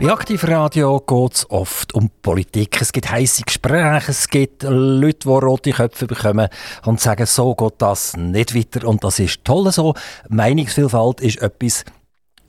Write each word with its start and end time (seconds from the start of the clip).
Bei 0.00 0.12
Aktivradio 0.12 1.00
geht 1.00 1.34
es 1.34 1.50
oft 1.50 1.92
um 1.92 2.08
Politik. 2.22 2.80
Es 2.80 2.92
gibt 2.92 3.10
heiße 3.10 3.42
Gespräche, 3.42 4.12
es 4.12 4.28
gibt 4.28 4.62
Leute, 4.62 5.18
die 5.24 5.28
rote 5.28 5.72
Köpfe 5.72 6.06
bekommen 6.06 6.48
und 6.84 7.00
sagen, 7.00 7.26
so 7.26 7.56
geht 7.56 7.74
das 7.78 8.16
nicht 8.16 8.54
weiter. 8.54 8.86
Und 8.86 9.02
das 9.02 9.18
ist 9.18 9.44
toll 9.44 9.72
so. 9.72 9.94
Meinungsvielfalt 10.28 11.20
ist 11.20 11.42
etwas 11.42 11.84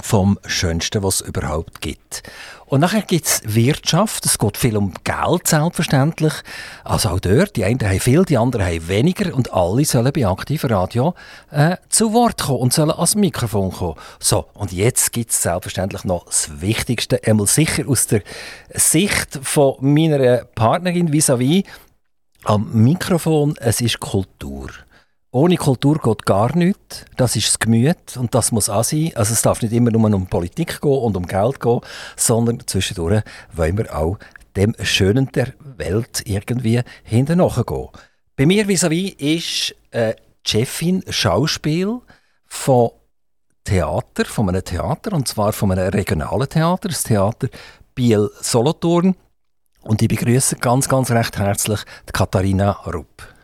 vom 0.02 0.40
Schönsten, 0.46 1.04
was 1.04 1.22
es 1.22 1.28
überhaupt 1.28 1.82
gibt. 1.82 2.24
Und 2.70 2.82
nachher 2.82 3.02
gibt 3.02 3.26
es 3.26 3.42
Wirtschaft, 3.46 4.26
es 4.26 4.38
geht 4.38 4.56
viel 4.56 4.78
um 4.78 4.94
Geld 5.04 5.48
selbstverständlich. 5.48 6.34
Also 6.84 7.10
auch 7.10 7.20
dort, 7.20 7.56
die 7.56 7.66
einen 7.66 7.82
haben 7.82 8.00
viel, 8.00 8.24
die 8.26 8.38
anderen 8.38 8.66
haben 8.66 8.88
weniger 8.88 9.34
und 9.34 9.52
alle 9.52 9.86
sollen 9.86 10.14
bei 10.14 10.28
Aktiv 10.28 10.64
Radio 10.66 11.16
äh, 11.50 11.78
zu 11.90 12.14
Wort 12.14 12.44
kommen 12.44 12.60
und 12.60 12.74
sollen 12.74 12.92
ans 12.92 13.16
Mikrofon 13.16 13.72
kommen. 13.72 13.96
So, 14.20 14.46
und 14.54 14.72
jetzt 14.72 15.12
gibt 15.14 15.32
es 15.32 15.42
selbstverständlich 15.42 16.04
noch 16.04 16.26
das 16.26 16.62
Wichtigste, 16.62 17.20
einmal 17.26 17.48
sicher 17.48 17.88
aus 17.88 18.06
der 18.06 18.22
Sicht 18.70 19.40
von 19.42 19.78
meiner 19.80 20.46
Partnerin 20.46 21.12
vis-à-vis 21.12 21.64
-vis, 21.64 21.66
am 22.44 22.70
Mikrofon, 22.72 23.56
es 23.60 23.82
ist 23.82 24.00
Kultur. 24.00 24.70
Ohne 25.32 25.58
Kultur 25.58 26.00
geht 26.00 26.26
gar 26.26 26.56
nichts. 26.56 27.06
Das 27.16 27.36
ist 27.36 27.48
das 27.50 27.60
Gemüt 27.60 28.18
und 28.18 28.34
das 28.34 28.52
muss 28.52 28.68
auch 28.68 28.84
sein. 28.84 29.12
Also 29.14 29.34
es 29.34 29.44
darf 29.44 29.62
nicht 29.62 29.74
immer 29.74 29.92
nur 29.92 30.12
um 30.16 30.26
Politik 30.26 30.82
gehen 30.82 30.92
und 30.92 31.16
um 31.16 31.28
Geld 31.28 31.60
gehen, 31.60 31.82
sondern 32.16 32.66
zwischendurch 32.66 33.22
wollen 33.54 33.78
wir 33.78 33.96
auch 33.96 34.18
dem 34.56 34.74
Schönen 34.82 35.32
der 35.32 35.54
Welt 35.78 36.24
irgendwie 36.26 36.82
hinterher 37.04 37.64
gehen. 37.64 37.88
Bei 38.36 38.48
mir 38.48 38.66
vis-à-vis 38.68 39.16
ist 39.20 39.76
äh, 39.92 40.16
Chefin 40.44 41.04
Schauspiel 41.08 42.00
von 42.48 42.90
Theater, 43.66 44.26
von 44.26 44.50
einem 44.50 44.64
Theater, 44.64 45.14
und 45.14 45.28
zwar 45.28 45.54
von 45.54 45.72
einem 45.72 45.90
regionalen 45.90 46.50
Theater, 46.50 46.90
das 46.90 47.04
Theater 47.04 47.50
Biel-Solothurn. 47.94 49.16
Und 49.82 50.02
ich 50.02 50.08
begrüße 50.08 50.56
ganz, 50.56 50.90
ganz 50.90 51.12
recht 51.12 51.38
herzlich 51.38 51.82
Katharina 52.12 52.72
Rupp. 52.88 53.39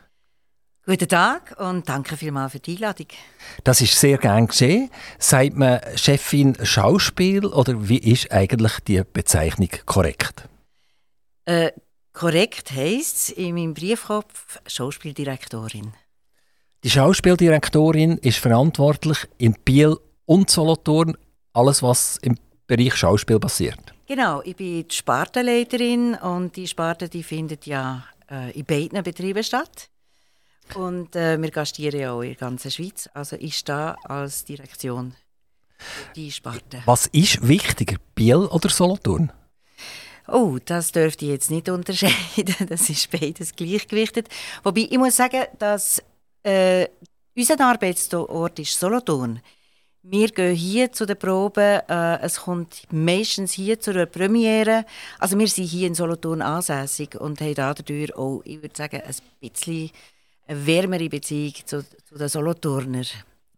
Guten 0.87 1.07
Tag 1.07 1.55
und 1.59 1.89
danke 1.89 2.15
vielmals 2.15 2.51
für 2.51 2.59
die 2.59 2.73
Einladung. 2.73 3.07
Das 3.63 3.81
ist 3.81 3.99
sehr 3.99 4.19
gern 4.19 4.45
geschehen. 4.45 4.91
Sagt 5.17 5.55
man 5.55 5.79
Chefin 5.95 6.55
Schauspiel 6.61 7.43
oder 7.47 7.89
wie 7.89 7.97
ist 7.97 8.31
eigentlich 8.31 8.79
die 8.81 9.01
Bezeichnung 9.01 9.69
korrekt? 9.87 10.47
Äh, 11.45 11.71
korrekt 12.13 12.71
heisst 12.71 13.31
in 13.31 13.55
meinem 13.55 13.73
Briefkopf 13.73 14.59
Schauspieldirektorin. 14.67 15.91
Die 16.83 16.91
Schauspieldirektorin 16.91 18.19
ist 18.19 18.37
verantwortlich 18.37 19.27
in 19.39 19.55
Biel 19.65 19.97
und 20.25 20.51
Solothurn 20.51 21.17
alles, 21.53 21.81
was 21.81 22.17
im 22.17 22.37
Bereich 22.67 22.95
Schauspiel 22.95 23.39
passiert. 23.39 23.95
Genau, 24.05 24.43
ich 24.43 24.55
bin 24.55 24.87
die 24.87 24.95
Spartenleiterin 24.95 26.13
und 26.13 26.55
die 26.55 26.67
Sparte 26.67 27.09
die 27.09 27.23
findet 27.23 27.65
ja 27.65 28.03
äh, 28.29 28.51
in 28.51 28.65
beiden 28.65 29.01
Betrieben 29.01 29.43
statt. 29.43 29.89
Und 30.73 31.15
äh, 31.15 31.39
wir 31.41 31.51
gastieren 31.51 31.99
ja 31.99 32.13
auch 32.13 32.21
in 32.21 32.29
der 32.29 32.37
ganzen 32.37 32.71
Schweiz. 32.71 33.09
Also 33.13 33.35
ich 33.39 33.57
stehe 33.57 33.95
als 34.03 34.45
Direktion 34.45 35.15
die 36.15 36.31
Sparte. 36.31 36.81
Was 36.85 37.07
ist 37.07 37.47
wichtiger, 37.47 37.97
Biel 38.15 38.37
oder 38.37 38.69
Solothurn? 38.69 39.31
Oh, 40.27 40.57
das 40.63 40.91
dürfte 40.91 41.25
ich 41.25 41.31
jetzt 41.31 41.51
nicht 41.51 41.69
unterscheiden. 41.69 42.55
Das 42.67 42.89
ist 42.89 43.11
beides 43.11 43.55
gleichgewichtet. 43.55 44.27
Wobei 44.63 44.87
ich 44.89 44.97
muss 44.97 45.15
sagen, 45.15 45.43
dass 45.59 46.01
äh, 46.43 46.87
unser 47.35 47.59
Arbeitsort 47.59 48.59
ist 48.59 48.79
Solothurn. 48.79 49.41
Wir 50.01 50.27
gehen 50.29 50.55
hier 50.55 50.91
zu 50.91 51.05
den 51.05 51.17
Proben. 51.17 51.81
Äh, 51.87 52.19
es 52.21 52.41
kommt 52.41 52.83
meistens 52.91 53.53
hier 53.53 53.79
zu 53.79 53.91
einer 53.91 54.05
Premiere. 54.05 54.85
Also 55.19 55.37
wir 55.37 55.47
sind 55.47 55.65
hier 55.65 55.87
in 55.87 55.95
Solothurn 55.95 56.41
ansässig 56.41 57.15
und 57.19 57.41
haben 57.41 57.55
dadurch 57.55 58.15
auch, 58.15 58.41
ich 58.45 58.61
würde 58.61 58.75
sagen, 58.75 59.01
ein 59.01 59.15
bisschen 59.39 59.91
eine 60.47 60.65
wärmere 60.65 61.09
Beziehung 61.09 61.53
zu, 61.65 61.83
zu 61.83 62.17
den 62.17 62.29
Solothurner. 62.29 63.03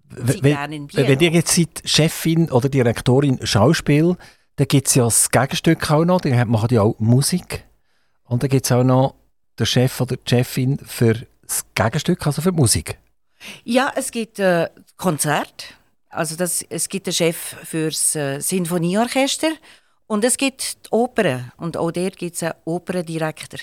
Wenn, 0.09 0.90
wenn 0.94 1.20
ihr 1.20 1.31
jetzt 1.31 1.56
seid 1.56 1.81
Chefin 1.84 2.50
oder 2.50 2.70
Direktorin 2.70 3.46
Schauspiel, 3.46 4.16
dann 4.56 4.68
gibt 4.68 4.88
es 4.88 4.96
ja 4.96 5.03
das 5.03 5.30
Gegenstück 5.30 5.92
auch 5.92 6.06
noch, 6.06 6.22
die 6.22 6.34
machen 6.46 6.70
ja 6.72 6.81
auch 6.81 6.96
Musik. 7.00 7.66
Und 8.24 8.44
dann 8.44 8.50
gibt 8.50 8.66
es 8.66 8.72
auch 8.72 8.84
noch 8.84 9.16
den 9.59 9.66
Chef 9.66 10.00
oder 10.02 10.16
die 10.16 10.30
Chefin 10.30 10.78
für 10.80 11.26
das 11.46 11.66
Gegenstück, 11.76 12.26
also 12.26 12.42
für 12.42 12.52
Musik. 12.52 12.97
Ja, 13.64 13.92
es 13.96 14.12
gibt 14.12 14.40
äh, 14.40 14.70
Konzert, 14.96 15.76
also 16.09 16.36
das, 16.36 16.64
es 16.70 16.90
gibt 16.90 17.08
einen 17.08 17.14
Chef 17.14 17.38
für 17.38 17.90
das 17.90 18.16
äh, 18.16 18.40
Sinfonieorchester 18.40 19.52
und 20.08 20.24
es 20.24 20.38
gibt 20.38 20.86
die 20.88 20.92
Oper 20.92 21.52
und 21.58 21.78
auch 21.78 21.92
dort 21.92 22.18
gibt 22.18 22.36
es 22.36 22.44
einen 22.44 22.53
Operndirektor. 22.66 23.59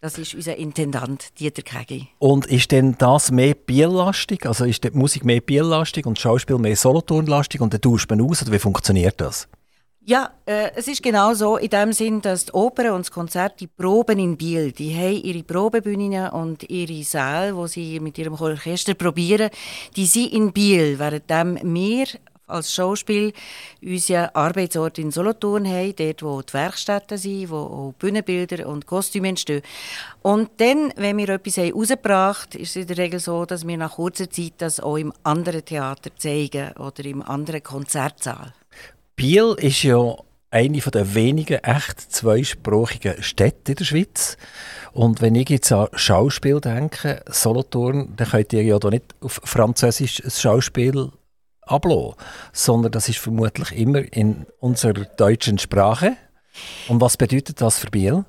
Das 0.00 0.16
ist 0.16 0.32
unser 0.32 0.56
Intendant, 0.56 1.40
Dieter 1.40 1.62
Kegi. 1.62 2.06
Und 2.20 2.46
ist 2.46 2.70
denn 2.70 2.94
das 2.98 3.32
mehr 3.32 3.54
Biellastig? 3.54 4.46
Also 4.46 4.64
ist 4.64 4.84
die 4.84 4.92
Musik 4.92 5.24
mehr 5.24 5.40
Biellastig 5.40 6.06
und 6.06 6.16
das 6.16 6.22
Schauspiel 6.22 6.56
mehr 6.58 6.76
Solothurnlastig 6.76 7.60
und 7.60 7.74
dann 7.74 7.80
tauscht 7.80 8.08
man 8.08 8.20
aus? 8.20 8.42
Oder 8.42 8.52
wie 8.52 8.60
funktioniert 8.60 9.20
das? 9.20 9.48
Ja, 10.04 10.30
äh, 10.46 10.70
es 10.76 10.86
ist 10.86 11.02
genau 11.02 11.34
so 11.34 11.56
in 11.56 11.70
dem 11.70 11.92
Sinn, 11.92 12.22
dass 12.22 12.44
die 12.44 12.52
Oper 12.52 12.94
und 12.94 13.06
das 13.06 13.10
Konzert, 13.10 13.58
die 13.58 13.66
Proben 13.66 14.20
in 14.20 14.36
Biel, 14.36 14.70
die 14.70 14.94
haben 14.94 15.20
ihre 15.20 15.42
Probebühnen 15.42 16.30
und 16.30 16.70
ihre 16.70 17.02
Säle, 17.02 17.56
wo 17.56 17.66
sie 17.66 17.98
mit 17.98 18.16
ihrem 18.18 18.34
Orchester 18.34 18.94
probieren, 18.94 19.50
die 19.96 20.06
sind 20.06 20.32
in 20.32 20.52
Biel, 20.52 21.00
während 21.00 21.28
wir 21.28 22.06
als 22.48 22.74
Schauspiel 22.74 23.32
unseren 23.82 24.30
Arbeitsort 24.34 24.98
in 24.98 25.10
Solothurn 25.10 25.66
haben, 25.66 25.94
dort 25.96 26.22
wo 26.22 26.42
die 26.42 26.52
Werkstätten 26.52 27.18
sind, 27.18 27.50
wo 27.50 27.56
auch 27.56 27.94
Bühnenbilder 27.98 28.66
und 28.66 28.86
Kostüme 28.86 29.28
entstehen. 29.28 29.62
Und 30.22 30.50
dann, 30.58 30.92
wenn 30.96 31.16
wir 31.18 31.28
etwas 31.28 31.56
herausgebracht 31.56 32.54
haben, 32.54 32.62
ist 32.62 32.70
es 32.70 32.76
in 32.76 32.86
der 32.86 32.98
Regel 32.98 33.20
so, 33.20 33.44
dass 33.44 33.66
wir 33.66 33.76
nach 33.76 33.96
kurzer 33.96 34.30
Zeit 34.30 34.54
das 34.58 34.80
auch 34.80 34.96
im 34.96 35.12
anderen 35.22 35.64
Theater 35.64 36.10
zeigen 36.16 36.72
oder 36.72 37.04
im 37.04 37.22
anderen 37.22 37.62
Konzertsaal. 37.62 38.52
Biel 39.16 39.54
ist 39.58 39.82
ja 39.82 40.16
eine 40.50 40.78
der 40.78 41.14
wenigen 41.14 41.62
echt 41.62 42.00
zweisprachigen 42.00 43.22
Städte 43.22 43.72
in 43.72 43.76
der 43.76 43.84
Schweiz. 43.84 44.36
Und 44.92 45.20
wenn 45.20 45.34
ich 45.34 45.50
jetzt 45.50 45.70
an 45.72 45.88
Schauspiel 45.92 46.60
denke, 46.60 47.22
Solothurn, 47.28 48.14
dann 48.16 48.28
könnt 48.28 48.52
ihr 48.52 48.62
ja 48.62 48.78
da 48.78 48.88
nicht 48.88 49.04
auf 49.20 49.40
Französisch 49.44 50.24
ein 50.24 50.30
Schauspiel 50.30 51.10
ablassen, 51.68 52.14
sondern 52.52 52.92
das 52.92 53.08
ist 53.08 53.18
vermutlich 53.18 53.72
immer 53.72 54.00
in 54.12 54.46
unserer 54.60 55.04
deutschen 55.04 55.58
Sprache. 55.58 56.16
Und 56.88 57.00
was 57.00 57.16
bedeutet 57.16 57.60
das 57.60 57.78
für 57.78 57.90
Biel? 57.90 58.24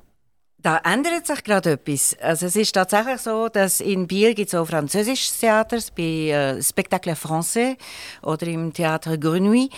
Da 0.62 0.76
ändert 0.84 1.26
sich 1.26 1.42
gerade 1.42 1.72
etwas. 1.72 2.16
Also 2.20 2.46
es 2.46 2.56
ist 2.56 2.72
tatsächlich 2.72 3.20
so, 3.20 3.48
dass 3.48 3.80
in 3.80 4.06
Biel 4.06 4.34
gibt 4.34 4.48
es 4.48 4.54
auch 4.54 4.66
französisches 4.66 5.38
Theater, 5.38 5.78
bei 5.96 6.02
äh, 6.02 6.62
Spectacle 6.62 7.14
Français 7.14 7.76
oder 8.22 8.46
im 8.46 8.72
Theater 8.72 9.16
Grenouille. 9.16 9.70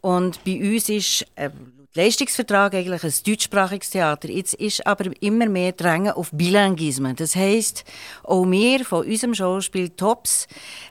Und 0.00 0.44
bei 0.44 0.60
uns 0.60 0.88
ist 0.88 1.26
äh, 1.34 1.50
Leistungsvertrag 1.94 2.74
eigentlich 2.74 3.02
ein 3.02 3.12
deutschsprachiges 3.26 3.90
Theater. 3.90 4.28
Jetzt 4.28 4.54
ist 4.54 4.86
aber 4.86 5.10
immer 5.20 5.48
mehr 5.48 5.72
Drängen 5.72 6.12
auf 6.12 6.30
Bilinguismen. 6.32 7.16
Das 7.16 7.34
heisst, 7.34 7.84
auch 8.24 8.44
wir 8.44 8.84
von 8.84 9.06
unserem 9.06 9.34
Schauspiel 9.34 9.90
Tops 9.90 10.46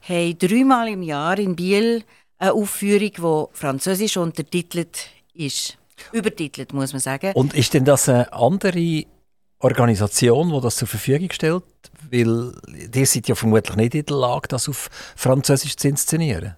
haben 0.08 0.38
dreimal 0.38 0.90
im 0.90 1.04
Jahr 1.04 1.38
in 1.38 1.56
Biel 1.56 2.04
eine 2.40 2.54
Aufführung, 2.54 3.12
die 3.54 3.58
französisch 3.58 4.18
untertitelt 4.18 5.08
ist. 5.34 5.78
Übertitelt, 6.12 6.74
muss 6.74 6.94
man 6.94 7.00
sagen. 7.00 7.32
Und 7.34 7.54
ist 7.54 7.74
denn 7.74 7.86
das 7.86 8.10
eine 8.10 8.32
andere 8.34 9.06
Organisation, 9.60 10.52
die 10.52 10.62
das 10.62 10.78
zur 10.78 10.88
Verfügung 10.88 11.32
stellt? 11.32 11.64
Weil 12.12 12.54
ihr 12.94 13.06
seid 13.06 13.28
ja 13.28 13.36
vermutlich 13.36 13.76
nicht 13.76 13.96
in 13.96 14.06
der 14.06 14.18
Lage, 14.18 14.48
das 14.48 14.70
auf 14.70 14.90
Französisch 15.16 15.76
zu 15.76 15.88
inszenieren. 15.88 16.56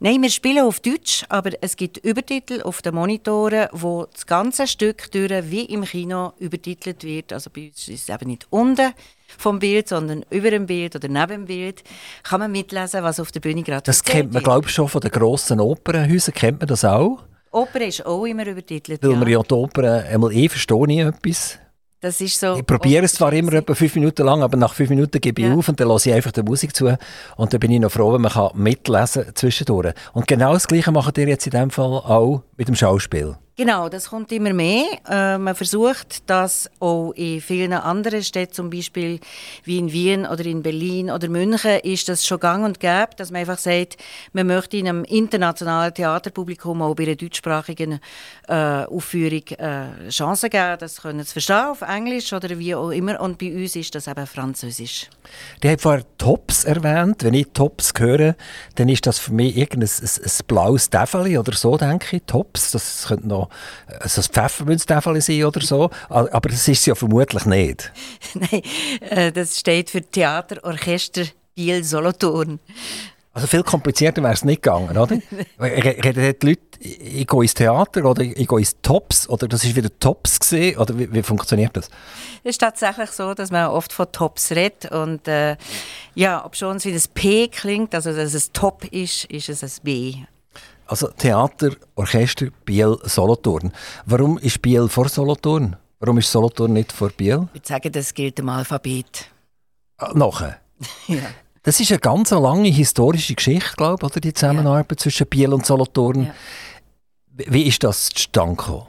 Nein, 0.00 0.22
wir 0.22 0.30
spielen 0.30 0.64
auf 0.64 0.80
Deutsch, 0.80 1.24
aber 1.28 1.50
es 1.60 1.76
gibt 1.76 1.98
Übertitel 1.98 2.62
auf 2.62 2.82
den 2.82 2.94
Monitoren, 2.94 3.68
wo 3.72 4.06
das 4.12 4.26
ganze 4.26 4.66
Stück 4.66 5.10
durch 5.12 5.50
wie 5.50 5.64
im 5.64 5.84
Kino 5.84 6.32
übertitelt 6.38 7.04
wird. 7.04 7.32
Also 7.32 7.50
bei 7.50 7.68
uns 7.68 7.88
ist 7.88 8.08
es 8.08 8.14
eben 8.14 8.30
nicht 8.30 8.46
unten 8.50 8.92
vom 9.36 9.58
Bild, 9.58 9.88
sondern 9.88 10.24
über 10.30 10.50
dem 10.50 10.66
Bild 10.66 10.96
oder 10.96 11.08
neben 11.08 11.28
dem 11.28 11.44
Bild. 11.46 11.84
Kann 12.22 12.40
man 12.40 12.50
mitlesen, 12.50 13.02
was 13.02 13.20
auf 13.20 13.30
der 13.30 13.40
Bühne 13.40 13.62
gerade 13.62 13.82
Das 13.82 14.02
kennt 14.02 14.32
man, 14.32 14.42
glaube 14.42 14.68
ich, 14.68 14.74
schon 14.74 14.88
von 14.88 15.00
den 15.00 15.10
grossen 15.10 15.60
Opernhäusern. 15.60 16.34
Kennt 16.34 16.60
man 16.60 16.68
das 16.68 16.84
auch? 16.84 17.24
Oper 17.50 17.80
ist 17.80 18.04
auch 18.04 18.24
immer 18.24 18.46
übertitelt. 18.46 19.02
Weil 19.02 19.10
ja. 19.10 19.16
man 19.16 19.28
ja 19.28 19.42
die 19.42 19.54
Oper 19.54 20.04
einmal 20.04 20.32
eh 20.32 20.48
verstehe 20.48 20.86
ich 20.88 20.98
etwas. 20.98 21.58
Das 22.00 22.20
ist 22.20 22.38
so. 22.38 22.56
Ich 22.56 22.64
probiere 22.64 23.04
es 23.04 23.14
zwar 23.14 23.32
immer 23.32 23.52
etwa 23.54 23.74
fünf 23.74 23.94
Minuten 23.96 24.24
lang, 24.24 24.42
aber 24.42 24.56
nach 24.56 24.72
fünf 24.72 24.90
Minuten 24.90 25.20
gebe 25.20 25.42
ich 25.42 25.48
ja. 25.48 25.54
auf 25.54 25.68
und 25.68 25.80
dann 25.80 25.88
lasse 25.88 26.10
ich 26.10 26.14
einfach 26.14 26.30
die 26.30 26.42
Musik 26.42 26.74
zu. 26.74 26.96
Und 27.36 27.52
dann 27.52 27.58
bin 27.58 27.72
ich 27.72 27.80
noch 27.80 27.90
froh, 27.90 28.12
wenn 28.12 28.20
man 28.20 28.30
kann 28.30 28.50
mitlesen 28.54 29.26
zwischendurch. 29.34 29.94
Und 30.12 30.28
genau 30.28 30.52
das 30.52 30.68
Gleiche 30.68 30.92
macht 30.92 31.18
ihr 31.18 31.26
jetzt 31.26 31.46
in 31.46 31.52
dem 31.52 31.70
Fall 31.70 31.92
auch 31.92 32.44
mit 32.56 32.68
dem 32.68 32.76
Schauspiel. 32.76 33.36
Genau, 33.58 33.88
das 33.88 34.10
kommt 34.10 34.30
immer 34.30 34.52
mehr. 34.52 34.86
Äh, 35.08 35.36
man 35.36 35.56
versucht 35.56 36.30
das 36.30 36.70
auch 36.78 37.10
in 37.16 37.40
vielen 37.40 37.72
anderen 37.72 38.22
Städten, 38.22 38.52
zum 38.52 38.70
Beispiel 38.70 39.18
wie 39.64 39.78
in 39.78 39.90
Wien 39.90 40.26
oder 40.26 40.46
in 40.46 40.62
Berlin 40.62 41.10
oder 41.10 41.28
München, 41.28 41.80
ist 41.80 42.08
das 42.08 42.24
schon 42.24 42.38
gang 42.38 42.64
und 42.64 42.78
gäbe, 42.78 43.08
dass 43.16 43.32
man 43.32 43.40
einfach 43.40 43.58
sagt, 43.58 43.96
man 44.32 44.46
möchte 44.46 44.76
in 44.76 44.86
einem 44.86 45.02
internationalen 45.02 45.92
Theaterpublikum 45.92 46.82
auch 46.82 46.94
bei 46.94 47.02
einer 47.02 47.16
deutschsprachigen 47.16 47.98
äh, 48.46 48.54
Aufführung 48.84 49.42
äh, 49.48 50.08
Chancen 50.08 50.50
geben, 50.50 50.76
das 50.78 51.02
können 51.02 51.24
sie 51.24 51.32
verstehen 51.32 51.56
auf 51.56 51.82
Englisch 51.82 52.32
oder 52.32 52.56
wie 52.60 52.76
auch 52.76 52.90
immer. 52.90 53.20
Und 53.20 53.38
bei 53.38 53.52
uns 53.52 53.74
ist 53.74 53.92
das 53.92 54.06
eben 54.06 54.28
Französisch. 54.28 55.10
Die 55.64 55.68
haben 55.68 55.80
vorher 55.80 56.04
Tops 56.16 56.62
erwähnt. 56.62 57.24
Wenn 57.24 57.34
ich 57.34 57.48
Tops 57.54 57.92
höre, 57.98 58.36
dann 58.76 58.88
ist 58.88 59.04
das 59.04 59.18
für 59.18 59.32
mich 59.32 59.56
irgendein 59.56 59.90
ein, 60.00 60.08
ein 60.22 60.46
blaues 60.46 60.90
Täfeli 60.90 61.36
oder 61.38 61.54
so, 61.54 61.76
denke 61.76 62.18
ich. 62.18 62.22
Tops, 62.24 62.70
das 62.70 63.06
könnte 63.08 63.26
noch 63.26 63.47
so 64.04 64.20
ein 64.20 64.24
Pfeffermünztäfel 64.24 65.20
sein 65.20 65.44
oder 65.44 65.60
so, 65.60 65.90
aber 66.08 66.48
das 66.48 66.68
ist 66.68 66.80
es 66.80 66.86
ja 66.86 66.94
vermutlich 66.94 67.44
nicht. 67.46 67.92
Nein, 68.34 68.62
äh, 69.00 69.32
das 69.32 69.58
steht 69.58 69.90
für 69.90 70.02
Theaterorchester 70.02 71.24
Biel 71.54 71.82
Solothurn. 71.82 72.60
Also 73.32 73.46
viel 73.46 73.62
komplizierter 73.62 74.22
wäre 74.22 74.32
es 74.32 74.44
nicht 74.44 74.62
gegangen, 74.62 74.96
oder? 74.96 75.16
Reden 75.60 76.36
die 76.40 76.46
Leute, 76.46 76.60
ich 76.80 77.26
gehe 77.26 77.42
ins 77.42 77.54
Theater 77.54 78.04
oder 78.04 78.22
ich 78.22 78.48
gehe 78.48 78.58
ins 78.58 78.76
Tops 78.82 79.28
oder 79.28 79.46
das 79.46 79.64
ist 79.64 79.76
wieder 79.76 79.90
Tops 80.00 80.40
gesehen 80.40 80.76
oder 80.78 80.98
wie, 80.98 81.12
wie, 81.12 81.22
funktioniert 81.22 81.76
das? 81.76 81.88
Es 82.42 82.50
ist 82.50 82.58
tatsächlich 82.58 83.10
so, 83.10 83.34
dass 83.34 83.50
man 83.50 83.68
oft 83.68 83.92
von 83.92 84.10
Tops 84.10 84.50
redet 84.50 84.90
und 84.90 85.28
äh, 85.28 85.56
ja, 86.14 86.44
ob 86.44 86.56
schon 86.56 86.78
es 86.78 86.84
wie 86.84 86.92
das 86.92 87.06
P 87.06 87.48
klingt, 87.48 87.94
also 87.94 88.12
dass 88.12 88.34
es 88.34 88.50
Top 88.50 88.84
ist, 88.86 89.24
ist 89.26 89.48
es 89.48 89.62
ein 89.62 89.70
B. 89.82 90.14
Also 90.88 91.08
Theater, 91.08 91.76
Orchester, 91.96 92.48
Biel, 92.64 92.96
Solothurn. 93.04 93.72
Warum 94.06 94.38
ist 94.38 94.62
Biel 94.62 94.88
vor 94.88 95.08
Solothurn? 95.08 95.76
Warum 96.00 96.16
ist 96.16 96.32
Solothurn 96.32 96.72
nicht 96.72 96.92
vor 96.92 97.10
Biel? 97.10 97.46
Ich 97.52 97.60
würde 97.60 97.68
sagen, 97.68 97.92
das 97.92 98.14
gilt 98.14 98.38
im 98.38 98.48
Alphabet. 98.48 99.28
Ah, 99.98 100.12
nachher? 100.14 100.60
ja. 101.08 101.18
Das 101.62 101.78
ist 101.78 101.90
eine 101.90 102.00
ganz 102.00 102.30
lange 102.30 102.70
historische 102.70 103.34
Geschichte, 103.34 103.76
glaube 103.76 103.98
ich, 104.00 104.10
oder 104.10 104.20
die 104.20 104.32
Zusammenarbeit 104.32 104.92
ja. 104.92 104.96
zwischen 104.96 105.26
Biel 105.26 105.52
und 105.52 105.66
Solothurn. 105.66 106.24
Ja. 106.24 106.34
Wie 107.52 107.64
ist 107.64 107.84
das 107.84 108.08
zustande 108.08 108.56
gekommen? 108.56 108.86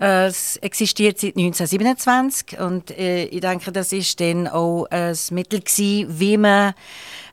Äh, 0.00 0.26
es 0.26 0.56
existiert 0.56 1.18
seit 1.18 1.36
1927 1.36 2.58
und 2.58 2.90
äh, 2.90 3.24
ich 3.24 3.40
denke, 3.40 3.70
das 3.70 3.92
ist 3.92 4.18
dann 4.20 4.48
auch 4.48 4.86
ein 4.90 5.16
Mittel 5.30 5.60
gewesen, 5.60 6.18
wie 6.18 6.36
man 6.38 6.74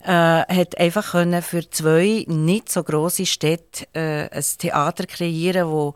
äh, 0.03 0.09
hat 0.09 0.77
einfach 0.77 1.11
können 1.11 1.41
für 1.41 1.69
zwei 1.69 2.25
nicht 2.27 2.69
so 2.69 2.83
große 2.83 3.25
Städte 3.25 3.85
äh, 3.93 4.29
ein 4.29 4.43
Theater 4.57 5.05
kreieren, 5.05 5.69
wo 5.69 5.93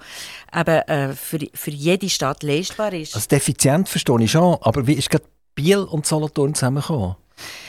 eben 0.53 0.81
äh, 0.87 1.13
für, 1.13 1.39
für 1.53 1.71
jede 1.71 2.09
Stadt 2.09 2.41
leistbar 2.43 2.93
ist. 2.93 3.15
Also 3.15 3.35
effizient 3.35 3.89
verstehe 3.89 4.21
ich 4.21 4.31
schon, 4.31 4.57
aber 4.61 4.87
wie 4.87 4.93
ist 4.93 5.09
gerade 5.09 5.25
Biel 5.55 5.79
und 5.79 6.05
Solothurn 6.05 6.55
zusammengekommen? 6.55 7.15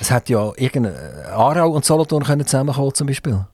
Es 0.00 0.10
hat 0.10 0.28
ja 0.28 0.52
irgendein 0.56 0.94
Aarau 1.26 1.70
und 1.70 1.84
Solothurn 1.84 2.24
können 2.24 2.46
zusammenkommen 2.46 2.94
zum 2.94 3.06
Beispiel. 3.06 3.46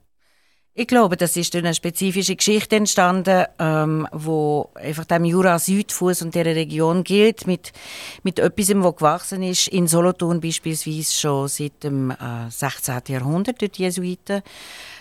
Ich 0.80 0.86
glaube, 0.86 1.16
das 1.16 1.36
ist 1.36 1.54
durch 1.54 1.64
eine 1.64 1.74
spezifische 1.74 2.36
Geschichte 2.36 2.76
entstanden, 2.76 3.46
ähm, 3.58 4.06
wo 4.12 4.70
einfach 4.76 5.04
dem 5.06 5.24
Jura 5.24 5.58
Südfuß 5.58 6.22
und 6.22 6.36
der 6.36 6.46
Region 6.46 7.02
gilt, 7.02 7.48
mit, 7.48 7.72
mit 8.22 8.38
etwas, 8.38 8.72
wo 8.76 8.92
gewachsen 8.92 9.42
ist, 9.42 9.66
in 9.66 9.88
Solothurn 9.88 10.40
beispielsweise 10.40 11.12
schon 11.12 11.48
seit 11.48 11.82
dem 11.82 12.12
äh, 12.12 12.48
16. 12.48 13.00
Jahrhundert 13.08 13.60
durch 13.60 13.72
die 13.72 13.82
Jesuiten. 13.82 14.42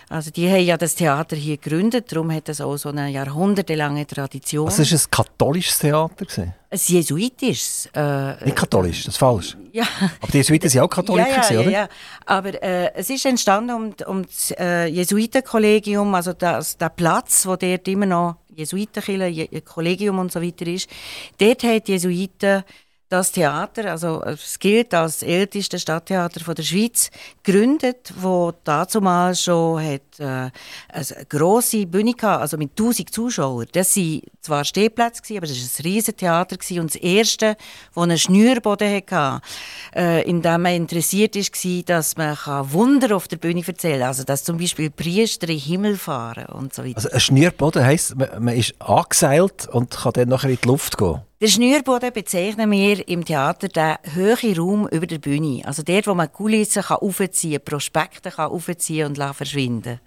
Also 0.08 0.32
die 0.32 0.50
haben 0.50 0.64
ja 0.64 0.76
das 0.76 0.96
Theater 0.96 1.36
hier 1.36 1.58
gegründet, 1.58 2.10
darum 2.10 2.32
hat 2.32 2.48
es 2.48 2.60
auch 2.60 2.76
so 2.76 2.88
eine 2.88 3.10
jahrhundertelange 3.10 4.04
Tradition. 4.04 4.66
Was 4.66 4.80
ist 4.80 4.92
ein 4.92 5.10
katholisches 5.12 5.78
Theater? 5.78 6.24
Gewesen? 6.24 6.54
Ein 6.70 6.80
jesuitisches. 6.82 7.88
Äh, 7.94 8.44
Nicht 8.44 8.56
katholisch, 8.56 9.04
das 9.04 9.14
ist 9.14 9.18
falsch. 9.18 9.56
Ja. 9.78 9.86
Aber 10.20 10.32
die 10.32 10.38
Jesuiten 10.38 10.68
sind 10.68 10.80
auch 10.80 10.88
Katholiker, 10.88 11.28
ja, 11.28 11.52
ja, 11.52 11.60
oder? 11.60 11.70
Ja, 11.70 11.80
ja. 11.82 11.88
Aber 12.26 12.62
äh, 12.62 12.92
es 12.94 13.10
ist 13.10 13.24
entstanden 13.24 13.70
um, 13.70 13.94
um 14.06 14.22
das 14.24 14.52
äh, 14.58 14.86
Jesuitenkollegium, 14.86 16.14
also 16.14 16.32
das, 16.32 16.76
der 16.76 16.88
Platz, 16.88 17.46
wo 17.46 17.54
dort 17.54 17.86
immer 17.86 18.06
noch 18.06 18.36
Jesuitenkirche, 18.56 19.60
Kollegium 19.62 20.18
und 20.18 20.32
so 20.32 20.42
weiter 20.42 20.66
ist. 20.66 20.90
Dort 21.38 21.62
haben 21.62 21.82
die 21.84 21.92
Jesuiten 21.92 22.64
das 23.08 23.32
Theater, 23.32 23.90
also 23.90 24.22
es 24.22 24.58
gilt 24.58 24.92
als 24.92 25.22
älteste 25.22 25.78
Stadttheater 25.78 26.40
von 26.40 26.54
der 26.54 26.62
Schweiz, 26.62 27.10
gegründet, 27.42 28.12
wo 28.20 28.52
dazumal 28.64 29.34
schon 29.34 29.82
hat, 29.82 30.02
äh, 30.18 30.50
eine 30.92 31.26
grosse 31.28 31.86
Bühne 31.86 32.12
hatte, 32.12 32.40
also 32.40 32.58
mit 32.58 32.76
1000 32.76 33.10
Zuschauern. 33.10 33.66
Das 33.72 33.96
waren 33.96 34.20
zwar 34.42 34.64
Stehplätze, 34.64 35.22
aber 35.36 35.46
das 35.46 35.56
war 35.56 35.80
ein 35.80 35.90
riesiges 35.90 36.16
Theater 36.16 36.56
und 36.80 36.94
das 36.94 37.00
erste, 37.00 37.56
das 37.94 38.02
einen 38.02 38.18
Schnürboden 38.18 39.02
hatte, 39.02 39.40
äh, 39.96 40.28
in 40.28 40.42
dem 40.42 40.62
man 40.62 40.74
interessiert 40.74 41.34
war, 41.34 41.82
dass 41.86 42.16
man 42.18 42.36
Wunder 42.72 43.16
auf 43.16 43.26
der 43.26 43.38
Bühne 43.38 43.62
erzählen 43.66 44.00
kann. 44.00 44.08
Also 44.08 44.24
dass 44.24 44.44
zum 44.44 44.58
Beispiel 44.58 44.90
Priester 44.90 45.48
in 45.48 45.58
Himmel 45.58 45.96
fahren 45.96 46.46
und 46.46 46.74
so 46.74 46.84
weiter. 46.84 46.96
Also 46.96 47.10
ein 47.10 47.20
Schnürboden 47.20 47.82
heisst, 47.84 48.16
man, 48.16 48.28
man 48.38 48.54
ist 48.54 48.74
angeseilt 48.80 49.66
und 49.68 49.96
kann 49.96 50.12
dann 50.12 50.28
nachher 50.28 50.50
in 50.50 50.58
die 50.62 50.68
Luft 50.68 50.98
gehen? 50.98 51.22
Der 51.40 51.46
Schnürboden 51.46 52.12
bezeichnen 52.12 52.68
wir 52.72 53.06
im 53.06 53.24
Theater 53.24 53.68
den 53.68 53.96
hohen 54.16 54.58
Raum 54.58 54.88
über 54.88 55.06
der 55.06 55.18
Bühne. 55.18 55.62
Also 55.64 55.84
dort, 55.84 56.08
wo 56.08 56.14
man 56.14 56.32
Kulissen 56.32 56.82
kann 56.82 56.96
aufziehen 56.96 57.60
kann, 57.60 57.64
Prospekte 57.64 58.32
kann 58.32 58.50
aufziehen 58.50 59.06
und 59.06 59.18
verschwinden 59.36 60.00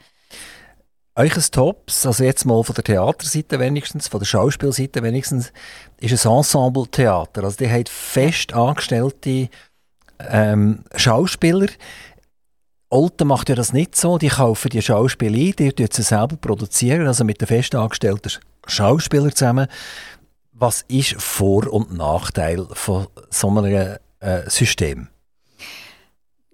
Euch 1.16 1.34
Tops, 1.52 2.06
also 2.06 2.26
jetzt 2.26 2.46
mal 2.46 2.62
von 2.64 2.76
der 2.76 2.84
Theaterseite 2.84 3.60
wenigstens, 3.60 4.10
von 4.10 4.20
der 4.20 4.26
Schauspielseite 4.26 5.04
wenigstens, 5.04 5.54
ist 6.02 6.26
ein 6.26 6.32
Ensemble-Theater. 6.32 7.46
Also 7.46 7.58
die 7.58 7.70
hat 7.70 7.88
fest 7.88 8.54
angestellte 8.54 9.48
ähm, 10.20 10.84
Schauspieler. 10.96 11.68
Olten 12.90 13.28
macht 13.28 13.48
ja 13.48 13.56
das 13.56 13.72
nicht 13.72 13.96
so. 13.96 14.18
Die 14.18 14.28
kaufen 14.28 14.70
die 14.70 14.82
Schauspieler 14.82 15.38
ein, 15.38 15.76
die 15.76 15.84
produzieren 15.84 15.94
sie 15.94 16.04
selber 16.04 16.36
produzieren, 16.36 17.08
also 17.08 17.24
mit 17.24 17.40
den 17.40 17.48
fest 17.48 17.74
angestellten 17.74 18.32
Schauspielern 18.68 19.34
zusammen 19.34 19.68
was 20.62 20.86
ist 20.88 21.20
Vor- 21.22 21.74
und 21.74 21.92
Nachteil 21.92 22.68
von 22.74 23.08
so 23.30 23.50
einem 23.50 23.98
äh, 24.20 24.50
System? 24.50 25.08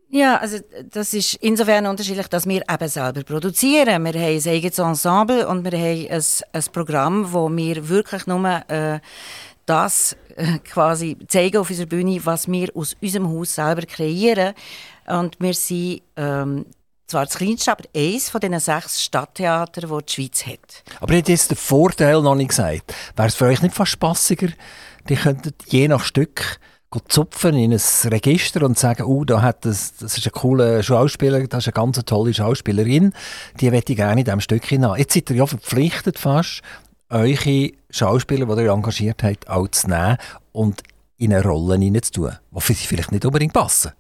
Ja, 0.10 0.38
also 0.38 0.60
das 0.90 1.14
ist 1.14 1.34
insofern 1.36 1.86
unterschiedlich, 1.86 2.28
dass 2.30 2.48
wir 2.48 2.62
eben 2.72 2.88
selber 2.88 3.24
produzieren. 3.24 3.88
Wir 3.88 3.94
haben 3.96 4.06
ein 4.06 4.48
eigenes 4.48 4.80
Ensemble 4.80 5.46
und 5.46 5.66
wir 5.66 5.78
haben 5.78 6.08
ein, 6.10 6.24
ein 6.54 6.64
Programm, 6.72 7.34
wo 7.34 7.50
wir 7.50 7.90
wirklich 7.90 8.26
nur 8.26 8.64
äh, 8.70 9.00
das 9.66 10.16
äh, 10.38 10.60
quasi 10.60 11.18
zeigen 11.28 11.58
auf 11.58 11.70
unserer 11.70 11.88
Bühne, 11.88 12.22
was 12.24 12.48
wir 12.48 12.70
aus 12.74 12.96
unserem 13.02 13.28
Haus 13.28 13.56
selber 13.56 13.82
kreieren. 13.82 14.54
Und 15.08 15.36
wir 15.40 15.54
sind 15.54 16.02
ähm, 16.16 16.66
zwar 17.08 17.26
das 17.26 17.36
kleinste, 17.36 17.72
aber 17.72 17.86
eines 17.96 18.30
von 18.30 18.42
diesen 18.42 18.60
sechs 18.60 19.02
Stadttheatern, 19.02 19.90
die 19.90 20.06
die 20.06 20.14
Schweiz 20.14 20.46
hat. 20.46 20.84
Aber 21.00 21.14
ihr 21.14 21.20
habt 21.20 21.30
jetzt 21.30 21.50
den 21.50 21.58
Vorteil 21.58 22.22
noch 22.22 22.36
nicht 22.36 22.50
gesagt. 22.50 22.94
Wäre 23.16 23.28
es 23.28 23.36
für 23.36 23.46
euch 23.46 23.62
nicht 23.62 23.76
fast 23.76 23.92
spassiger, 23.92 24.50
die 25.10 25.16
könnten 25.16 25.54
je 25.68 25.88
nach 25.88 26.04
Stück 26.04 26.60
zupfen 27.10 27.56
in 27.56 27.74
ein 27.74 27.82
Register 28.06 28.64
und 28.64 28.80
sagen, 28.80 29.04
oh, 29.04 29.24
da 29.24 29.42
hat 29.42 29.66
das, 29.66 29.96
das 29.98 30.18
ist 30.18 30.26
ein 30.26 30.32
cooler 30.32 30.82
Schauspieler, 30.82 31.46
das 31.48 31.68
ist 31.68 31.68
eine 31.68 31.86
ganz 31.86 32.04
tolle 32.06 32.34
Schauspielerin, 32.34 33.14
die 33.60 33.70
möchte 33.70 33.92
ich 33.92 33.98
gerne 33.98 34.22
in 34.22 34.26
diesem 34.26 34.42
Stück 34.42 34.66
hinein. 34.66 34.98
Jetzt 34.98 35.14
seid 35.14 35.30
ihr 35.30 35.36
ja 35.36 35.46
verpflichtet 35.46 36.18
fast, 36.18 36.62
eure 37.10 37.72
Schauspieler, 37.90 38.56
die 38.56 38.64
ihr 38.64 38.72
engagiert 38.72 39.24
habt, 39.24 39.50
auch 39.50 39.68
zu 39.68 39.90
nehmen 39.90 40.18
und 40.52 40.82
in 41.18 41.34
eine 41.34 41.44
Rolle 41.44 41.78
hineinzutun, 41.78 42.38
die 42.52 42.74
vielleicht 42.74 43.12
nicht 43.12 43.26
unbedingt 43.26 43.54
passen. 43.54 43.92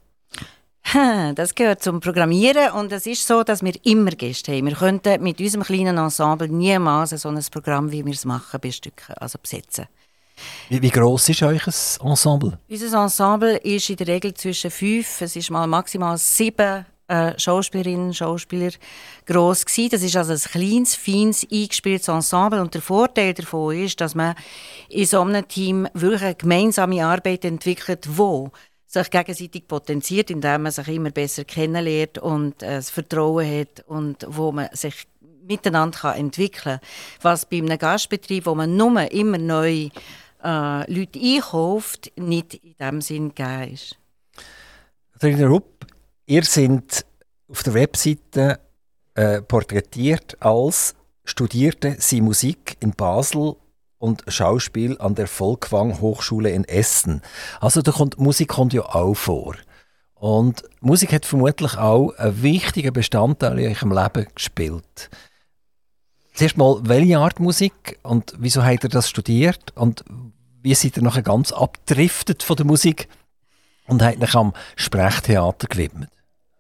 Das 1.36 1.54
gehört 1.54 1.84
zum 1.84 2.00
Programmieren 2.00 2.72
und 2.72 2.92
es 2.94 3.06
ist 3.08 3.28
so, 3.28 3.44
dass 3.44 3.62
wir 3.62 3.74
immer 3.84 4.12
Gäste 4.12 4.54
haben. 4.54 4.68
Wir 4.68 4.76
könnten 4.76 5.22
mit 5.22 5.40
unserem 5.40 5.64
kleinen 5.64 5.98
Ensemble 5.98 6.48
niemals 6.48 7.10
so 7.10 7.28
ein 7.28 7.44
Programm, 7.52 7.92
wie 7.92 8.06
wir 8.06 8.14
es 8.14 8.24
machen, 8.24 8.60
bestücken, 8.62 9.16
also 9.16 9.38
besetzen. 9.38 9.88
Wie, 10.70 10.82
wie 10.82 10.90
gross 10.90 11.28
ist 11.28 11.44
euch 11.44 11.68
ein 11.68 12.10
Ensemble? 12.10 12.60
Unser 12.70 13.04
Ensemble 13.04 13.58
ist 13.58 13.90
in 13.90 13.98
der 13.98 14.08
Regel 14.08 14.34
zwischen 14.34 14.72
fünf, 14.72 15.22
es 15.22 15.36
ist 15.36 15.50
mal 15.50 15.68
maximal 15.68 16.18
sieben 16.18 16.86
äh, 17.08 17.38
Schauspielerinnen 17.38 18.08
und 18.08 18.16
Schauspieler 18.16 18.72
gross 19.26 19.66
gewesen. 19.66 19.90
Das 19.92 20.04
ist 20.04 20.16
also 20.16 20.34
ein 20.34 20.40
kleines, 20.40 20.96
feines, 20.96 21.46
eingespieltes 21.52 22.08
Ensemble 22.08 22.62
und 22.62 22.74
der 22.74 22.82
Vorteil 22.82 23.34
davon 23.34 23.76
ist, 23.76 24.00
dass 24.00 24.16
man 24.16 24.36
in 24.90 25.06
so 25.06 25.22
einem 25.22 25.48
Team 25.48 25.88
wirklich 25.94 26.24
eine 26.24 26.36
gemeinsame 26.36 27.06
Arbeit 27.06 27.44
entwickelt, 27.44 28.08
wo 28.10 28.52
sich 28.88 29.10
gegenseitig 29.10 29.68
potenziert, 29.68 30.32
indem 30.32 30.64
man 30.64 30.72
sich 30.72 30.88
immer 30.88 31.12
besser 31.12 31.44
kennenlernt 31.44 32.18
und 32.18 32.64
äh, 32.64 32.78
das 32.78 32.90
Vertrauen 32.90 33.60
hat 33.60 33.84
und 33.88 34.26
wo 34.30 34.52
man 34.52 34.70
sich 34.72 35.08
miteinander 35.46 35.98
kann 36.00 36.18
entwickeln 36.18 36.80
kann. 36.80 36.88
Was 37.22 37.46
bei 37.46 37.58
einem 37.58 37.78
Gastbetrieb, 37.78 38.46
wo 38.46 38.56
man 38.56 38.76
nur 38.76 39.12
immer 39.12 39.38
neu 39.38 39.90
äh, 40.44 40.92
Leute 40.94 41.20
einkauft, 41.20 42.12
nicht 42.16 42.56
in 42.56 42.76
dem 42.80 43.02
Sinn 43.02 43.36
gegeben 43.36 43.74
ist. 43.74 43.98
Katharina 45.14 45.48
Rupp, 45.48 45.86
ihr 46.26 46.44
seid 46.44 47.06
auf 47.50 47.64
der 47.64 47.74
Webseite 47.74 48.60
äh, 49.16 49.42
porträtiert 49.42 50.38
als 50.40 50.96
studierte 51.24 51.98
sie 52.00 52.22
Musik 52.22 52.78
in 52.80 52.92
Basel 52.92 53.56
und 53.98 54.24
Schauspiel 54.28 54.98
an 55.00 55.16
der 55.16 55.28
Volkwang 55.28 56.00
Hochschule 56.00 56.52
in 56.52 56.64
Essen. 56.66 57.22
Also 57.60 57.82
da 57.82 57.92
kommt, 57.92 58.20
Musik 58.20 58.50
kommt 58.50 58.74
ja 58.74 58.84
auch 58.84 59.16
vor. 59.16 59.56
Und 60.16 60.64
Musik 60.80 61.14
hat 61.14 61.26
vermutlich 61.26 61.78
auch 61.78 62.12
einen 62.18 62.42
wichtigen 62.42 62.94
Bestandteil 62.94 63.60
in 63.60 63.76
eurem 63.76 63.92
Leben 63.92 64.28
gespielt. 64.34 65.10
Zuerst 66.34 66.58
mal, 66.58 66.80
welche 66.84 67.18
Art 67.20 67.40
Musik 67.40 68.00
und 68.04 68.34
wieso 68.38 68.64
habt 68.64 68.84
ihr 68.84 68.90
das 68.90 69.10
studiert 69.10 69.76
und 69.76 70.04
wie 70.62 70.76
seid 70.76 70.98
ihr 70.98 71.04
nachher 71.04 71.24
ganz 71.24 71.52
abdriftet 71.52 72.44
von 72.44 72.56
der 72.56 72.66
Musik 72.66 73.08
und 73.88 74.02
habt 74.04 74.22
euch 74.22 74.36
am 74.36 74.54
Sprechtheater 74.76 75.68
gewidmet? 75.68 76.10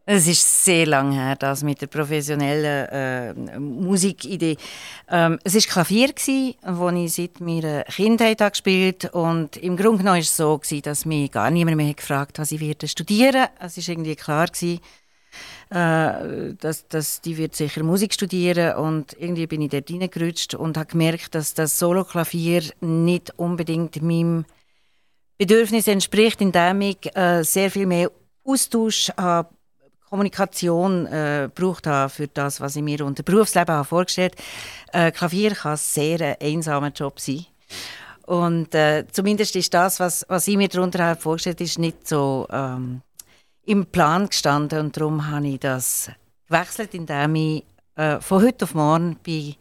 Es 0.09 0.25
ist 0.25 0.63
sehr 0.63 0.85
lang 0.85 1.11
her, 1.11 1.35
das 1.35 1.63
mit 1.63 1.81
der 1.81 1.87
professionellen 1.87 2.87
äh, 2.87 3.59
Musikidee. 3.59 4.55
Ähm, 5.09 5.37
es 5.43 5.53
war 5.53 5.61
Klavier, 5.83 6.13
wo 6.65 6.87
ich 6.91 7.13
seit 7.13 7.41
meiner 7.41 7.83
Kindheit 7.83 8.39
gespielt 8.39 9.13
und 9.13 9.57
im 9.57 9.75
Grunde 9.75 9.97
genommen 9.97 10.15
war 10.15 10.17
es 10.17 10.37
so, 10.37 10.57
gewesen, 10.57 10.81
dass 10.83 11.03
mich 11.03 11.29
gar 11.29 11.51
niemand 11.51 11.75
mehr 11.75 11.93
gefragt 11.93 12.39
hat, 12.39 12.43
was 12.43 12.53
ich 12.53 12.61
werde 12.61 12.87
studieren. 12.87 13.47
Es 13.59 13.75
war 13.75 13.89
irgendwie 13.89 14.15
klar, 14.15 14.47
gewesen, 14.47 14.79
äh, 15.71 16.53
dass, 16.57 16.87
dass 16.87 17.19
die 17.19 17.35
wird 17.35 17.57
sicher 17.57 17.83
Musik 17.83 18.13
studieren 18.13 18.77
und 18.77 19.13
irgendwie 19.19 19.47
bin 19.47 19.61
ich 19.61 19.71
dort 19.71 19.91
reingerutscht 19.91 20.53
und 20.53 20.77
habe 20.77 20.87
gemerkt, 20.87 21.35
dass 21.35 21.53
das 21.53 21.77
Solo-Klavier 21.79 22.63
nicht 22.79 23.37
unbedingt 23.37 24.01
meinem 24.01 24.45
Bedürfnis 25.37 25.85
entspricht, 25.85 26.39
indem 26.39 26.79
ich 26.79 27.13
äh, 27.13 27.43
sehr 27.43 27.69
viel 27.69 27.87
mehr 27.87 28.09
Austausch 28.45 29.11
habe 29.17 29.49
Kommunikation 30.09 31.05
äh, 31.07 31.49
braucht 31.53 31.87
habe 31.87 32.09
für 32.09 32.27
das, 32.27 32.61
was 32.61 32.75
ich 32.75 32.83
mir 32.83 33.05
unter 33.05 33.23
Berufsleben 33.23 33.75
habe 33.75 33.85
vorgestellt 33.85 34.35
äh, 34.93 35.11
Klavier 35.11 35.51
kann 35.51 35.77
sehr 35.77 36.21
ein 36.21 36.35
einsamer 36.41 36.89
Job 36.89 37.19
sein. 37.19 37.45
Und 38.25 38.75
äh, 38.75 39.05
zumindest 39.11 39.55
ist 39.55 39.73
das, 39.73 39.99
was, 39.99 40.25
was 40.27 40.47
ich 40.47 40.57
mir 40.57 40.67
darunter 40.67 41.03
habe 41.03 41.19
vorgestellt 41.19 41.61
ist 41.61 41.79
nicht 41.79 42.07
so 42.07 42.45
ähm, 42.51 43.01
im 43.65 43.85
Plan 43.85 44.27
gestanden. 44.27 44.79
Und 44.79 44.97
darum 44.97 45.29
habe 45.29 45.47
ich 45.47 45.59
das 45.59 46.11
gewechselt, 46.47 46.93
indem 46.93 47.35
ich 47.35 47.63
äh, 47.95 48.19
von 48.19 48.43
heute 48.43 48.65
auf 48.65 48.73
morgen 48.73 49.15
bin 49.23 49.55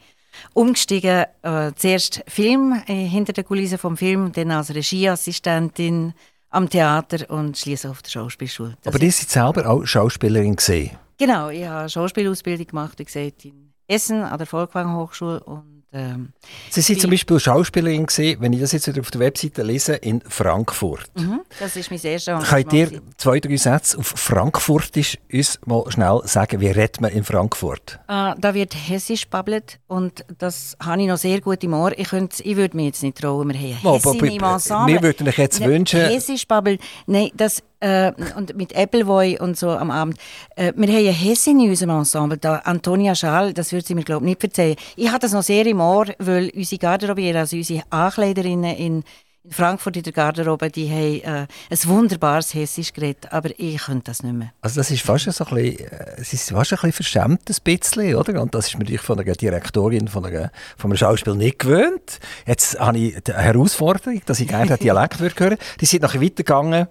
umgestiegen. 0.53 1.27
Äh, 1.43 1.73
zuerst 1.77 2.25
Film, 2.27 2.83
äh, 2.87 3.07
hinter 3.07 3.33
der 3.33 3.45
Kulisse 3.45 3.79
vom 3.79 3.97
Film, 3.97 4.33
dann 4.33 4.51
als 4.51 4.75
Regieassistentin 4.75 6.13
am 6.57 6.71
Theater 6.71 7.31
und 7.31 7.57
schließlich 7.57 7.91
auf 7.91 8.03
der 8.03 8.11
Schauspielschule. 8.11 8.77
Das 8.83 8.95
Aber 8.95 9.03
ihr 9.03 9.13
seid 9.13 9.29
selber 9.29 9.69
auch 9.69 9.85
Schauspielerin 9.85 10.57
gesehen? 10.57 10.97
Genau, 11.19 11.51
ich 11.51 11.67
habe 11.67 11.89
Schauspielausbildung 11.89 12.67
gemacht, 12.67 12.99
wie 12.99 13.05
gesagt, 13.05 13.45
in 13.45 13.73
Essen 13.87 14.23
an 14.23 14.39
der 14.39 14.47
Volkwang 14.47 14.95
Hochschule 14.97 15.41
und 15.45 15.76
ähm, 15.97 16.33
Sie 16.71 16.83
sind 16.83 17.01
zum 17.01 17.11
Beispiel 17.11 17.41
Schauspielerin 17.41 18.07
gesehen, 18.07 18.39
wenn 18.41 18.53
ich 18.53 18.61
das 18.61 18.73
jetzt 18.73 18.87
wieder 18.87 19.01
auf 19.01 19.11
der 19.11 19.21
Webseite 19.21 19.63
lese, 19.63 19.95
in 19.95 20.21
Frankfurt. 20.21 21.11
Mhm, 21.15 21.41
das 21.59 21.75
ist 21.77 21.91
mein 21.91 22.01
erstes 22.03 22.49
Könnt 22.49 22.73
ihr 22.75 23.01
zwei, 23.17 23.41
drei 23.41 23.57
Sätze 23.57 23.99
auf 23.99 24.07
Frankfurtisch 24.07 25.17
uns 25.33 25.59
mal 25.65 25.85
schnell 25.91 26.21
sagen, 26.25 26.61
wie 26.61 26.69
redet 26.69 27.01
man 27.01 27.13
in 27.13 27.25
Frankfurt? 27.25 27.99
Äh, 28.09 28.35
da 28.39 28.53
wird 28.53 28.75
hessisch 28.75 29.27
babbelt 29.29 29.79
und 29.87 30.25
das 30.39 30.77
habe 30.85 31.01
ich 31.01 31.09
noch 31.09 31.17
sehr 31.17 31.41
gut 31.41 31.65
im 31.65 31.73
Ohr. 31.73 31.99
Ich, 31.99 32.09
könnte, 32.09 32.43
ich 32.43 32.57
würde 32.57 32.77
mir 32.77 32.87
jetzt 32.87 33.03
nicht 33.03 33.19
trauen, 33.19 33.49
wir 33.49 33.59
haben 33.59 33.95
Hessin 33.95 34.25
im 34.25 34.43
Ensemble. 34.43 34.95
Wir 34.95 35.03
würden 35.03 35.29
euch 35.29 35.39
jetzt 35.39 35.61
ne, 35.61 35.67
wünschen... 35.67 36.01
Hessisch 36.01 36.47
babbelt, 36.47 36.81
nein, 37.07 37.31
das 37.35 37.63
äh, 37.81 38.13
und 38.37 38.57
mit 38.57 38.75
Appleboy 38.77 39.39
und 39.39 39.57
so 39.57 39.71
am 39.71 39.91
Abend. 39.91 40.19
Äh, 40.57 40.73
wir 40.77 40.89
haben 40.89 40.97
eine 40.97 41.11
Hessin 41.11 41.61
in 41.61 41.71
unserem 41.71 41.99
Ensemble, 41.99 42.39
da 42.39 42.57
Antonia 42.59 43.15
Schall, 43.15 43.53
das 43.53 43.73
würde 43.73 43.87
sie 43.87 43.95
mir 43.95 44.05
glaube 44.05 44.25
ich 44.25 44.31
nicht 44.31 44.45
erzählen. 44.45 44.77
Ich 44.97 45.09
habe 45.09 45.19
das 45.19 45.33
noch 45.33 45.43
sehr 45.43 45.67
im 45.67 45.81
Ohr, 45.81 46.07
weil 46.19 46.51
unsere 46.55 46.79
Garderobiere, 46.79 47.41
also 47.41 47.57
unsere 47.57 47.83
Ankleiderinnen 47.91 48.77
in, 48.77 48.97
in 48.97 49.05
Frankfurt 49.51 49.97
in 49.97 50.03
der 50.03 50.13
Garderobe, 50.13 50.71
die 50.71 50.91
haben 50.91 51.47
äh, 51.47 51.47
ein 51.71 51.79
wunderbares 51.85 52.55
Hessisch 52.55 52.93
geredet, 52.93 53.33
aber 53.33 53.51
ich 53.59 53.79
könnte 53.79 54.05
das 54.11 54.23
nicht 54.23 54.35
mehr. 54.35 54.53
Also 54.61 54.81
das 54.81 54.91
ist 54.91 55.03
fast 55.03 55.31
so 55.31 55.45
ein 55.45 55.55
bisschen, 55.55 55.87
äh, 55.87 56.21
es 56.21 56.33
ist 56.33 56.51
fast 56.51 56.73
ein 56.73 56.77
bisschen 56.77 56.93
verschämt, 56.93 57.49
ein 57.49 57.57
bisschen, 57.63 58.15
oder? 58.17 58.43
Und 58.43 58.55
das 58.55 58.69
ist 58.69 58.75
mir 58.75 58.81
natürlich 58.81 59.03
von 59.03 59.17
der 59.17 59.35
Direktorin 59.35 60.09
von, 60.09 60.25
der, 60.25 60.51
von 60.77 60.91
einem 60.91 60.99
Schauspiel 60.99 61.35
nicht 61.35 61.61
gewöhnt. 61.61 62.19
Jetzt 62.47 62.79
habe 62.79 62.99
ich 62.99 63.23
die 63.23 63.33
Herausforderung, 63.33 64.21
dass 64.27 64.41
ich 64.41 64.49
gerne 64.49 64.67
den 64.67 64.79
Dialekt 64.79 65.21
hören 65.21 65.39
würde. 65.39 65.59
Die 65.81 65.87
sind 65.87 66.03
nachher 66.03 66.21
weitergegangen 66.21 66.89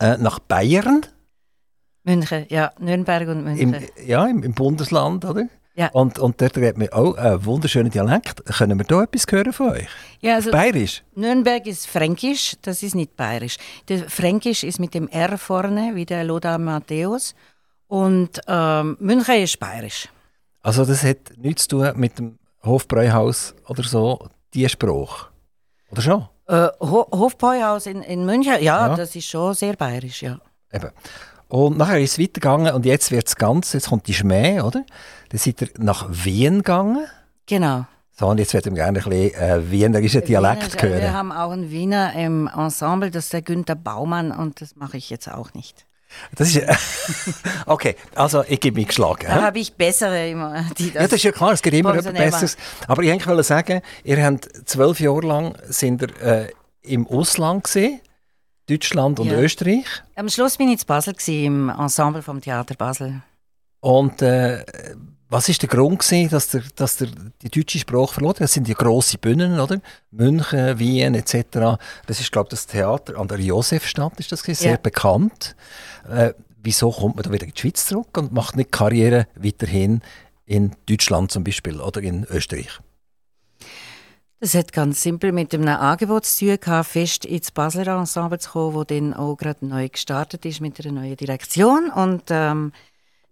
äh, 0.00 0.16
nach 0.18 0.38
Bayern. 0.38 1.02
München, 2.02 2.46
ja, 2.48 2.72
Nürnberg 2.78 3.28
und 3.28 3.44
München. 3.44 3.74
Im, 3.74 4.06
ja, 4.06 4.26
im, 4.26 4.42
im, 4.42 4.54
Bundesland, 4.54 5.24
oder? 5.24 5.46
Ja. 5.74 5.88
Und, 5.92 6.18
und 6.18 6.40
dort 6.40 6.56
redet 6.56 6.78
man 6.78 6.88
auch 6.88 7.14
einen 7.16 7.44
wunderschönen 7.44 7.90
Dialekt. 7.90 8.44
Können 8.46 8.78
wir 8.78 8.86
da 8.86 9.02
etwas 9.02 9.24
hören 9.30 9.52
von 9.52 9.70
euch? 9.70 9.88
Ja, 10.20 10.34
also 10.34 10.50
Bayerisch? 10.50 11.02
Nürnberg 11.14 11.66
ist 11.66 11.86
Fränkisch, 11.86 12.56
das 12.62 12.82
ist 12.82 12.94
nicht 12.94 13.16
Bayerisch. 13.16 13.56
Der 13.88 14.08
Fränkisch 14.08 14.64
ist 14.64 14.80
mit 14.80 14.94
dem 14.94 15.08
R 15.08 15.38
vorne, 15.38 15.94
wie 15.94 16.04
der 16.04 16.24
Lothar 16.24 16.58
Matthäus. 16.58 17.34
Und 17.86 18.40
ähm, 18.46 18.96
München 19.00 19.36
ist 19.36 19.60
Bayerisch. 19.60 20.08
Also 20.62 20.84
das 20.84 21.02
hat 21.02 21.32
nichts 21.36 21.68
zu 21.68 21.78
tun 21.78 21.92
mit 21.96 22.18
dem 22.18 22.38
Hofbräuhaus 22.62 23.54
oder 23.66 23.82
so, 23.82 24.28
die 24.52 24.68
Spruch? 24.68 25.28
Oder 25.90 26.02
schon? 26.02 26.28
Äh, 26.50 26.68
Ho 26.80 27.06
Hofbräuhaus 27.12 27.86
in, 27.86 28.02
in 28.02 28.26
München, 28.26 28.54
ja, 28.54 28.88
ja, 28.88 28.96
das 28.96 29.14
ist 29.14 29.28
schon 29.28 29.54
sehr 29.54 29.74
bayerisch, 29.74 30.22
ja. 30.22 30.40
Eben. 30.72 30.90
Und 31.46 31.78
nachher 31.78 32.00
ist 32.00 32.12
es 32.12 32.18
weitergegangen 32.18 32.74
und 32.74 32.84
jetzt 32.84 33.12
wird 33.12 33.28
es 33.28 33.36
ganz, 33.36 33.72
jetzt 33.72 33.88
kommt 33.88 34.08
die 34.08 34.14
Schmäh, 34.14 34.60
oder? 34.60 34.84
Dann 35.28 35.38
seid 35.38 35.62
ihr 35.62 35.68
nach 35.78 36.08
Wien 36.10 36.58
gegangen. 36.58 37.06
Genau. 37.46 37.86
So, 38.12 38.26
und 38.26 38.38
jetzt 38.38 38.52
würden 38.52 38.74
wir 38.74 38.82
gerne 38.82 38.98
ein 38.98 39.04
bisschen 39.04 39.34
äh, 39.40 39.70
wienerischen 39.70 40.24
Dialekt 40.24 40.74
Wiener, 40.74 40.82
hören. 40.82 41.02
Wir 41.02 41.12
haben 41.12 41.32
auch 41.32 41.52
einen 41.52 41.70
Wiener 41.70 42.14
im 42.14 42.50
Ensemble, 42.54 43.10
das 43.10 43.24
ist 43.24 43.32
der 43.32 43.42
Günther 43.42 43.76
Baumann 43.76 44.32
und 44.32 44.60
das 44.60 44.74
mache 44.74 44.96
ich 44.96 45.08
jetzt 45.08 45.30
auch 45.30 45.54
nicht. 45.54 45.86
Das 46.34 46.54
ist, 46.54 46.62
okay, 47.66 47.96
also 48.14 48.44
ich 48.48 48.60
gebe 48.60 48.78
mich 48.78 48.88
geschlagen. 48.88 49.26
Da 49.26 49.42
habe 49.42 49.58
ich 49.58 49.72
bessere 49.74 50.28
immer. 50.28 50.64
Die 50.78 50.90
das 50.90 50.94
ja, 50.94 51.02
das 51.02 51.12
ist 51.12 51.22
ja 51.22 51.32
klar, 51.32 51.52
es 51.52 51.62
gibt 51.62 51.76
immer 51.76 51.94
etwas 51.94 52.12
Besseres. 52.12 52.56
Aber 52.86 53.02
ich 53.02 53.26
wollte 53.26 53.42
sagen, 53.42 53.80
ihr 54.04 54.24
habt 54.24 54.48
zwölf 54.68 55.00
Jahre 55.00 55.26
lang 55.26 55.54
sind 55.68 56.02
ihr, 56.02 56.22
äh, 56.22 56.50
im 56.82 57.06
Ausland 57.06 57.64
gesehen, 57.64 58.00
Deutschland 58.68 59.20
und 59.20 59.28
ja. 59.28 59.38
Österreich. 59.38 59.86
Am 60.14 60.28
Schluss 60.28 60.56
bin 60.56 60.68
ich 60.68 60.80
in 60.80 60.86
Basel 60.86 61.12
gewesen, 61.12 61.44
im 61.44 61.68
Ensemble 61.68 62.22
vom 62.22 62.40
Theater 62.40 62.74
Basel. 62.74 63.22
Und 63.80 64.22
äh, 64.22 64.64
was 65.30 65.48
ist 65.48 65.62
der 65.62 65.68
Grund 65.68 66.00
gewesen, 66.00 66.28
dass 66.28 66.48
der, 66.48 66.62
dass 66.74 66.96
der 66.96 67.08
die 67.40 67.48
deutsche 67.48 67.78
Sprache 67.78 68.14
verloren 68.14 68.34
hat? 68.34 68.40
Das 68.40 68.52
sind 68.52 68.66
die 68.66 68.74
grossen 68.74 69.20
Bühnen, 69.20 69.60
oder? 69.60 69.80
München, 70.10 70.78
Wien 70.78 71.14
etc. 71.14 71.78
Das 72.06 72.18
ist, 72.20 72.32
glaube 72.32 72.48
ich, 72.48 72.50
das 72.50 72.66
Theater 72.66 73.16
an 73.16 73.28
der 73.28 73.38
Josefstadt 73.38 74.18
ist 74.18 74.32
das 74.32 74.42
gewesen, 74.42 74.62
sehr 74.62 74.72
ja. 74.72 74.76
bekannt. 74.76 75.54
Äh, 76.10 76.34
wieso 76.62 76.90
kommt 76.90 77.14
man 77.14 77.22
da 77.22 77.32
wieder 77.32 77.46
in 77.46 77.52
die 77.52 77.60
Schweiz 77.60 77.86
zurück 77.86 78.18
und 78.18 78.32
macht 78.32 78.56
nicht 78.56 78.72
Karriere 78.72 79.28
weiterhin 79.36 80.02
in 80.46 80.72
Deutschland 80.86 81.30
zum 81.30 81.44
Beispiel 81.44 81.80
oder 81.80 82.02
in 82.02 82.24
Österreich? 82.24 82.80
Das 84.40 84.54
hat 84.54 84.72
ganz 84.72 85.02
simpel 85.02 85.32
mit 85.32 85.54
einem 85.54 85.68
Angebot 85.68 86.24
zu 86.24 86.46
tun 86.46 86.58
gehabt, 86.60 86.88
fest 86.88 87.26
ins 87.26 87.50
Basler 87.50 87.86
Ensemble 87.98 88.38
zu 88.38 88.50
kommen, 88.50 88.74
das 88.74 88.86
dann 88.86 89.14
auch 89.14 89.36
gerade 89.36 89.66
neu 89.66 89.86
gestartet 89.88 90.46
ist 90.46 90.62
mit 90.62 90.80
einer 90.80 90.98
neuen 90.98 91.16
Direktion. 91.16 91.90
Und 91.90 92.22
ähm, 92.30 92.72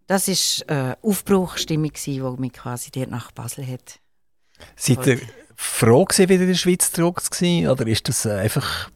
das 0.09 0.27
war 0.27 0.77
eine 0.77 0.99
Aufbruchstimmung, 1.03 1.93
die 1.93 2.21
mich 2.21 2.53
quasi 2.55 2.91
dort 2.91 3.11
nach 3.11 3.31
Basel 3.31 3.67
hat. 3.67 4.01
Seid 4.75 5.07
ihr 5.07 5.21
froh 5.55 6.05
gewesen, 6.05 6.29
wieder 6.29 6.43
in 6.43 6.49
der 6.49 6.55
Schweiz 6.55 6.91
zurück 6.91 7.23
zu 7.23 7.29
sein, 7.33 7.69
oder 7.69 7.87
ist 7.87 8.09
das 8.09 8.27
einfach 8.27 8.91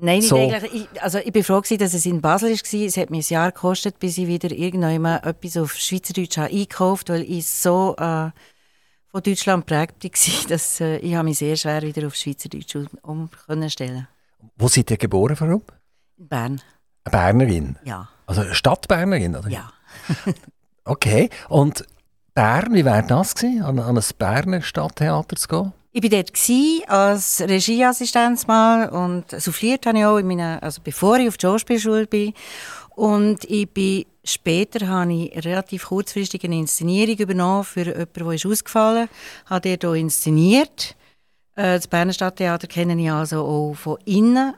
Nein, 0.00 0.22
so. 0.22 0.36
ich, 0.36 0.88
also 1.00 1.18
ich 1.18 1.32
bin 1.32 1.44
froh 1.44 1.60
gewesen, 1.60 1.78
dass 1.78 1.94
es 1.94 2.04
in 2.04 2.20
Basel 2.20 2.50
war. 2.50 2.86
Es 2.86 2.96
hat 2.96 3.10
mir 3.10 3.18
ein 3.18 3.24
Jahr 3.26 3.52
gekostet, 3.52 3.98
bis 3.98 4.18
ich 4.18 4.26
wieder 4.26 4.50
irgendwann 4.50 5.22
etwas 5.22 5.56
auf 5.56 5.74
Schweizerdeutsch 5.74 6.36
habe 6.36 6.50
eingekauft 6.50 7.08
habe, 7.08 7.20
weil 7.20 7.30
ich 7.30 7.46
so 7.46 7.94
äh, 7.96 8.30
von 9.10 9.22
Deutschland 9.22 9.66
geprägt 9.66 10.02
war, 10.02 10.48
dass 10.48 10.80
äh, 10.80 10.96
ich 10.98 11.22
mich 11.22 11.38
sehr 11.38 11.56
schwer 11.56 11.82
wieder 11.82 12.06
auf 12.06 12.14
Schweizerdeutsch 12.16 12.76
um, 13.02 13.30
um 13.46 13.68
stellen 13.68 14.08
Wo 14.56 14.68
seid 14.68 14.90
ihr 14.90 14.96
geboren, 14.96 15.36
warum? 15.38 15.62
In 16.18 16.28
Bern. 16.28 16.60
Eine 17.04 17.10
Bernerin? 17.10 17.78
Ja. 17.84 18.08
Also 18.26 18.52
Stadtbernerin, 18.52 19.36
oder? 19.36 19.48
Ja. 19.48 19.72
okay. 20.84 21.30
Und 21.48 21.84
Bern, 22.34 22.74
wie 22.74 22.84
wäre 22.84 23.04
das 23.06 23.34
gewesen, 23.34 23.62
an, 23.62 23.78
an 23.78 23.96
ein 23.96 24.04
Berner 24.18 24.62
Stadttheater 24.62 25.36
zu 25.36 25.48
gehen? 25.48 25.72
Ich 25.92 26.02
war 26.02 26.10
dort 26.10 26.90
als 26.90 27.40
Regieassistenz 27.40 28.48
mal 28.48 28.88
und 28.88 29.30
souffliert 29.30 29.86
habe 29.86 29.98
ich 29.98 30.04
auch, 30.04 30.18
in 30.18 30.26
meiner, 30.26 30.60
also 30.60 30.80
bevor 30.82 31.18
ich 31.18 31.28
auf 31.28 31.36
die 31.36 31.46
Schauspielschule 31.46 32.08
bin. 32.08 32.34
Und 32.96 33.44
ich 33.44 33.70
bin, 33.70 34.04
später 34.24 34.88
habe 34.88 35.12
ich 35.12 35.44
relativ 35.44 35.86
kurzfristig 35.86 36.42
eine 36.42 36.58
Inszenierung 36.58 37.16
übernommen 37.16 37.62
für 37.62 37.86
jemanden, 37.86 38.24
der 38.24 38.32
ist 38.32 38.46
ausgefallen 38.46 39.04
ist. 39.04 39.50
Habe 39.50 39.68
dort 39.68 39.84
auch 39.84 39.94
inszeniert. 39.94 40.96
Äh, 41.54 41.76
das 41.76 41.86
Berner 41.86 42.12
Stadttheater 42.12 42.66
kenne 42.66 43.00
ich 43.00 43.12
also 43.12 43.44
auch 43.44 43.74
von 43.74 43.98
innen, 44.04 44.54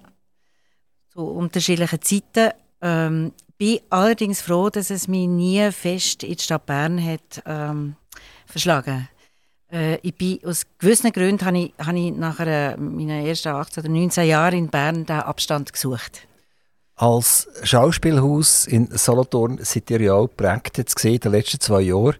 zu 1.13 1.21
unterschiedlichen 1.21 2.01
Zeiten. 2.01 2.53
Ähm, 2.81 3.33
bin 3.59 3.81
allerdings 3.91 4.41
froh, 4.41 4.71
dass 4.71 4.91
es 4.91 5.09
mich 5.09 5.29
nie 5.29 5.71
fest 5.73 6.23
in 6.23 6.35
die 6.35 6.43
Stadt 6.43 6.67
Bern 6.67 7.03
hat 7.03 7.43
ähm, 7.47 7.97
verschlagen 8.47 9.09
Äh, 9.71 9.97
ich 10.03 10.15
bin, 10.15 10.39
aus 10.45 10.63
gewissen 10.79 11.11
Gründen 11.13 11.45
habe 11.45 11.59
ich, 11.59 11.75
habe 11.79 11.99
ich 11.99 12.13
nach 12.13 12.39
meinen 12.39 13.27
ersten 13.27 13.49
18 13.49 13.83
oder 13.83 13.93
19 13.93 14.29
Jahren 14.29 14.59
in 14.59 14.69
Bern 14.69 15.07
den 15.07 15.17
Abstand 15.17 15.73
gesucht. 15.73 16.27
Als 16.95 17.49
Schauspielhaus 17.63 18.67
in 18.67 18.89
Solothurn 18.97 19.59
seid 19.63 19.91
ihr 19.91 20.01
ja 20.01 20.15
auch 20.15 20.29
geprägt, 20.29 20.79
jetzt 20.79 20.95
gesehen, 20.95 21.15
in 21.15 21.21
den 21.21 21.33
letzten 21.33 21.61
zwei 21.61 21.83
Jahren, 21.83 22.17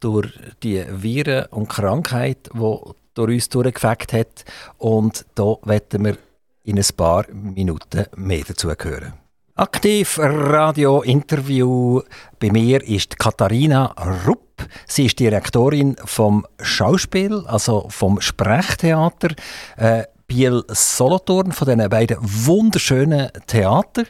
durch 0.00 0.32
die 0.62 0.84
Viren 0.88 1.46
und 1.46 1.68
Krankheit, 1.68 2.50
die 2.52 2.78
durch 3.14 3.34
uns 3.34 3.48
durchgefegt 3.48 4.12
hat. 4.12 4.44
Und 4.78 5.24
da 5.34 5.56
werden 5.62 6.04
wir 6.04 6.18
in 6.64 6.78
ein 6.78 6.84
paar 6.96 7.26
Minuten 7.30 8.06
mehr 8.16 8.42
dazu 8.46 8.68
hören. 8.68 9.25
Aktiv 9.58 10.18
Radio 10.18 11.00
Interview. 11.00 12.02
Bei 12.38 12.50
mir 12.50 12.86
ist 12.86 13.18
Katharina 13.18 13.86
Rupp. 14.26 14.68
Sie 14.86 15.06
ist 15.06 15.18
Direktorin 15.18 15.96
vom 16.04 16.46
Schauspiel, 16.60 17.42
also 17.46 17.86
vom 17.88 18.20
Sprechtheater. 18.20 19.30
Äh, 19.78 20.02
Biel 20.26 20.62
Solothurn, 20.68 21.52
von 21.52 21.66
diesen 21.68 21.88
beiden 21.88 22.18
wunderschönen 22.20 23.30
Theater. 23.46 24.04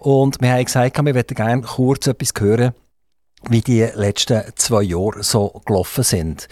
Und 0.00 0.40
wir 0.40 0.54
haben 0.54 0.64
gesagt, 0.64 0.96
wir 0.96 1.14
möchten 1.14 1.34
gerne 1.36 1.62
kurz 1.62 2.08
etwas 2.08 2.32
hören, 2.36 2.72
wie 3.48 3.60
die 3.60 3.82
letzten 3.94 4.42
zwei 4.56 4.82
Jahre 4.82 5.22
so 5.22 5.62
gelaufen 5.64 6.02
sind. 6.02 6.48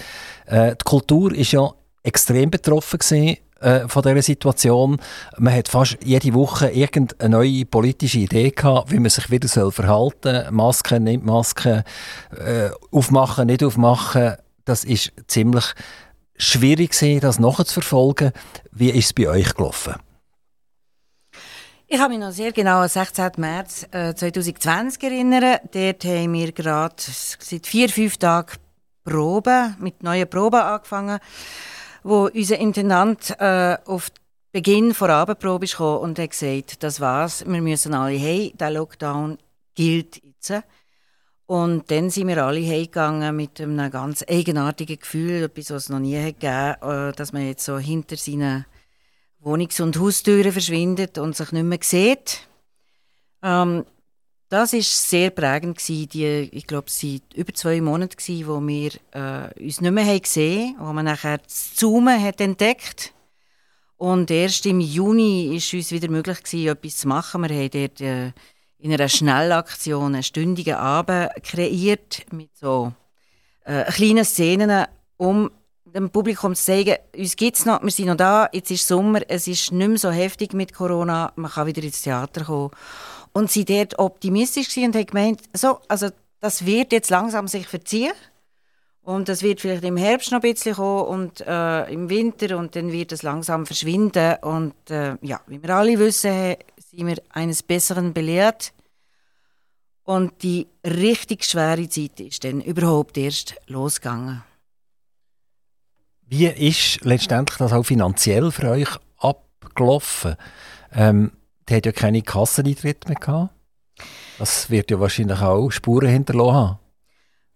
Äh, 0.47 0.76
die 0.76 0.85
Kultur 0.85 1.35
ist 1.35 1.50
ja 1.50 1.73
extrem 2.05 2.53
betroffen 2.53 3.00
gewesen, 3.00 3.38
äh, 3.61 3.89
von 3.89 4.03
dieser 4.03 4.23
Situation. 4.23 5.01
Man 5.39 5.55
hat 5.55 5.69
fast 5.69 5.99
jede 6.05 6.35
Woche 6.35 6.69
irgendeine 6.69 7.31
neue 7.31 7.65
politische 7.65 8.19
Idee 8.19 8.51
gehabt, 8.51 8.91
wie 8.91 8.99
man 8.99 9.11
sich 9.11 9.31
wieder 9.31 9.49
verhalten 9.71 10.35
soll. 10.35 10.51
Masken, 10.51 11.05
nicht 11.05 11.25
Masken, 11.25 11.83
äh, 12.37 12.71
aufmachen, 12.91 13.47
nicht 13.47 13.65
aufmachen. 13.65 14.35
Das 14.65 14.85
ist 14.85 15.13
ziemlich 15.27 15.65
schwierig 16.37 16.95
das 17.21 17.39
nachzuverfolgen. 17.39 18.33
Wie 18.73 18.91
ist 18.91 19.07
es 19.07 19.13
bei 19.13 19.29
euch 19.29 19.55
gelaufen? 19.55 19.95
Ich 21.89 22.01
habe 22.01 22.11
mich 22.11 22.19
noch 22.19 22.33
sehr 22.33 22.51
genau 22.51 22.81
an 22.81 22.89
16. 22.89 23.31
März 23.37 23.87
äh, 23.93 24.13
2020 24.13 25.03
erinnern. 25.05 25.59
Dort 25.73 26.05
haben 26.05 26.33
wir 26.33 26.51
gerade 26.51 26.97
seit 26.99 27.67
vier, 27.67 27.89
fünf 27.89 28.17
Tagen 28.17 28.59
Proben, 29.05 29.77
mit 29.79 30.03
neuen 30.03 30.29
Proben 30.29 30.61
angefangen, 30.61 31.21
wo 32.07 32.31
unser 32.33 32.59
Intendant 32.59 33.35
äh, 33.41 33.77
auf 33.85 34.13
Beginn 34.53 34.95
vor 34.95 35.11
Abendprobe 35.11 35.67
kam 35.67 35.99
und 35.99 36.19
hat 36.19 36.31
gesagt, 36.31 36.83
das 36.83 37.01
war's, 37.01 37.45
wir 37.47 37.61
müssen 37.61 37.95
alle 37.95 38.17
hey, 38.17 38.55
der 38.59 38.71
Lockdown 38.71 39.39
gilt 39.75 40.23
jetzt. 40.25 40.53
Und 41.47 41.91
dann 41.91 42.11
sind 42.11 42.29
wir 42.29 42.45
alle 42.45 42.65
heimgegangen 42.65 43.35
mit 43.35 43.61
einem 43.61 43.91
ganz 43.91 44.25
eigenartigen 44.29 44.99
Gefühl, 44.99 45.45
etwas, 45.45 45.71
was 45.71 45.85
es 45.85 45.89
noch 45.89 45.99
nie 45.99 46.17
hat 46.17 46.41
gegeben, 46.41 46.77
äh, 46.83 47.13
dass 47.13 47.33
man 47.33 47.47
jetzt 47.47 47.65
so 47.65 47.79
hinter 47.79 48.17
seinen 48.17 48.67
Wohnungs- 49.41 49.81
und 49.81 49.99
Haustüren 49.99 50.53
verschwindet 50.53 51.19
und 51.19 51.37
sich 51.37 51.53
nicht 51.53 51.65
mehr 51.65 51.79
sieht. 51.83 52.49
Ähm, 53.43 53.85
das 54.49 54.73
war 54.73 54.81
sehr 54.81 55.31
prägend 55.31 55.79
gewesen. 55.79 56.09
Die, 56.09 56.49
ich 56.53 56.67
glaube, 56.67 56.87
es 56.88 57.03
waren 57.03 57.21
über 57.35 57.53
zwei 57.53 57.81
Monate 57.81 58.17
gewesen, 58.17 58.47
wo 58.47 58.61
wir 58.67 58.93
äh, 59.12 59.65
uns 59.65 59.81
nicht 59.81 59.93
mehr 59.93 60.21
gesehen 60.21 60.76
haben, 60.79 60.88
wo 60.88 60.93
man 60.93 61.05
nachher 61.05 61.38
das 61.38 61.75
Zoomen 61.75 62.23
hat 62.23 62.41
entdeckt 62.41 63.12
und 63.97 64.31
erst 64.31 64.67
im 64.67 64.81
Juni 64.81 65.57
ist 65.57 65.73
uns 65.73 65.91
wieder 65.91 66.11
möglich 66.11 66.43
gewesen, 66.43 66.69
etwas 66.69 66.97
zu 66.99 67.09
machen. 67.09 67.43
Wir 67.43 67.57
haben 67.57 67.71
dort 67.71 68.00
äh, 68.00 68.33
in 68.79 68.93
einer 68.93 69.09
Schnellaktion 69.09 70.15
einen 70.15 70.23
stündigen 70.23 70.75
Abend 70.75 71.31
kreiert 71.43 72.26
mit 72.31 72.50
so 72.57 72.93
äh, 73.65 73.91
kleinen 73.91 74.25
Szenen, 74.25 74.87
um 75.17 75.50
dem 75.87 76.11
Publikum 76.11 76.55
zu 76.55 76.62
sagen, 76.62 76.97
uns 77.17 77.37
gibt 77.37 77.57
es 77.57 77.65
noch, 77.65 77.83
wir 77.83 77.91
sind 77.91 78.07
noch 78.07 78.17
da, 78.17 78.50
jetzt 78.53 78.71
ist 78.71 78.87
Sommer, 78.87 79.23
es 79.29 79.49
ist 79.49 79.73
nicht 79.73 79.88
mehr 79.88 79.99
so 79.99 80.11
heftig 80.11 80.53
mit 80.53 80.75
Corona, 80.75 81.33
man 81.37 81.50
kann 81.50 81.67
wieder 81.67 81.83
ins 81.83 82.03
Theater 82.03 82.45
kommen. 82.45 82.71
Und 83.37 83.50
sie 83.50 83.66
dort 83.66 83.99
optimistisch 83.99 84.75
und 84.78 84.97
haben 84.97 85.05
gemeint, 85.05 85.43
so, 85.52 85.78
also 85.88 86.09
das 86.40 86.64
wird 86.64 86.90
jetzt 86.90 87.11
langsam 87.11 87.49
sich 87.49 87.66
verziehen. 87.69 88.14
Und 89.02 89.28
das 89.28 89.43
wird 89.43 89.61
vielleicht 89.61 89.85
im 89.85 89.99
Herbst 89.99 90.33
noch 90.33 90.38
ein 90.38 90.52
bisschen 90.52 90.76
kommen 90.76 91.05
und 91.05 91.43
äh, 91.43 91.85
im 91.93 92.09
Winter 92.09 92.57
und 92.57 92.75
dann 92.75 92.93
wird 92.93 93.12
es 93.12 93.23
langsam 93.23 93.66
verschwinden. 93.66 94.37
Und 94.40 94.73
äh, 94.88 95.19
ja, 95.21 95.43
wie 95.49 95.62
wir 95.62 95.69
alle 95.69 95.99
wissen, 95.99 96.55
sind 96.78 97.07
wir 97.09 97.19
eines 97.28 97.62
Besseren 97.62 98.14
belehrt. 98.14 98.73
Und 100.03 100.42
die 100.42 100.66
richtig 100.83 101.44
schwere 101.44 101.90
Zeit 101.90 102.18
ist 102.20 102.42
dann 102.42 102.62
überhaupt 102.62 103.18
erst 103.18 103.57
losgegangen. 103.66 104.44
Wie 106.22 106.46
ist 106.46 107.05
letztendlich 107.05 107.59
das 107.59 107.75
auch 107.75 107.85
finanziell 107.85 108.51
für 108.51 108.70
euch 108.70 108.96
abgelaufen? 109.18 110.37
Ähm, 110.94 111.33
die 111.68 111.74
hat 111.74 111.87
ja 111.87 111.92
keine 111.92 112.22
Kasseneintritte 112.22 113.09
mehr 113.09 113.18
gehabt. 113.18 113.55
Das 114.38 114.70
wird 114.70 114.90
ja 114.90 115.00
wahrscheinlich 115.00 115.40
auch 115.40 115.70
Spuren 115.70 116.09
hinterlassen. 116.09 116.79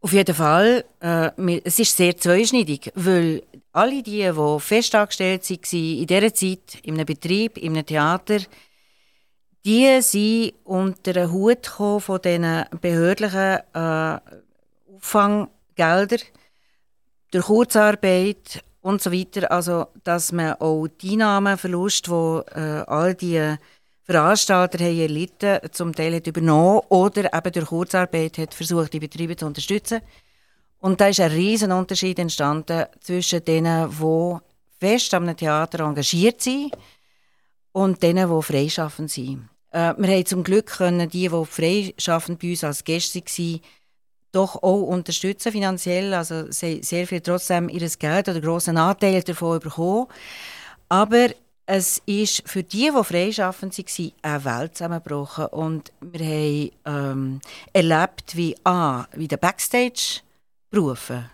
Auf 0.02 0.12
jeden 0.12 0.34
Fall. 0.34 0.84
Äh, 1.00 1.60
es 1.64 1.78
ist 1.78 1.96
sehr 1.96 2.16
zweischneidig, 2.16 2.90
weil 2.94 3.42
alle 3.72 4.02
die, 4.02 4.30
die 4.32 4.60
festangestellt 4.60 5.48
waren 5.50 6.00
in 6.00 6.06
dieser 6.06 6.34
Zeit, 6.34 6.78
in 6.82 6.94
einem 6.94 7.06
Betrieb, 7.06 7.58
in 7.58 7.74
einem 7.74 7.84
Theater, 7.84 8.38
die 9.64 10.00
sind 10.00 10.54
unter 10.64 11.12
den 11.12 11.30
Hut 11.30 11.66
von 11.66 12.20
diesen 12.22 12.64
behördlichen 12.80 13.58
äh, 13.74 14.18
Auffanggeldern 14.96 16.20
durch 17.30 17.44
Kurzarbeit 17.44 18.64
und 18.80 19.02
so 19.02 19.12
weiter. 19.12 19.50
Also, 19.50 19.88
dass 20.02 20.32
man 20.32 20.54
auch 20.54 20.88
die 20.88 21.12
Einnahmenverlust, 21.12 22.06
die 22.06 22.10
äh, 22.10 22.84
all 22.86 23.14
die 23.14 23.56
Veranstalter 24.10 24.84
haben 24.84 24.98
erlitten 24.98 25.58
zum 25.70 25.94
Teil 25.94 26.16
hat 26.16 26.26
übernommen 26.26 26.80
oder 26.88 27.32
eben 27.32 27.52
durch 27.52 27.66
Kurzarbeit 27.66 28.38
hat 28.38 28.54
versucht, 28.54 28.92
die 28.92 28.98
Betriebe 28.98 29.36
zu 29.36 29.46
unterstützen. 29.46 30.00
Und 30.80 31.00
da 31.00 31.08
ist 31.08 31.20
ein 31.20 31.30
riesen 31.30 31.70
Unterschied 31.70 32.18
entstanden 32.18 32.86
zwischen 33.00 33.44
denen, 33.44 33.88
die 33.88 34.36
fest 34.78 35.14
am 35.14 35.36
Theater 35.36 35.84
engagiert 35.84 36.40
sind 36.40 36.72
und 37.70 38.02
denen, 38.02 38.28
die 38.28 38.42
freischaffend 38.42 39.12
sind. 39.12 39.48
Äh, 39.70 39.94
wir 39.96 40.08
haben 40.08 40.26
zum 40.26 40.42
Glück 40.42 40.66
können 40.66 41.08
die, 41.08 41.28
die 41.28 41.46
freischaffend 41.46 42.40
bei 42.40 42.50
uns 42.50 42.64
als 42.64 42.82
Gäste 42.82 43.20
waren, 43.20 43.60
doch 44.32 44.56
auch 44.56 44.82
unterstützen 44.82 45.52
finanziell. 45.52 46.14
Also 46.14 46.46
sehr 46.50 47.06
viel 47.06 47.20
trotzdem 47.20 47.68
ihr 47.68 47.88
Geld 47.88 48.28
oder 48.28 48.40
grossen 48.40 48.76
Anteil 48.76 49.22
davon 49.22 49.60
bekommen. 49.60 50.06
Aber 50.88 51.28
es 51.72 52.02
ist 52.04 52.42
für 52.48 52.64
die, 52.64 52.90
die 52.90 53.04
freischaffend 53.04 53.78
waren, 53.78 54.12
eine 54.22 54.44
Welt 54.44 54.76
zusammengebrochen. 54.76 55.46
Und 55.46 55.92
wir 56.00 56.26
haben 56.26 56.70
ähm, 56.84 57.40
erlebt, 57.72 58.34
wie, 58.34 58.56
A, 58.64 59.06
wie 59.12 59.28
der 59.28 59.36
Backstage-Berufe, 59.36 61.30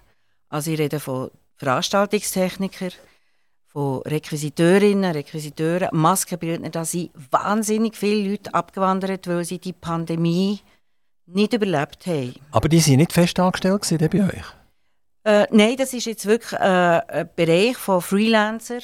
also 0.50 0.70
ich 0.70 0.78
rede 0.78 1.00
von 1.00 1.30
Veranstaltungstechnikern, 1.56 2.92
von 3.68 4.02
Requisiteurinnen, 4.02 5.12
Requisiteuren, 5.12 5.88
Maskenbildner, 5.92 6.68
da 6.68 6.84
sind 6.84 7.12
wahnsinnig 7.30 7.96
viele 7.96 8.32
Leute 8.32 8.52
abgewandert, 8.52 9.26
weil 9.28 9.42
sie 9.42 9.58
die 9.58 9.72
Pandemie 9.72 10.60
nicht 11.24 11.54
überlebt 11.54 12.06
haben. 12.06 12.34
Aber 12.50 12.68
die 12.68 12.86
waren 12.86 12.96
nicht 12.96 13.14
fest 13.14 13.40
angestellt 13.40 14.10
bei 14.10 14.22
euch? 14.22 14.44
Äh, 15.24 15.46
nein, 15.50 15.76
das 15.78 15.94
ist 15.94 16.04
jetzt 16.04 16.26
wirklich 16.26 16.52
äh, 16.60 17.00
ein 17.08 17.30
Bereich 17.34 17.78
von 17.78 18.02
Freelancern 18.02 18.82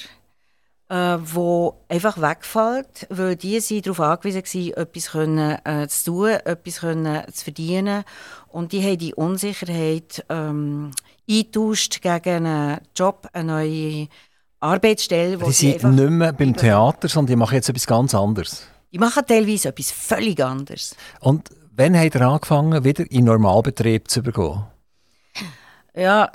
äh, 0.93 1.19
wo 1.25 1.81
einfach 1.89 2.21
wegfällt, 2.21 3.07
weil 3.09 3.35
die 3.35 3.61
sind 3.61 3.87
darauf 3.87 4.01
angewiesen 4.01 4.43
waren, 4.43 4.83
etwas 4.85 5.11
können, 5.11 5.59
äh, 5.65 5.89
zu 5.89 6.05
tun, 6.05 6.29
etwas 6.29 6.81
können, 6.81 7.23
zu 7.33 7.45
verdienen. 7.45 8.05
Und 8.49 8.73
die 8.73 8.83
haben 8.83 8.99
die 8.99 9.15
Unsicherheit 9.15 10.23
ähm, 10.29 10.91
eingetauscht 11.29 12.03
gegen 12.03 12.47
einen 12.47 12.81
Job, 12.95 13.27
eine 13.33 13.53
neue 13.53 14.09
Arbeitsstelle. 14.61 15.39
Die 15.39 15.53
sind 15.53 15.83
nicht 15.83 16.11
mehr 16.11 16.35
beim 16.35 16.55
Theater, 16.55 17.09
sondern 17.09 17.29
die 17.33 17.37
machen 17.37 17.55
jetzt 17.55 17.71
etwas 17.71 17.87
ganz 17.87 18.15
anderes. 18.15 18.67
Die 18.93 18.99
machen 18.99 19.23
teilweise 19.27 19.71
etwas 19.71 19.91
völlig 19.91 20.45
anderes. 20.45 20.95
Und 21.21 21.49
wann 21.75 21.99
habt 21.99 22.15
ihr 22.15 22.21
angefangen, 22.21 22.85
wieder 22.85 23.11
in 23.11 23.25
Normalbetrieb 23.25 24.11
zu 24.11 24.21
übergehen? 24.21 24.65
Ja, 25.95 26.31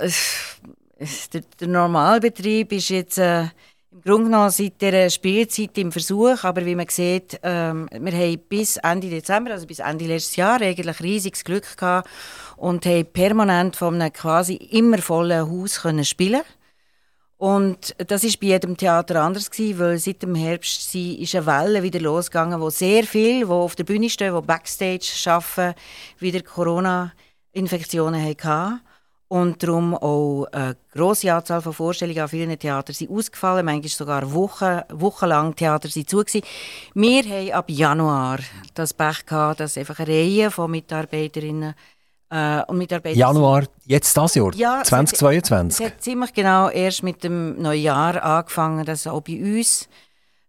der, 1.32 1.42
der 1.60 1.68
Normalbetrieb 1.68 2.72
ist 2.72 2.88
jetzt... 2.88 3.18
Äh, 3.18 3.50
im 3.98 4.02
Grunde 4.02 4.24
genommen 4.30 4.50
seit 4.50 4.80
dieser 4.80 5.10
Spielzeit 5.10 5.76
im 5.76 5.90
Versuch, 5.90 6.44
aber 6.44 6.64
wie 6.64 6.76
man 6.76 6.86
sieht, 6.88 7.40
ähm, 7.42 7.88
wir 7.92 8.12
haben 8.12 8.38
bis 8.48 8.76
Ende 8.76 9.10
Dezember, 9.10 9.50
also 9.50 9.66
bis 9.66 9.80
Ende 9.80 10.06
letztes 10.06 10.36
Jahr, 10.36 10.60
eigentlich 10.60 11.00
riesiges 11.00 11.42
Glück 11.42 11.76
gehabt 11.76 12.08
und 12.56 12.86
haben 12.86 13.06
permanent 13.06 13.74
von 13.74 14.00
einem 14.00 14.12
quasi 14.12 14.54
immer 14.54 14.98
vollen 14.98 15.50
Haus 15.50 15.82
können 15.82 16.04
spielen 16.04 16.42
und 17.38 17.96
das 17.98 18.22
ist 18.22 18.38
bei 18.40 18.48
jedem 18.48 18.76
Theater 18.76 19.22
anders 19.22 19.50
gewesen, 19.50 19.78
weil 19.80 19.98
seit 19.98 20.22
dem 20.22 20.34
Herbst 20.36 20.94
ist 20.94 21.34
eine 21.34 21.46
Welle 21.46 21.82
wieder 21.82 22.00
losgegangen, 22.00 22.60
wo 22.60 22.70
sehr 22.70 23.02
viel, 23.04 23.46
die 23.46 23.50
auf 23.50 23.74
der 23.74 23.84
Bühne 23.84 24.10
stehen, 24.10 24.34
die 24.34 24.46
Backstage 24.46 25.12
arbeiten, 25.26 25.78
wieder 26.18 26.42
Corona-Infektionen 26.42 28.24
hatten. 28.24 28.80
Und 29.28 29.62
darum 29.62 29.94
auch 29.94 30.46
eine 30.52 30.76
grosse 30.92 31.32
Anzahl 31.32 31.60
von 31.60 31.74
Vorstellungen 31.74 32.20
an 32.20 32.28
vielen 32.28 32.58
Theatern 32.58 32.94
sind 32.94 33.10
ausgefallen, 33.10 33.64
manchmal 33.64 33.88
sogar 33.88 34.32
Wochen, 34.32 34.80
wochenlang 34.90 35.54
Theater 35.54 35.88
sind 35.88 36.08
zu 36.08 36.18
gewesen. 36.18 36.42
Wir 36.94 37.22
haben 37.22 37.52
ab 37.52 37.66
Januar 37.68 38.38
das 38.74 38.94
Pech 38.94 39.26
gehabt, 39.26 39.60
dass 39.60 39.76
einfach 39.76 39.98
eine 39.98 40.08
Reihe 40.08 40.50
von 40.50 40.70
Mitarbeiterinnen 40.70 41.74
äh, 42.30 42.62
und 42.62 42.78
Mitarbeitern... 42.78 43.18
Januar, 43.18 43.64
jetzt 43.84 44.16
das 44.16 44.34
Jahr, 44.34 44.54
ja, 44.54 44.82
2022? 44.82 45.84
Es 45.84 45.92
hat 45.92 46.02
ziemlich 46.02 46.32
genau 46.32 46.70
erst 46.70 47.02
mit 47.02 47.22
dem 47.22 47.60
neuen 47.60 47.82
Jahr 47.82 48.22
angefangen, 48.22 48.84
dass 48.86 49.06
auch 49.06 49.20
bei 49.20 49.38
uns 49.40 49.88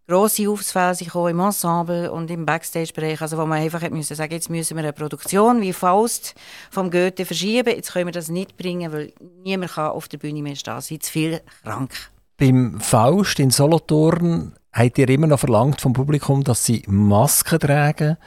grosse 0.09 0.49
Ausfälle 0.49 0.95
sich 0.95 1.13
im 1.13 1.39
Ensemble 1.39 2.11
und 2.11 2.31
im 2.31 2.45
Backstage-Bereich, 2.45 3.21
also 3.21 3.37
wo 3.37 3.45
man 3.45 3.61
einfach 3.61 3.81
hat 3.81 3.91
müssen 3.91 4.15
sagen, 4.15 4.33
jetzt 4.33 4.49
müssen 4.49 4.75
wir 4.75 4.83
eine 4.83 4.93
Produktion 4.93 5.61
wie 5.61 5.71
Faust 5.71 6.35
vom 6.71 6.89
Goethe 6.89 7.25
verschieben, 7.25 7.75
jetzt 7.75 7.93
können 7.93 8.07
wir 8.07 8.11
das 8.11 8.29
nicht 8.29 8.57
bringen, 8.57 8.91
weil 8.91 9.13
niemand 9.43 9.73
kann 9.73 9.91
auf 9.91 10.07
der 10.07 10.17
Bühne 10.17 10.41
mehr 10.41 10.55
stehen, 10.55 10.81
sind 10.81 11.03
zu 11.03 11.11
viel 11.11 11.41
krank. 11.63 11.93
Beim 12.37 12.79
Faust 12.79 13.39
in 13.39 13.51
Solothurn 13.51 14.55
habt 14.73 14.97
ihr 14.97 15.09
immer 15.09 15.27
noch 15.27 15.39
verlangt 15.39 15.79
vom 15.79 15.93
Publikum, 15.93 16.43
dass 16.43 16.65
sie 16.65 16.83
Masken 16.87 17.59
tragen, 17.59 18.17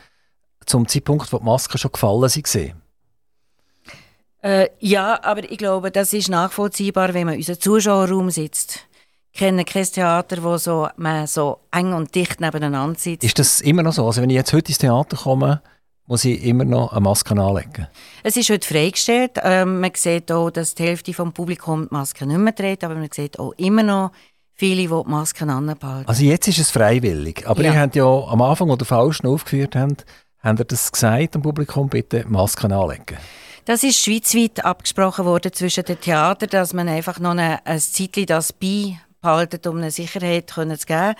zum 0.65 0.87
Zeitpunkt, 0.87 1.33
wo 1.33 1.39
die 1.39 1.45
Masken 1.45 1.79
schon 1.79 1.93
gefallen 1.93 2.29
sind? 2.29 2.75
Äh, 4.43 4.69
ja, 4.79 5.23
aber 5.23 5.51
ich 5.51 5.59
glaube, 5.59 5.91
das 5.91 6.13
ist 6.13 6.29
nachvollziehbar, 6.29 7.15
wenn 7.15 7.27
man 7.27 7.35
in 7.35 7.41
unserem 7.41 7.61
Zuschauerraum 7.61 8.31
sitzt 8.31 8.87
kenne 9.33 9.65
kein 9.65 9.85
Theater, 9.85 10.43
wo 10.43 10.57
so, 10.57 10.89
man 10.97 11.27
so 11.27 11.61
eng 11.71 11.93
und 11.93 12.15
dicht 12.15 12.41
nebeneinander 12.41 12.99
sitzt. 12.99 13.25
Ist 13.25 13.39
das 13.39 13.61
immer 13.61 13.83
noch 13.83 13.93
so? 13.93 14.07
Also 14.07 14.23
wenn 14.23 14.31
ich 14.31 14.37
jetzt 14.37 14.53
heute 14.53 14.69
ins 14.69 14.79
Theater 14.79 15.17
komme, 15.17 15.63
muss 16.07 16.25
ich 16.25 16.45
immer 16.45 16.65
noch 16.65 16.93
eine 16.93 17.01
Maske 17.01 17.35
anlegen? 17.35 17.87
Es 18.23 18.37
ist 18.37 18.51
heute 18.51 18.67
freigestellt. 18.67 19.33
Ähm, 19.43 19.81
man 19.81 19.93
sieht 19.95 20.31
auch, 20.31 20.51
dass 20.51 20.75
die 20.75 20.83
Hälfte 20.83 21.13
des 21.13 21.33
Publikums 21.33 21.89
die 21.89 21.95
Maske 21.95 22.27
nicht 22.27 22.39
mehr 22.39 22.55
trägt, 22.55 22.85
aber 22.85 22.95
man 22.95 23.09
sieht 23.11 23.39
auch 23.39 23.53
immer 23.53 23.83
noch 23.83 24.11
viele, 24.55 24.83
die 24.83 24.89
die 24.89 25.11
Masken 25.11 25.51
anbehalten. 25.51 26.09
Also 26.09 26.25
jetzt 26.25 26.49
ist 26.49 26.59
es 26.59 26.71
freiwillig, 26.71 27.47
aber 27.47 27.63
ja. 27.63 27.73
ihr 27.73 27.81
habt 27.81 27.97
ja 27.97 28.05
am 28.05 28.43
Anfang, 28.43 28.71
als 28.71 28.83
ihr 28.83 28.87
Faust 28.87 29.25
aufgeführt 29.25 29.77
habt, 29.77 30.05
habt 30.41 30.61
ihr 30.61 30.65
das 30.65 30.93
gesagt 30.93 31.35
dem 31.35 31.43
Publikum, 31.43 31.89
bitte 31.89 32.25
Masken 32.29 32.73
anlegen? 32.73 33.17
Das 33.65 33.85
ist 33.85 33.99
schweizweit 34.01 34.65
abgesprochen 34.65 35.25
worden 35.25 35.53
zwischen 35.53 35.85
den 35.85 36.01
Theatern, 36.01 36.49
dass 36.51 36.73
man 36.73 36.89
einfach 36.89 37.21
noch 37.21 37.31
eine, 37.31 37.65
ein 37.65 37.79
Zeitchen 37.79 38.27
das 38.27 38.53
bei 38.53 38.99
behalten, 39.23 39.61
um 39.69 39.79
eine 39.79 39.91
Sicherheit 39.91 40.51
zu 40.51 40.67
geben. 40.67 41.15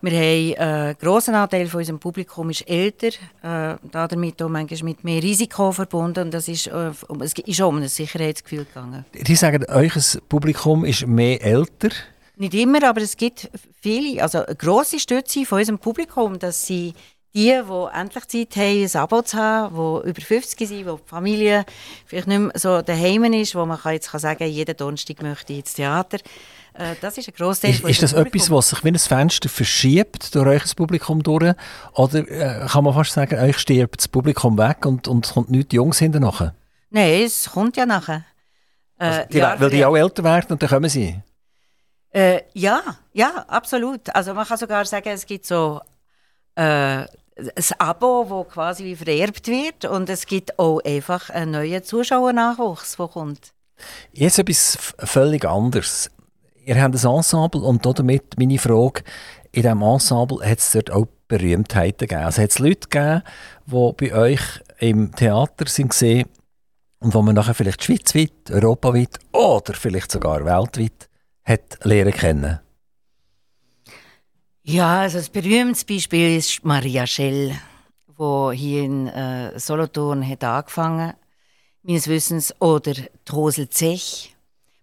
Wir 0.00 0.12
haben 0.12 0.54
einen 0.58 0.90
äh, 0.90 0.94
grossen 1.00 1.34
Anteil 1.34 1.66
von 1.66 1.78
unserem 1.78 1.98
Publikum 1.98 2.50
ist 2.50 2.68
älter, 2.68 3.08
äh, 3.42 3.76
damit 3.90 4.42
auch 4.42 4.50
manchmal 4.50 4.82
mit 4.82 5.02
mehr 5.02 5.22
Risiko 5.22 5.72
verbunden 5.72 6.24
und 6.24 6.34
das 6.34 6.48
ist, 6.48 6.66
äh, 6.66 6.90
es 7.20 7.32
ist 7.32 7.62
auch 7.62 7.68
um 7.68 7.78
ein 7.78 7.88
Sicherheitsgefühl 7.88 8.66
gegangen. 8.66 9.06
Die 9.14 9.34
sagen, 9.34 9.64
euer 9.68 9.90
Publikum 10.28 10.84
ist 10.84 11.06
mehr 11.06 11.42
älter? 11.42 11.88
Nicht 12.36 12.52
immer, 12.52 12.82
aber 12.86 13.00
es 13.00 13.16
gibt 13.16 13.48
viele, 13.80 14.22
also 14.22 14.44
eine 14.44 14.56
grosse 14.56 14.98
Stütze 14.98 15.46
von 15.46 15.60
unserem 15.60 15.78
Publikum, 15.78 16.38
dass 16.38 16.66
sie 16.66 16.92
die, 17.34 17.50
die 17.50 17.98
endlich 17.98 18.28
Zeit 18.28 18.56
haben, 18.56 18.84
ein 18.84 18.96
Abo 18.96 19.22
zu 19.22 19.36
haben, 19.38 19.74
die 19.74 20.10
über 20.10 20.20
50 20.20 20.68
sind, 20.68 20.86
wo 20.86 20.96
die 20.96 21.02
Familie 21.08 21.64
vielleicht 22.06 22.28
nicht 22.28 22.38
mehr 22.38 22.52
so 22.54 22.82
daheim 22.82 23.24
ist, 23.32 23.54
wo 23.54 23.64
man 23.66 23.78
jetzt 23.86 24.10
kann 24.10 24.20
sagen 24.20 24.38
kann, 24.38 24.48
jeden 24.48 24.76
Donnerstag 24.76 25.22
möchte 25.22 25.52
ich 25.52 25.60
ins 25.60 25.74
Theater. 25.74 26.18
Äh, 26.74 26.96
das 27.00 27.16
ist 27.18 27.28
ein 27.28 27.34
Grossteil 27.34 27.70
Ist, 27.70 27.84
ist 27.84 28.02
das 28.02 28.12
etwas, 28.12 28.50
was 28.50 28.70
sich 28.70 28.84
wie 28.84 28.88
ein 28.88 28.98
Fenster 28.98 29.48
verschiebt 29.48 30.34
durch 30.34 30.46
euch 30.46 30.76
Publikum 30.76 31.22
durch? 31.22 31.54
Oder 31.94 32.28
äh, 32.28 32.66
kann 32.66 32.84
man 32.84 32.94
fast 32.94 33.12
sagen, 33.12 33.38
euch 33.38 33.58
stirbt 33.58 34.00
das 34.00 34.08
Publikum 34.08 34.58
weg 34.58 34.84
und, 34.84 35.06
und 35.06 35.32
kommt 35.32 35.50
nichts 35.50 35.72
Jungs 35.72 35.98
hinterher? 35.98 36.54
Nein, 36.90 37.22
es 37.22 37.50
kommt 37.50 37.76
ja 37.76 37.86
nachher. 37.86 38.24
Äh, 38.98 39.04
also 39.04 39.28
die, 39.30 39.38
ja, 39.38 39.60
weil 39.60 39.70
die 39.70 39.84
auch 39.84 39.96
älter 39.96 40.24
werden 40.24 40.52
und 40.52 40.62
dann 40.62 40.68
kommen 40.68 40.90
sie? 40.90 41.20
Äh, 42.10 42.42
ja, 42.54 42.82
ja, 43.12 43.44
absolut. 43.48 44.14
Also 44.14 44.34
man 44.34 44.46
kann 44.46 44.58
sogar 44.58 44.84
sagen, 44.84 45.08
es 45.08 45.26
gibt 45.26 45.46
so 45.46 45.80
äh, 46.56 46.62
ein 46.62 47.08
Abo, 47.78 48.44
das 48.46 48.54
quasi 48.54 48.84
wie 48.84 48.96
vererbt 48.96 49.46
wird 49.48 49.84
und 49.84 50.08
es 50.08 50.26
gibt 50.26 50.58
auch 50.58 50.80
einfach 50.84 51.30
einen 51.30 51.52
neuen 51.52 51.82
Zuschauernachwuchs, 51.82 52.96
der 52.96 53.08
kommt. 53.08 53.52
Jetzt 54.12 54.38
etwas 54.38 54.78
völlig 54.98 55.44
anderes 55.44 56.10
ihr 56.64 56.82
habt 56.82 56.94
ein 56.94 57.14
Ensemble 57.16 57.60
und 57.60 57.84
damit 57.84 58.38
meine 58.38 58.58
Frage, 58.58 59.02
in 59.52 59.62
diesem 59.62 59.82
Ensemble 59.82 60.44
hat 60.44 60.58
es 60.58 60.72
dort 60.72 60.90
auch 60.90 61.06
Berühmtheiten 61.28 62.06
gegeben. 62.08 62.24
Also 62.24 62.42
hat 62.42 62.50
es 62.50 62.58
Leute 62.58 62.88
gegeben, 62.88 63.22
die 63.66 63.92
bei 63.96 64.14
euch 64.14 64.40
im 64.78 65.14
Theater 65.14 65.66
sind 65.66 65.90
gesehen 65.90 66.28
und 67.00 67.14
wo 67.14 67.22
man 67.22 67.34
nachher 67.34 67.54
vielleicht 67.54 67.84
schweizweit, 67.84 68.50
europaweit 68.50 69.18
oder 69.32 69.74
vielleicht 69.74 70.10
sogar 70.10 70.44
weltweit 70.44 71.08
hat 71.44 71.84
lernen 71.84 72.12
kennen? 72.12 72.60
Ja, 74.62 75.00
also 75.00 75.18
das 75.18 75.28
berühmteste 75.28 75.92
Beispiel 75.92 76.38
ist 76.38 76.64
Maria 76.64 77.06
Schell, 77.06 77.52
die 78.08 78.56
hier 78.56 78.82
in 78.82 79.08
äh, 79.08 79.58
Solothurn 79.58 80.26
hat 80.26 80.42
angefangen 80.42 81.12
meines 81.82 82.08
Wissens, 82.08 82.54
oder 82.60 82.94
Trosel 83.26 83.68
Zech, 83.68 84.33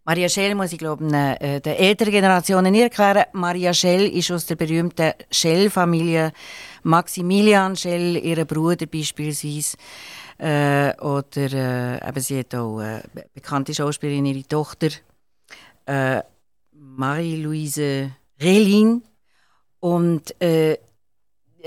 Maria 0.04 0.28
Schell 0.30 0.56
muss 0.56 0.74
ich 0.74 0.80
glaube 0.80 1.06
äh, 1.06 1.62
der 1.62 1.80
älteren 1.80 2.12
Generationen 2.12 2.74
erklären. 2.74 3.26
Maria 3.34 3.72
Schell 3.74 4.08
ist 4.08 4.32
aus 4.32 4.48
der 4.48 4.56
berühmten 4.56 5.14
Schell-Familie. 5.30 6.32
Maximilian 6.84 7.76
Schell, 7.76 8.18
ihr 8.18 8.44
Bruder 8.46 8.88
beispielsweise. 8.88 9.78
Äh, 10.40 11.00
oder 11.02 11.54
äh, 11.54 12.10
eben 12.10 12.20
sie 12.20 12.40
hat 12.40 12.56
auch 12.56 12.82
äh, 12.82 13.02
bekannte 13.32 13.76
Schauspielerin, 13.76 14.26
ihre 14.26 14.48
Tochter 14.48 14.90
äh, 15.86 16.24
Marie-Louise 16.72 18.12
Relin. 18.42 19.04
Und 19.80 20.42
äh, 20.42 20.78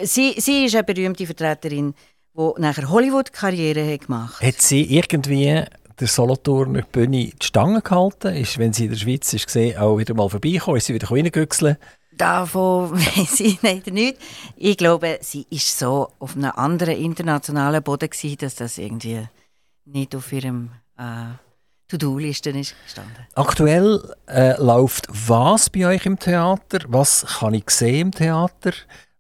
sie, 0.03 0.35
sie 0.39 0.65
ist 0.65 0.75
eine 0.75 0.83
berühmte 0.83 1.25
Vertreterin, 1.25 1.95
die 2.37 2.51
nachher 2.61 2.91
Hollywood-Karriere 2.91 3.97
gemacht 3.99 4.41
hat. 4.41 4.49
Hat 4.49 4.61
sie 4.61 4.83
irgendwie 4.97 5.65
der 6.01 6.09
Solothurner 6.09 6.83
Bühne 6.83 7.27
die 7.27 7.47
Stange 7.47 7.83
gehalten? 7.83 8.35
Ist, 8.35 8.59
wenn 8.59 8.73
sie 8.73 8.85
in 8.85 8.91
der 8.91 8.99
Schweiz 8.99 9.33
ist 9.33 9.47
gesehen, 9.47 9.79
auch 9.79 9.99
wieder 9.99 10.15
mal 10.15 10.29
vorbeikommen? 10.29 10.77
Ist 10.77 10.87
sie 10.87 10.95
wieder 10.95 11.11
reingüchseln? 11.11 11.77
Davon 12.17 12.93
weiß 12.93 13.41
ich 13.41 13.63
leider 13.63 13.91
nicht. 13.91 14.19
Ich 14.57 14.77
glaube, 14.77 15.19
sie 15.21 15.47
ist 15.51 15.79
so 15.79 16.11
auf 16.19 16.37
einem 16.37 16.53
anderen 16.55 16.97
internationalen 16.97 17.83
Boden 17.83 18.11
gewesen, 18.11 18.39
dass 18.39 18.55
das 18.55 18.79
irgendwie 18.79 19.27
nicht 19.85 20.15
auf 20.15 20.33
ihrem 20.33 20.71
äh, 20.97 21.35
To-Do-Liste 21.89 22.51
ist 22.51 22.75
gestanden. 22.85 23.27
Aktuell 23.35 24.15
äh, 24.27 24.61
läuft 24.61 25.07
was 25.11 25.71
bei 25.71 25.87
euch 25.87 26.07
im 26.07 26.19
Theater? 26.19 26.81
Was 26.89 27.27
kann 27.39 27.55
ich 27.55 27.71
sehen 27.71 28.09
im 28.09 28.13
Theater? 28.13 28.73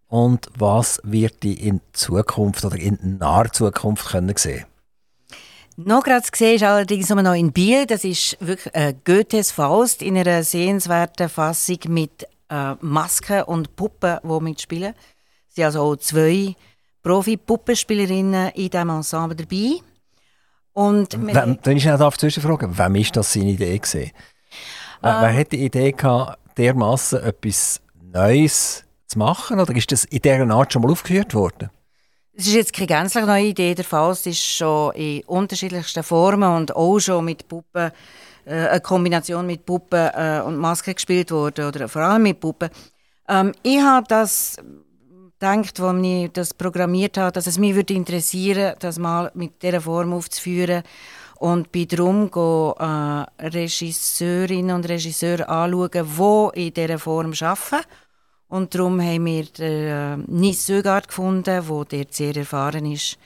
Und 0.08 0.48
was 0.56 1.00
wird 1.02 1.44
ich 1.44 1.60
in 1.62 1.80
Zukunft 1.92 2.64
oder 2.64 2.76
in 2.76 3.18
naher 3.18 3.50
Zukunft 3.52 4.08
können 4.08 4.36
sehen? 4.36 4.64
Noch 5.76 6.04
gerade 6.04 6.28
gesehen 6.30 6.54
ist 6.54 6.62
allerdings 6.62 7.08
nur 7.08 7.22
noch 7.22 7.34
in 7.34 7.52
Biel. 7.52 7.86
Das 7.86 8.04
ist 8.04 8.36
wirklich 8.40 8.72
äh, 8.74 8.94
Goethes 9.04 9.50
Faust 9.50 10.02
in 10.02 10.16
einer 10.16 10.44
sehenswerten 10.44 11.28
Fassung 11.28 11.78
mit 11.88 12.28
äh, 12.48 12.74
Masken 12.80 13.42
und 13.42 13.74
Puppen, 13.74 14.18
die 14.22 14.40
mitspielen. 14.40 14.94
Es 15.48 15.56
sind 15.56 15.64
also 15.64 15.82
auch 15.82 15.96
zwei 15.96 16.54
Profi-Puppenspielerinnen 17.02 18.50
in 18.50 18.70
diesem 18.70 18.90
Ensemble 18.90 19.36
dabei. 19.36 19.80
Und 20.72 21.12
wem, 21.14 21.58
wenn 21.62 21.76
ich 21.76 21.84
noch 21.84 22.16
zwischenfragen 22.16 22.76
wem 22.78 22.94
ist 22.96 23.16
das 23.16 23.32
seine 23.32 23.50
Idee 23.50 23.78
gewesen? 23.78 24.00
Äh, 24.00 24.12
wer 25.02 25.36
hat 25.36 25.52
die 25.52 25.64
Idee 25.64 25.92
gehabt, 25.92 26.38
dermassen 26.56 27.22
etwas 27.22 27.80
Neues 28.00 28.84
zu 29.06 29.18
machen? 29.18 29.58
Oder 29.58 29.74
ist 29.74 29.90
das 29.90 30.04
in 30.04 30.22
dieser 30.22 30.48
Art 30.50 30.72
schon 30.72 30.82
mal 30.82 30.90
aufgeführt 30.90 31.34
worden? 31.34 31.70
Es 32.36 32.48
ist 32.48 32.54
jetzt 32.54 32.72
keine 32.72 32.88
ganz 32.88 33.14
neue 33.14 33.46
Idee. 33.46 33.76
Der 33.76 33.84
Faust 33.84 34.26
ist 34.26 34.42
schon 34.44 34.92
in 34.94 35.22
unterschiedlichsten 35.24 36.02
Formen 36.02 36.56
und 36.56 36.74
auch 36.74 36.98
schon 36.98 37.24
mit 37.24 37.46
Puppen, 37.46 37.92
äh, 38.44 38.68
eine 38.68 38.80
Kombination 38.80 39.46
mit 39.46 39.64
Puppen 39.64 40.10
äh, 40.12 40.42
und 40.44 40.56
Masken 40.56 40.94
gespielt 40.94 41.30
worden 41.30 41.68
oder 41.68 41.88
vor 41.88 42.02
allem 42.02 42.24
mit 42.24 42.40
Puppen. 42.40 42.70
Ähm, 43.28 43.52
ich 43.62 43.80
habe 43.80 44.06
das 44.08 44.56
gedacht, 45.38 45.78
als 45.78 46.02
ich 46.02 46.32
das 46.32 46.54
programmiert 46.54 47.18
habe, 47.18 47.30
dass 47.30 47.46
es 47.46 47.56
mich 47.56 47.76
würde 47.76 47.94
interessieren, 47.94 48.74
das 48.80 48.98
mal 48.98 49.30
mit 49.34 49.62
dieser 49.62 49.80
Form 49.80 50.12
aufzuführen 50.12 50.82
und 51.38 51.70
bin 51.70 51.86
darum 51.86 52.30
äh, 52.34 53.46
Regisseurinnen 53.46 54.74
und 54.74 54.88
Regisseure 54.88 55.48
anschauen, 55.48 55.90
die 56.56 56.66
in 56.66 56.74
dieser 56.74 56.98
Form 56.98 57.32
arbeiten 57.40 57.86
und 58.54 58.72
darum 58.72 59.00
haben 59.00 59.26
wir 59.26 59.44
den 59.46 59.88
äh, 59.88 60.16
Nis 60.28 60.64
Sögard 60.66 61.08
gefunden, 61.08 61.42
der 61.42 61.62
dort 61.62 62.14
sehr 62.14 62.36
erfahren 62.36 62.86
ist, 62.86 63.18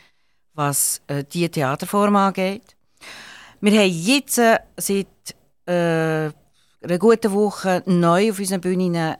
was 0.55 1.03
äh, 1.07 1.23
diese 1.31 1.51
Theaterform 1.51 2.17
angeht. 2.17 2.63
Wir 3.61 3.79
haben 3.79 3.91
jetzt 3.91 4.39
äh, 4.39 4.59
seit 4.79 5.07
äh, 5.67 6.31
einer 6.83 6.99
guten 6.99 7.33
Woche 7.33 7.83
neu 7.85 8.31
auf 8.31 8.39
unseren 8.39 8.63
Bühnen 8.63 9.17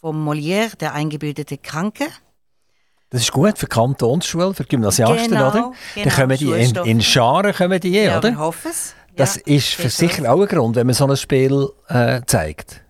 vom 0.00 0.28
Molière, 0.28 0.76
der 0.76 0.94
eingebildete 0.94 1.58
Kranke. 1.58 2.04
Das 3.10 3.22
ist 3.22 3.32
gut 3.32 3.58
für 3.58 3.66
die 3.66 3.74
Kantonsschule, 3.74 4.54
für 4.54 4.62
Gymnasiasten, 4.62 5.30
genau, 5.30 5.48
oder? 5.48 5.72
Genau, 5.94 6.04
Dann 6.04 6.14
kommen 6.14 6.38
die 6.38 6.52
in, 6.52 6.76
in 6.84 7.02
Scharen, 7.02 7.52
kommen 7.52 7.80
die, 7.80 7.90
ja, 7.90 8.18
oder? 8.18 8.30
wir 8.30 8.38
hoffen 8.38 8.70
es. 8.70 8.94
Das 9.16 9.34
Ja, 9.34 9.42
ist 9.56 9.74
für 9.74 9.90
sicher 9.90 10.32
auch 10.32 10.40
ein 10.40 10.46
Grund, 10.46 10.76
wenn 10.76 10.86
man 10.86 10.94
so 10.94 11.04
ein 11.04 11.16
Spiel 11.16 11.68
äh, 11.88 12.20
zeigt. 12.26 12.84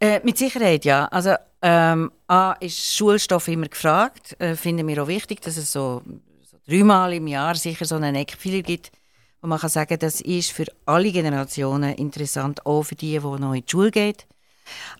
Äh, 0.00 0.20
mit 0.24 0.38
Sicherheit, 0.38 0.86
ja. 0.86 1.06
Also, 1.06 1.34
ähm, 1.66 2.12
A 2.28 2.52
ist 2.60 2.94
Schulstoff 2.94 3.48
immer 3.48 3.68
gefragt. 3.68 4.38
Äh, 4.38 4.54
finden 4.54 4.86
wir 4.86 5.02
auch 5.02 5.08
wichtig, 5.08 5.40
dass 5.40 5.56
es 5.56 5.72
so, 5.72 6.02
so 6.42 6.58
dreimal 6.68 7.14
im 7.14 7.26
Jahr 7.26 7.54
sicher 7.54 7.86
so 7.86 7.94
einen 7.94 8.14
Eckpfeiler 8.16 8.60
gibt, 8.60 8.92
wo 9.40 9.48
man 9.48 9.58
kann 9.58 9.70
sagen, 9.70 9.98
das 9.98 10.20
ist 10.20 10.52
für 10.52 10.66
alle 10.84 11.10
Generationen 11.10 11.94
interessant, 11.94 12.66
auch 12.66 12.82
für 12.82 12.96
die, 12.96 13.18
die 13.18 13.18
noch 13.18 13.54
in 13.54 13.64
die 13.64 13.70
Schule 13.70 13.90
gehen. 13.90 14.16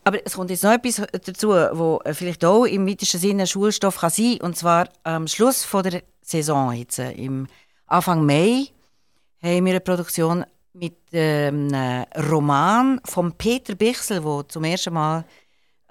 Aber 0.05 0.25
es 0.25 0.37
kommt 0.37 0.49
jetzt 0.49 0.65
noch 0.65 0.73
etwas 0.73 1.03
dazu, 1.13 1.49
wo 1.51 2.01
vielleicht 2.13 2.43
auch 2.47 2.65
im 2.65 2.87
weitesten 2.87 3.19
Sinne 3.19 3.47
Schulstoff 3.47 3.99
kann 3.99 4.11
sein 4.11 4.39
und 4.41 4.57
zwar 4.57 4.89
am 5.03 5.27
Schluss 5.27 5.65
von 5.65 5.83
der 5.83 6.03
Saison 6.23 6.73
jetzt, 6.73 6.99
äh, 6.99 7.13
im 7.13 7.47
Anfang 7.87 8.25
Mai, 8.25 8.69
haben 9.43 9.67
wir 9.67 9.73
eine 9.73 9.81
Produktion 9.81 10.47
mit 10.73 10.97
ähm, 11.13 11.69
einem 11.75 12.07
Roman 12.31 13.01
von 13.05 13.33
Peter 13.33 13.75
Bichsel, 13.75 14.23
der 14.23 14.49
zum 14.49 14.65
ersten 14.65 14.95
Mal 14.95 15.27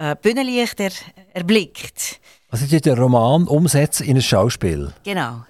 äh, 0.03 0.15
Bühnenlichter 0.21 0.89
erblickt. 1.33 2.19
Also 2.49 2.65
die 2.65 2.81
den 2.81 2.97
Roman 2.97 3.47
umsetzen 3.47 4.05
in 4.05 4.17
ein 4.17 4.21
Schauspiel. 4.21 4.93
Genau. 5.03 5.45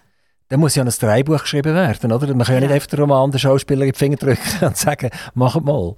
Dann 0.49 0.59
muss 0.59 0.75
ja 0.75 0.83
ein 0.83 0.89
Drehbuch 0.89 1.41
geschrieben 1.41 1.73
werden, 1.73 2.11
oder? 2.11 2.27
Man 2.27 2.45
kann 2.45 2.55
ja, 2.55 2.61
nicht 2.61 2.71
einfach 2.71 2.87
den 2.87 2.99
Roman 2.99 3.31
den 3.31 3.39
Schauspieler 3.39 3.85
in 3.85 3.91
die 3.91 3.97
Finger 3.97 4.17
drücken 4.17 4.41
und 4.65 4.77
sagen, 4.77 5.09
mach 5.33 5.59
mal. 5.59 5.95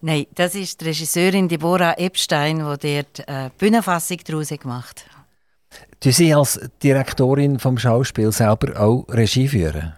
Nein, 0.00 0.26
das 0.34 0.54
ist 0.54 0.80
die 0.80 0.86
Regisseurin 0.86 1.48
Deborah 1.48 1.98
Epstein, 1.98 2.58
die 2.58 2.62
dort 2.62 3.28
äh, 3.28 3.50
Bühnenfassung 3.58 4.18
daraus 4.24 4.48
gemacht 4.48 5.04
hat. 5.04 5.80
Du 6.00 6.10
Sie 6.10 6.34
als 6.34 6.60
Direktorin 6.82 7.58
vom 7.58 7.78
Schauspiel 7.78 8.32
selber 8.32 8.80
auch 8.80 9.04
Regie 9.08 9.48
führen? 9.48 9.92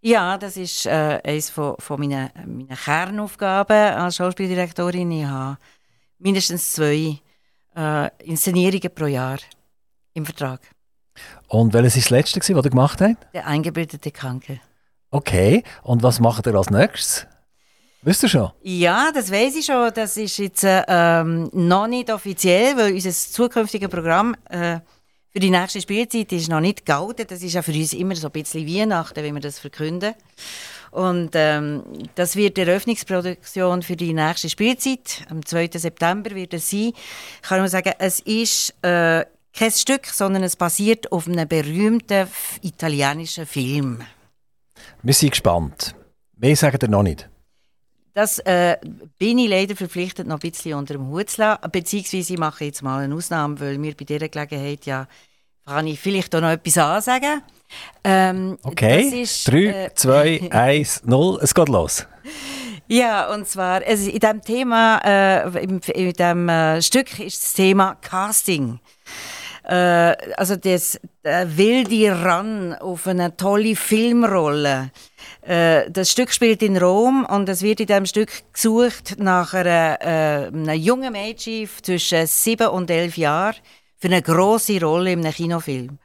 Ja, 0.00 0.36
das 0.36 0.56
ist 0.56 0.86
äh, 0.86 1.20
eines 1.24 1.50
von, 1.50 1.76
von 1.78 2.00
meinen, 2.00 2.30
meinen 2.44 2.68
Kernaufgaben 2.68 3.94
als 3.94 4.16
Schauspieldirektorin. 4.16 5.10
Ich 5.12 5.24
habe 5.24 5.58
mindestens 6.18 6.72
zwei 6.72 7.20
äh, 7.78 8.10
Inszenierungen 8.24 8.92
pro 8.94 9.06
Jahr 9.06 9.38
im 10.14 10.26
Vertrag. 10.26 10.60
Und 11.46 11.72
welches 11.72 11.94
war 11.96 12.00
das 12.00 12.10
letzte, 12.10 12.54
was 12.54 12.62
du 12.62 12.70
gemacht 12.70 13.00
hast? 13.00 13.16
Der 13.32 13.46
eingebildete 13.46 14.10
Kranke. 14.10 14.60
Okay, 15.10 15.62
und 15.82 16.02
was 16.02 16.20
macht 16.20 16.46
ihr 16.46 16.54
als 16.54 16.70
nächstes? 16.70 17.26
Wisst 18.02 18.22
ihr 18.22 18.28
schon? 18.28 18.50
Ja, 18.62 19.10
das 19.12 19.30
weiß 19.30 19.56
ich 19.56 19.66
schon. 19.66 19.90
Das 19.94 20.16
ist 20.16 20.38
jetzt 20.38 20.64
äh, 20.64 20.84
ähm, 20.86 21.50
noch 21.52 21.88
nicht 21.88 22.10
offiziell, 22.10 22.76
weil 22.76 22.92
unser 22.92 23.10
zukünftiges 23.10 23.88
Programm 23.88 24.36
äh, 24.50 24.78
für 25.30 25.40
die 25.40 25.50
nächste 25.50 25.80
Spielzeit 25.80 26.30
ist 26.32 26.48
noch 26.48 26.60
nicht 26.60 26.86
geoutet. 26.86 27.30
Das 27.30 27.42
ist 27.42 27.54
ja 27.54 27.62
für 27.62 27.72
uns 27.72 27.92
immer 27.92 28.14
so 28.14 28.28
ein 28.28 28.32
bisschen 28.32 28.66
Weihnachten, 28.66 29.22
wenn 29.22 29.34
wir 29.34 29.40
das 29.40 29.58
verkünden. 29.58 30.14
Und 30.90 31.30
ähm, 31.34 31.82
das 32.14 32.36
wird 32.36 32.56
die 32.56 32.62
Eröffnungsproduktion 32.62 33.82
für 33.82 33.96
die 33.96 34.14
nächste 34.14 34.48
Spielzeit. 34.48 35.26
Am 35.28 35.44
2. 35.44 35.70
September 35.74 36.30
wird 36.30 36.54
es 36.54 36.70
sein. 36.70 36.92
Ich 37.42 37.48
kann 37.48 37.58
nur 37.58 37.68
sagen, 37.68 37.92
es 37.98 38.20
ist 38.20 38.74
äh, 38.82 39.24
kein 39.52 39.70
Stück, 39.70 40.06
sondern 40.06 40.42
es 40.42 40.56
basiert 40.56 41.12
auf 41.12 41.26
einem 41.26 41.48
berühmten 41.48 42.28
italienischen 42.62 43.46
Film. 43.46 44.02
Wir 45.02 45.14
sind 45.14 45.30
gespannt. 45.30 45.94
Mehr 46.36 46.56
sagen 46.56 46.78
ihr 46.80 46.88
noch 46.88 47.02
nicht. 47.02 47.28
Das 48.14 48.38
äh, 48.40 48.76
bin 49.18 49.38
ich 49.38 49.48
leider 49.48 49.76
verpflichtet, 49.76 50.26
noch 50.26 50.40
ein 50.42 50.50
bisschen 50.50 50.74
unter 50.74 50.94
dem 50.94 51.08
Hut 51.08 51.30
zu 51.30 51.40
lassen. 51.40 51.70
Beziehungsweise 51.70 52.32
ich 52.32 52.38
mache 52.38 52.64
jetzt 52.64 52.82
mal 52.82 53.04
eine 53.04 53.14
Ausnahme, 53.14 53.60
weil 53.60 53.78
mir 53.78 53.94
bei 53.94 54.04
dieser 54.04 54.28
Gelegenheit 54.28 54.86
ja 54.86 55.06
kann 55.64 55.86
ich 55.86 56.00
vielleicht 56.00 56.34
auch 56.34 56.40
noch 56.40 56.50
etwas 56.50 56.78
ansagen. 56.78 57.42
Ähm, 58.04 58.58
Okay, 58.62 59.22
ist, 59.22 59.50
3, 59.50 59.58
äh, 59.58 59.94
2, 59.94 60.50
1, 60.50 61.02
0, 61.04 61.38
es 61.42 61.54
geht 61.54 61.68
los. 61.68 62.06
Ja, 62.86 63.32
und 63.32 63.46
zwar, 63.46 63.82
also 63.86 64.10
in 64.10 64.18
diesem 64.18 64.42
Thema, 64.42 65.00
äh, 65.04 65.62
in, 65.62 65.78
in 65.80 66.12
diesem 66.12 66.48
äh, 66.48 66.80
Stück 66.80 67.18
ist 67.20 67.42
das 67.42 67.52
Thema 67.52 67.96
Casting. 68.00 68.80
Äh, 69.64 70.16
also 70.36 70.56
das 70.56 70.98
der 71.22 71.58
wilde 71.58 72.24
Ran 72.24 72.74
auf 72.74 73.06
eine 73.06 73.36
tolle 73.36 73.76
Filmrolle. 73.76 74.90
Äh, 75.42 75.90
das 75.90 76.10
Stück 76.10 76.32
spielt 76.32 76.62
in 76.62 76.78
Rom 76.78 77.26
und 77.26 77.50
es 77.50 77.60
wird 77.60 77.80
in 77.80 77.86
diesem 77.86 78.06
Stück 78.06 78.30
gesucht 78.54 79.16
nach 79.18 79.52
einer, 79.52 79.98
äh, 80.00 80.46
einem 80.46 80.70
jungen 80.80 81.12
Mädchen 81.12 81.68
zwischen 81.82 82.26
sieben 82.26 82.68
und 82.68 82.90
elf 82.90 83.18
Jahren 83.18 83.56
für 83.98 84.08
eine 84.08 84.22
große 84.22 84.80
Rolle 84.80 85.12
in 85.12 85.20
einem 85.20 85.34
Kinofilm. 85.34 85.98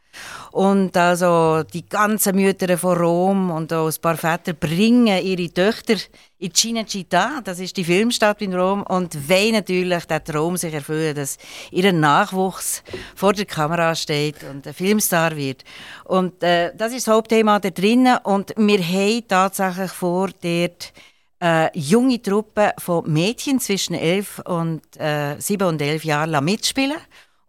Und 0.51 0.95
also 0.97 1.63
die 1.63 1.87
ganzen 1.87 2.35
Mütter 2.35 2.77
von 2.77 2.97
Rom 2.97 3.51
und 3.51 3.73
auch 3.73 3.87
ein 3.87 4.01
paar 4.01 4.17
Väter 4.17 4.53
bringen 4.53 5.23
ihre 5.23 5.51
Töchter 5.51 5.95
in 6.39 6.51
Cinecittà, 6.51 7.41
das 7.41 7.59
ist 7.59 7.77
die 7.77 7.85
Filmstadt 7.85 8.41
in 8.41 8.53
Rom, 8.53 8.83
und 8.83 9.29
wollen 9.29 9.53
natürlich 9.53 10.05
den 10.05 10.23
Traum 10.23 10.57
sich 10.57 10.73
erfüllen, 10.73 11.15
dass 11.15 11.37
ihr 11.71 11.91
Nachwuchs 11.93 12.83
vor 13.15 13.33
der 13.33 13.45
Kamera 13.45 13.95
steht 13.95 14.43
und 14.43 14.67
ein 14.67 14.73
Filmstar 14.73 15.35
wird. 15.37 15.63
Und 16.03 16.43
äh, 16.43 16.75
das 16.75 16.91
ist 16.91 17.07
das 17.07 17.13
Hauptthema 17.13 17.59
da 17.59 17.69
drinnen. 17.69 18.17
Und 18.23 18.53
wir 18.57 18.79
haben 18.79 19.27
tatsächlich 19.27 19.91
vor, 19.91 20.29
dort 20.41 20.93
äh, 21.41 21.77
junge 21.77 22.21
Truppe 22.21 22.73
von 22.77 23.11
Mädchen 23.11 23.59
zwischen 23.59 23.95
11 23.95 24.39
und 24.45 24.81
äh, 24.97 25.39
7 25.39 25.67
und 25.67 25.81
11 25.81 26.03
Jahren 26.03 26.43
mitspielen. 26.43 26.97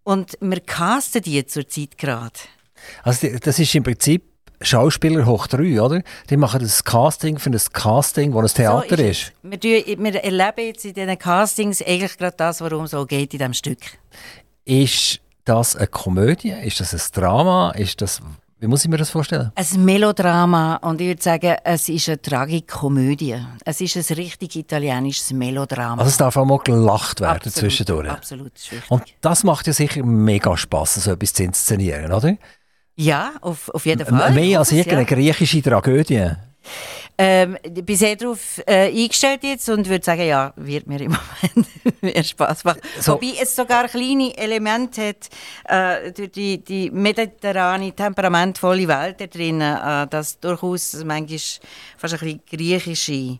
Und 0.04 0.36
wir 0.40 0.60
casten 0.60 1.22
die 1.22 1.44
zurzeit 1.46 1.98
gerade. 1.98 2.38
Also 3.02 3.28
das 3.42 3.58
ist 3.58 3.74
im 3.74 3.82
Prinzip 3.82 4.22
Schauspieler 4.60 5.26
hoch 5.26 5.46
3, 5.46 5.80
oder? 5.82 6.02
Die 6.30 6.36
machen 6.36 6.60
das 6.60 6.82
Casting 6.84 7.38
für 7.38 7.50
ein 7.50 7.60
Casting, 7.72 8.32
wo 8.32 8.40
ein 8.40 8.46
Theater 8.46 8.96
So 8.96 9.02
ist. 9.02 9.32
es. 9.42 9.62
Wir, 9.62 9.98
wir 9.98 10.24
erleben 10.24 10.66
jetzt 10.66 10.84
in 10.84 10.94
diesen 10.94 11.18
Castings 11.18 11.82
eigentlich 11.82 12.16
gerade 12.16 12.36
das, 12.36 12.60
worum 12.60 12.84
es 12.84 12.92
so 12.92 13.04
geht 13.04 13.32
in 13.34 13.38
diesem 13.40 13.52
Stück. 13.52 13.80
Ist 14.64 15.20
das 15.44 15.76
eine 15.76 15.88
Komödie? 15.88 16.50
Ist 16.62 16.80
das 16.80 16.94
ein 16.94 17.00
Drama? 17.12 17.72
Ist 17.72 18.00
das, 18.00 18.22
wie 18.60 18.66
muss 18.66 18.84
ich 18.84 18.90
mir 18.90 18.96
das 18.96 19.10
vorstellen? 19.10 19.52
Ein 19.54 19.84
Melodrama 19.84 20.76
und 20.76 21.00
ich 21.00 21.08
würde 21.08 21.22
sagen, 21.22 21.56
es 21.64 21.88
ist 21.90 22.08
eine 22.08 22.22
Tragikomödie. 22.22 23.36
Es 23.64 23.80
ist 23.82 23.96
ein 23.96 24.16
richtig 24.16 24.56
italienisches 24.56 25.32
Melodrama. 25.32 26.00
Also 26.00 26.08
es 26.08 26.16
darf 26.16 26.36
auch 26.36 26.46
mal 26.46 26.58
gelacht 26.60 27.20
werden 27.20 27.34
Absolut, 27.36 27.54
zwischendurch. 27.54 28.08
Absolut, 28.10 28.54
das 28.54 28.62
ist. 28.72 28.90
Und 28.90 29.02
das 29.20 29.44
macht 29.44 29.66
ja 29.66 29.72
sicher 29.74 30.02
mega 30.04 30.56
Spass, 30.56 30.94
so 30.94 31.10
etwas 31.10 31.34
zu 31.34 31.42
inszenieren, 31.42 32.12
oder? 32.12 32.36
Ja, 32.96 33.32
auf, 33.40 33.68
auf 33.70 33.86
jeden 33.86 34.06
Fall. 34.06 34.32
Mehr 34.32 34.58
als 34.60 34.72
irgendeine 34.72 35.04
griechische 35.04 35.62
Tragödie. 35.62 36.30
Ähm, 37.16 37.56
ich 37.62 37.84
bin 37.84 37.96
sehr 37.96 38.16
darauf 38.16 38.60
äh, 38.66 38.88
eingestellt 38.88 39.44
jetzt 39.44 39.68
und 39.68 39.88
würde 39.88 40.04
sagen, 40.04 40.26
ja, 40.26 40.52
wird 40.56 40.88
mir 40.88 41.00
im 41.00 41.12
Moment 41.54 42.02
mehr 42.02 42.24
Spaß 42.24 42.64
machen. 42.64 42.80
So. 42.98 43.12
Wobei 43.12 43.34
es 43.40 43.54
sogar 43.54 43.86
kleine 43.86 44.36
Elemente 44.36 45.08
hat, 45.08 45.28
äh, 45.64 46.10
durch 46.10 46.32
die, 46.32 46.64
die 46.64 46.90
mediterrane, 46.90 47.92
temperamentvolle 47.92 48.88
Welt 48.88 49.20
da 49.20 49.26
drin, 49.26 49.60
äh, 49.60 50.08
das 50.08 50.40
durchaus 50.40 51.04
manchmal 51.04 51.38
fast 51.96 52.14
ein 52.14 52.18
bisschen 52.20 52.40
griechische, 52.50 53.38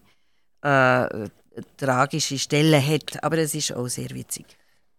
äh, 0.63 1.29
tragische 1.77 2.39
Stellen 2.39 2.87
hat. 2.87 3.25
Aber 3.25 3.39
es 3.39 3.57
ist 3.57 3.73
auch 3.73 3.89
sehr 3.89 4.11
witzig. 4.11 4.47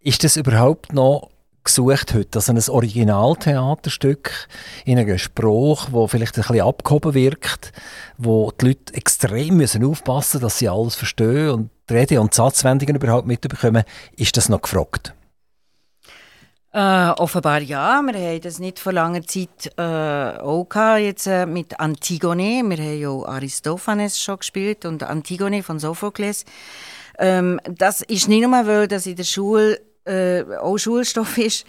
Ist 0.01 0.23
das 0.23 0.35
überhaupt 0.35 0.91
noch 0.91 1.29
gesucht 1.65 2.13
heute, 2.13 2.37
also 2.37 2.53
ein 2.53 2.61
Originaltheaterstück 2.75 4.47
in 4.85 4.97
einem 4.97 5.17
Spruch, 5.17 5.87
wo 5.91 6.07
vielleicht 6.07 6.37
ein 6.37 6.43
bisschen 6.43 6.61
abgehoben 6.61 7.13
wirkt, 7.13 7.73
wo 8.17 8.51
die 8.51 8.67
Leute 8.67 8.93
extrem 8.93 9.57
müssen 9.57 9.83
aufpassen, 9.83 10.39
dass 10.39 10.59
sie 10.59 10.69
alles 10.69 10.95
verstehen 10.95 11.49
und 11.49 11.69
die 11.89 11.93
Rede 11.95 12.21
und 12.21 12.33
Satzwendungen 12.33 12.95
überhaupt 12.95 13.27
mitbekommen, 13.27 13.83
ist 14.15 14.37
das 14.37 14.47
noch 14.49 14.61
gefragt? 14.61 15.13
Äh, 16.71 17.11
offenbar 17.11 17.61
ja. 17.61 18.01
Wir 18.01 18.13
haben 18.13 18.41
das 18.41 18.59
nicht 18.59 18.79
vor 18.79 18.91
langer 18.91 19.21
Zeit 19.21 19.71
äh, 19.77 19.81
auch 20.41 20.67
jetzt 20.97 21.25
äh, 21.25 21.45
mit 21.45 21.79
Antigone. 21.79 22.63
Wir 22.63 22.77
haben 22.77 22.99
ja 22.99 23.27
Aristophanes 23.29 24.19
schon 24.19 24.39
gespielt 24.39 24.83
und 24.83 25.03
Antigone 25.03 25.63
von 25.63 25.79
Sophokles. 25.79 26.43
Ähm, 27.17 27.61
das 27.65 28.01
ist 28.01 28.27
nicht 28.27 28.45
nur, 28.45 28.67
weil 28.67 28.89
das 28.89 29.05
in 29.05 29.15
der 29.15 29.23
Schule 29.23 29.79
äh, 30.05 30.43
auch 30.57 30.77
Schulstoff 30.77 31.37
ist. 31.37 31.65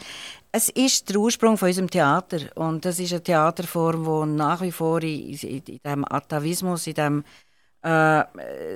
Es 0.53 0.69
ist 0.71 1.09
der 1.11 1.17
Ursprung 1.17 1.59
von 1.59 1.69
unserem 1.69 1.91
Theater 1.91 2.39
und 2.55 2.85
das 2.85 2.99
ist 2.99 3.13
eine 3.13 3.23
Theaterform, 3.23 4.05
die 4.05 4.37
nach 4.37 4.63
wie 4.63 4.73
vor 4.73 5.03
in, 5.03 5.35
in, 5.35 5.63
in 5.67 5.81
diesem 5.85 6.05
Atavismus, 6.09 6.87
in 6.87 6.95
diesem 6.95 7.25
äh, 7.83 8.25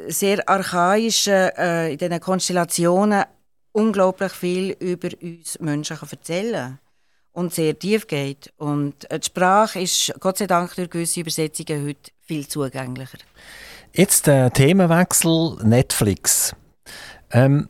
sehr 0.09 0.49
archaischen, 0.49 1.51
äh, 1.57 1.93
in 1.93 1.99
diesen 1.99 2.21
Konstellationen 2.21 3.25
unglaublich 3.73 4.33
viel 4.33 4.77
über 4.79 5.09
uns 5.23 5.59
Menschen 5.61 5.97
kann 5.97 6.09
erzählen 6.11 6.79
und 7.33 7.55
sehr 7.55 7.79
tief 7.79 8.07
geht. 8.07 8.53
Und 8.57 9.11
äh, 9.11 9.19
die 9.19 9.27
Sprache 9.27 9.81
ist 9.81 10.13
Gott 10.21 10.39
sei 10.39 10.47
Dank 10.47 10.75
durch 10.75 10.91
gewisse 10.91 11.21
Übersetzungen 11.21 11.87
heute 11.87 12.11
viel 12.21 12.47
zugänglicher. 12.47 13.19
Jetzt 13.93 14.27
der 14.27 14.53
Themenwechsel 14.53 15.57
Netflix. 15.63 16.55
Ähm, 17.33 17.69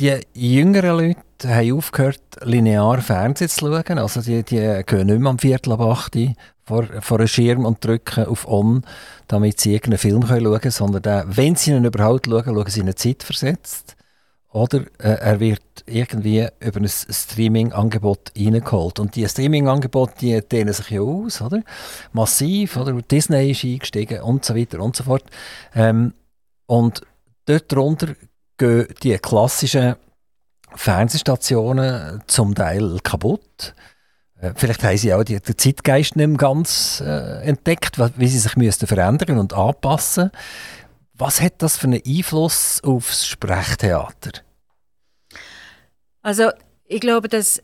die 0.00 0.18
jüngeren 0.34 0.98
Leute 0.98 1.54
haben 1.54 1.72
aufgehört, 1.72 2.22
linear 2.42 3.00
Fernsehen 3.02 3.48
zu 3.48 3.66
schauen. 3.66 3.98
Also 3.98 4.22
die, 4.22 4.42
die 4.42 4.82
gehen 4.86 5.06
nicht 5.06 5.20
mehr 5.20 5.30
am 5.30 5.38
Viertel 5.38 5.72
ab 5.72 5.80
8 5.80 6.16
vor, 6.64 6.84
vor 7.00 7.18
einem 7.18 7.28
Schirm 7.28 7.66
und 7.66 7.84
drücken 7.84 8.26
auf 8.26 8.48
On, 8.48 8.82
damit 9.28 9.60
sie 9.60 9.74
irgendeinen 9.74 9.98
Film 9.98 10.26
schauen 10.26 10.60
können, 10.60 10.70
sondern 10.70 11.02
der, 11.02 11.24
wenn 11.28 11.56
sie 11.56 11.72
ihn 11.72 11.84
überhaupt 11.84 12.26
schauen, 12.26 12.44
schauen 12.44 12.66
sie 12.68 12.80
ihn 12.80 12.96
Zeit 12.96 13.22
versetzt. 13.22 13.96
Oder 14.52 14.80
äh, 14.98 15.18
er 15.20 15.38
wird 15.38 15.62
irgendwie 15.86 16.48
über 16.58 16.80
ein 16.80 16.88
Streaming-Angebot 16.88 18.32
reingeholt. 18.36 18.98
Und 18.98 19.14
die 19.14 19.28
Streaming-Angebote, 19.28 20.14
die 20.20 20.40
dehnen 20.40 20.72
sich 20.72 20.90
ja 20.90 21.02
aus, 21.02 21.40
oder? 21.40 21.62
Massiv, 22.12 22.76
oder? 22.76 22.92
Disney 23.02 23.52
ist 23.52 23.64
eingestiegen 23.64 24.22
und 24.22 24.44
so 24.44 24.56
weiter 24.56 24.80
und 24.80 24.96
so 24.96 25.04
fort. 25.04 25.24
Ähm, 25.74 26.14
und 26.66 27.02
dort 27.46 27.70
drunter 27.70 28.08
gehen 28.60 28.86
die 29.02 29.18
klassischen 29.18 29.96
Fernsehstationen 30.74 32.22
zum 32.26 32.54
Teil 32.54 32.98
kaputt. 33.02 33.74
Äh, 34.40 34.52
vielleicht 34.54 34.84
haben 34.84 34.96
sie 34.96 35.12
auch 35.12 35.24
den 35.24 35.40
Zeitgeist 35.42 36.16
nicht 36.16 36.28
mehr 36.28 36.36
ganz 36.36 37.02
äh, 37.04 37.42
entdeckt, 37.42 37.98
wie 38.16 38.28
sie 38.28 38.38
sich 38.38 38.56
müssten 38.56 38.86
verändern 38.86 39.38
und 39.38 39.52
anpassen 39.52 40.30
Was 41.14 41.40
hat 41.40 41.54
das 41.58 41.76
für 41.76 41.88
einen 41.88 42.02
Einfluss 42.06 42.80
aufs 42.84 43.26
Sprechtheater? 43.26 44.42
Also 46.22 46.50
ich 46.86 47.00
glaube, 47.00 47.28
dass 47.28 47.62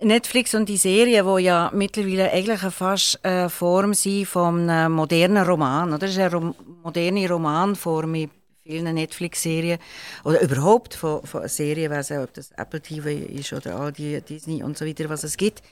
Netflix 0.00 0.54
und 0.54 0.68
die 0.68 0.76
Serien, 0.76 1.26
wo 1.26 1.38
ja 1.38 1.70
mittlerweile 1.74 2.30
eigentlich 2.32 2.60
fast 2.72 3.22
eine 3.24 3.50
Form 3.50 3.94
sind 3.94 4.26
von 4.26 4.70
einem 4.70 4.92
modernen 4.94 5.44
Roman, 5.44 5.88
oder? 5.88 5.98
Das 5.98 6.10
ist 6.10 6.18
eine 6.18 6.54
moderne 6.82 7.28
Romanform 7.28 8.12
mit 8.12 8.30
vielen 8.68 8.94
Netflix-Serien 8.94 9.78
oder 10.24 10.42
überhaupt 10.42 10.92
von, 10.92 11.22
von 11.22 11.48
Serien, 11.48 11.90
weiß 11.90 12.10
ob 12.12 12.34
das 12.34 12.50
Apple 12.52 12.82
TV 12.82 13.08
ist 13.08 13.52
oder 13.54 13.80
all 13.80 13.92
die 13.92 14.20
Disney 14.20 14.62
und 14.62 14.76
so 14.76 14.84
weiter, 14.84 15.08
was 15.08 15.24
es 15.24 15.38
gibt. 15.38 15.62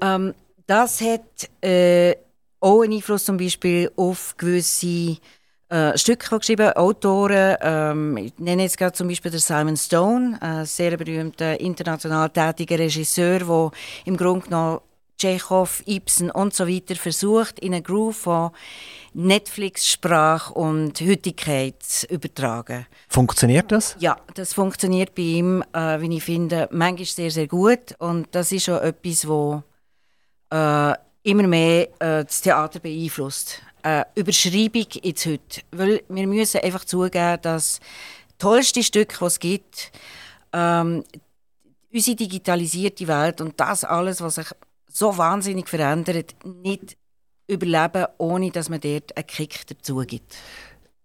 Ähm, 0.00 0.32
das 0.66 1.02
hat 1.02 1.50
äh, 1.60 2.16
auch 2.58 2.82
einen 2.82 2.94
Einfluss 2.94 3.26
zum 3.26 3.36
Beispiel 3.36 3.90
auf 3.96 4.34
gewisse 4.38 5.18
äh, 5.68 5.98
Stücke 5.98 6.38
geschrieben, 6.38 6.72
Autoren. 6.72 7.56
Ähm, 7.60 8.16
ich 8.16 8.32
nenne 8.38 8.62
jetzt 8.62 8.78
gerade 8.78 8.94
zum 8.94 9.08
Beispiel 9.08 9.30
den 9.30 9.40
Simon 9.40 9.76
Stone, 9.76 10.38
ein 10.40 10.64
sehr 10.64 10.96
berühmter 10.96 11.60
international 11.60 12.30
tätiger 12.30 12.78
Regisseur, 12.78 13.40
der 13.40 13.70
im 14.06 14.16
Grunde 14.16 14.46
genommen 14.46 14.80
Chekhov, 15.22 15.84
Ibsen 15.86 16.32
und 16.32 16.52
so 16.52 16.66
weiter 16.66 16.96
versucht, 16.96 17.60
in 17.60 17.74
einen 17.74 17.84
Groove 17.84 18.16
von 18.16 18.50
Netflix-Sprache 19.14 20.52
und 20.52 21.00
Heutigkeit 21.00 21.80
zu 21.80 22.06
übertragen. 22.06 22.86
Funktioniert 23.08 23.70
das? 23.70 23.94
Ja, 24.00 24.16
das 24.34 24.52
funktioniert 24.52 25.14
bei 25.14 25.22
ihm, 25.22 25.62
äh, 25.72 26.00
wie 26.00 26.16
ich 26.16 26.24
finde, 26.24 26.68
manchmal 26.72 27.06
sehr, 27.06 27.30
sehr 27.30 27.46
gut. 27.46 27.94
Und 27.98 28.26
das 28.32 28.50
ist 28.50 28.64
schon 28.64 28.80
etwas, 28.80 29.28
wo 29.28 29.62
äh, 30.50 30.94
immer 31.22 31.46
mehr 31.46 31.88
äh, 32.00 32.24
das 32.24 32.40
Theater 32.40 32.80
beeinflusst. 32.80 33.62
Äh, 33.84 34.04
Überschreibung 34.16 34.86
jetzt 35.02 35.26
heute. 35.26 35.60
Weil 35.70 36.02
wir 36.08 36.26
müssen 36.26 36.62
einfach 36.62 36.84
zugeben, 36.84 37.38
dass 37.42 37.78
das 37.78 37.80
tollste 38.38 38.82
Stück, 38.82 39.20
was 39.20 39.34
es 39.34 39.38
gibt, 39.38 39.92
ähm, 40.52 41.04
unsere 41.92 42.16
digitalisierte 42.16 43.06
Welt 43.06 43.40
und 43.40 43.60
das 43.60 43.84
alles, 43.84 44.20
was 44.20 44.36
sich 44.36 44.48
so 44.92 45.16
wahnsinnig 45.16 45.68
verändert, 45.68 46.34
nicht 46.44 46.96
überleben, 47.46 48.06
ohne 48.18 48.50
dass 48.50 48.68
man 48.68 48.80
dort 48.80 49.16
einen 49.16 49.26
Kick 49.26 49.66
dazu 49.66 49.96
gibt. 49.98 50.36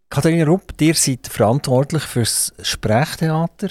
Katharina 0.09 0.45
Rupp, 0.45 0.73
ihr 0.79 0.93
seid 0.93 1.27
verantwortlich 1.27 2.03
für 2.03 2.21
das 2.21 2.53
Sprechtheater. 2.61 3.69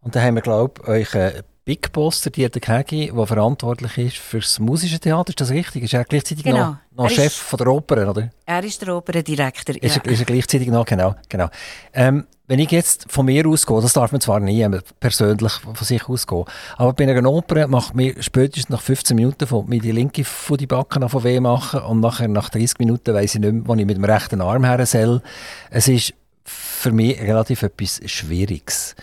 Und 0.00 0.16
da 0.16 0.22
haben 0.22 0.34
wir, 0.34 0.42
glaube 0.42 0.80
ich, 0.84 1.14
euch 1.14 1.42
Big 1.68 1.92
Boss, 1.92 2.22
der 2.22 2.32
Dieter 2.32 2.60
Kegi, 2.60 3.12
der 3.14 3.26
verantwortlich 3.26 3.98
ist 3.98 4.16
für 4.16 4.38
das 4.38 4.58
musische 4.58 4.98
Theater. 4.98 5.28
Ist 5.28 5.40
das 5.42 5.50
richtig? 5.50 5.82
Ist 5.82 5.92
er 5.92 6.04
gleichzeitig 6.04 6.42
genau. 6.42 6.78
noch, 6.94 7.04
noch 7.04 7.10
Chef 7.10 7.26
ist, 7.26 7.36
von 7.36 7.58
der 7.58 7.66
Oper, 7.66 8.08
oder? 8.08 8.30
Er 8.46 8.64
ist 8.64 8.80
der 8.80 8.96
Operndirektor, 8.96 9.74
ja. 9.74 9.82
Ist 9.82 9.98
er, 9.98 10.06
ist 10.06 10.20
er 10.20 10.24
gleichzeitig 10.24 10.68
noch, 10.68 10.86
genau. 10.86 11.14
genau. 11.28 11.50
Ähm, 11.92 12.26
wenn 12.46 12.58
ich 12.58 12.70
jetzt 12.70 13.12
von 13.12 13.26
mir 13.26 13.46
ausgehe, 13.46 13.82
das 13.82 13.92
darf 13.92 14.12
man 14.12 14.22
zwar 14.22 14.40
nie 14.40 14.66
persönlich 14.98 15.52
von 15.52 15.74
sich 15.74 16.08
ausgehen, 16.08 16.46
aber 16.78 16.94
bei 16.94 17.06
einer 17.06 17.30
Oper 17.30 17.68
macht 17.68 17.94
mir 17.94 18.14
spätestens 18.22 18.70
nach 18.70 18.80
15 18.80 19.14
Minuten 19.14 19.46
von 19.46 19.68
mir 19.68 19.82
die 19.82 19.92
linke 19.92 20.24
von 20.24 20.56
die 20.56 20.66
Backen 20.66 21.06
von 21.06 21.22
weh 21.22 21.38
machen 21.38 21.80
und 21.80 22.00
nachher 22.00 22.28
nach 22.28 22.48
30 22.48 22.78
Minuten 22.78 23.12
weiss 23.12 23.34
ich 23.34 23.42
nicht 23.42 23.52
mehr, 23.52 23.62
wo 23.66 23.74
ich 23.74 23.84
mit 23.84 23.98
dem 23.98 24.04
rechten 24.04 24.40
Arm 24.40 24.64
her 24.64 24.86
soll. 24.86 25.20
Es 25.68 25.86
ist 25.86 26.14
für 26.44 26.92
mich 26.92 27.20
relativ 27.20 27.62
etwas 27.62 28.00
Schwieriges. 28.06 28.96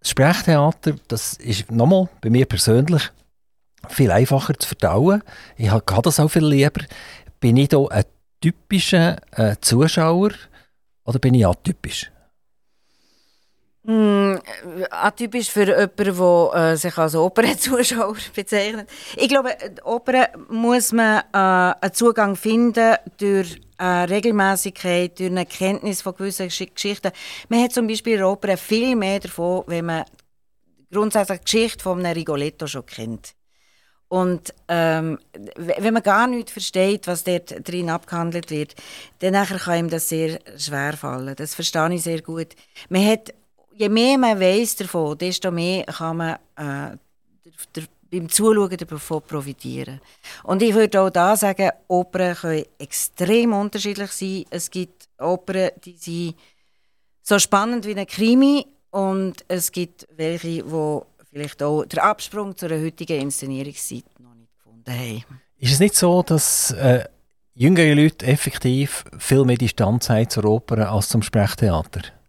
Das 0.00 0.10
Sprechtheater, 0.10 0.96
das 1.08 1.34
ist 1.34 1.70
nochmal 1.70 2.08
bei 2.20 2.30
mir 2.30 2.46
persönlich 2.46 3.10
viel 3.88 4.10
einfacher 4.10 4.54
zu 4.54 4.68
verdauen. 4.68 5.22
Ich 5.56 5.70
habe 5.70 6.02
das 6.02 6.20
auch 6.20 6.28
viel 6.28 6.44
lieber. 6.44 6.82
Bin 7.38 7.56
ich 7.56 7.68
hier 7.70 7.90
ein 7.90 8.04
typischer 8.40 9.18
äh, 9.32 9.56
Zuschauer 9.60 10.30
oder 11.04 11.18
bin 11.18 11.34
ich 11.34 11.46
atypisch? 11.46 12.10
Mm, 13.82 14.34
atypisch 14.90 15.50
für 15.50 15.64
jemanden, 15.64 15.96
der 15.96 16.72
äh, 16.72 16.76
sich 16.76 16.98
als 16.98 17.14
Opernzuschauer 17.14 18.16
bezeichnet. 18.34 18.90
Ich 19.16 19.28
glaube, 19.28 19.56
Oper 19.84 20.28
muss 20.48 20.92
man 20.92 21.20
äh, 21.32 21.36
einen 21.80 21.94
Zugang 21.94 22.36
finden 22.36 22.96
durch 23.16 23.58
eine 23.78 24.10
Regelmäßigkeit, 24.10 25.18
durch 25.18 25.30
eine 25.30 25.46
Kenntnis 25.46 26.02
von 26.02 26.14
gewissen 26.14 26.48
Geschichten. 26.48 27.10
Man 27.48 27.62
hat 27.62 27.72
zum 27.72 27.86
Beispiel 27.86 28.18
in 28.18 28.24
Opera 28.24 28.58
viel 28.58 28.94
mehr 28.96 29.20
davon, 29.20 29.64
wenn 29.66 29.86
man 29.86 30.04
grundsätzlich 30.92 31.38
die 31.38 31.44
Geschichte 31.44 31.82
von 31.82 32.00
einem 32.00 32.12
Rigoletto 32.12 32.66
schon 32.66 32.84
kennt. 32.84 33.34
Und 34.08 34.52
ähm, 34.68 35.20
wenn 35.56 35.94
man 35.94 36.02
gar 36.02 36.26
nicht 36.26 36.50
versteht, 36.50 37.06
was 37.06 37.22
dort 37.22 37.66
drin 37.66 37.88
abgehandelt 37.88 38.50
wird, 38.50 38.74
dann 39.20 39.46
kann 39.46 39.78
ihm 39.78 39.88
das 39.88 40.08
sehr 40.08 40.40
schwer 40.58 40.94
fallen. 40.94 41.36
Das 41.36 41.54
verstehe 41.54 41.94
ich 41.94 42.02
sehr 42.02 42.20
gut. 42.20 42.48
Man 42.88 43.06
hat 43.06 43.32
je 43.80 43.88
mehr 43.88 44.18
man 44.18 44.38
weiß 44.38 44.76
davon, 44.76 45.16
desto 45.16 45.50
mehr 45.50 45.84
kann 45.84 46.16
man 46.16 46.34
äh, 46.56 46.96
der, 47.74 47.84
beim 48.10 48.28
Zuschauen 48.28 48.76
davon 48.76 49.22
profitieren. 49.22 50.00
Und 50.42 50.62
ich 50.62 50.74
würde 50.74 51.00
auch 51.00 51.10
da 51.10 51.36
sagen, 51.36 51.70
Opern 51.88 52.34
können 52.34 52.64
extrem 52.78 53.52
unterschiedlich 53.52 54.12
sein. 54.12 54.44
Es 54.50 54.70
gibt 54.70 55.08
Opern, 55.18 55.70
die 55.84 55.96
sind 55.96 56.34
so 57.22 57.38
spannend 57.38 57.86
wie 57.86 57.94
ein 57.94 58.06
Krimi 58.06 58.66
und 58.90 59.44
es 59.48 59.72
gibt 59.72 60.06
welche, 60.14 60.62
die 60.62 61.00
vielleicht 61.30 61.62
auch 61.62 61.84
den 61.84 62.00
Absprung 62.00 62.56
zu 62.56 62.66
einer 62.66 62.84
heutigen 62.84 63.20
Inszenierungszeit 63.20 64.04
noch 64.18 64.34
nicht 64.34 64.52
gefunden 64.56 64.92
haben. 64.92 65.40
Ist 65.56 65.72
es 65.72 65.80
nicht 65.80 65.94
so, 65.94 66.22
dass 66.22 66.72
äh, 66.72 67.04
jüngere 67.54 67.94
Leute 67.94 68.26
effektiv 68.26 69.04
viel 69.18 69.44
mehr 69.44 69.56
Distanz 69.56 70.10
haben 70.10 70.28
zur 70.28 70.44
Oper 70.44 70.90
als 70.90 71.08
zum 71.08 71.22
Sprechtheater? 71.22 72.19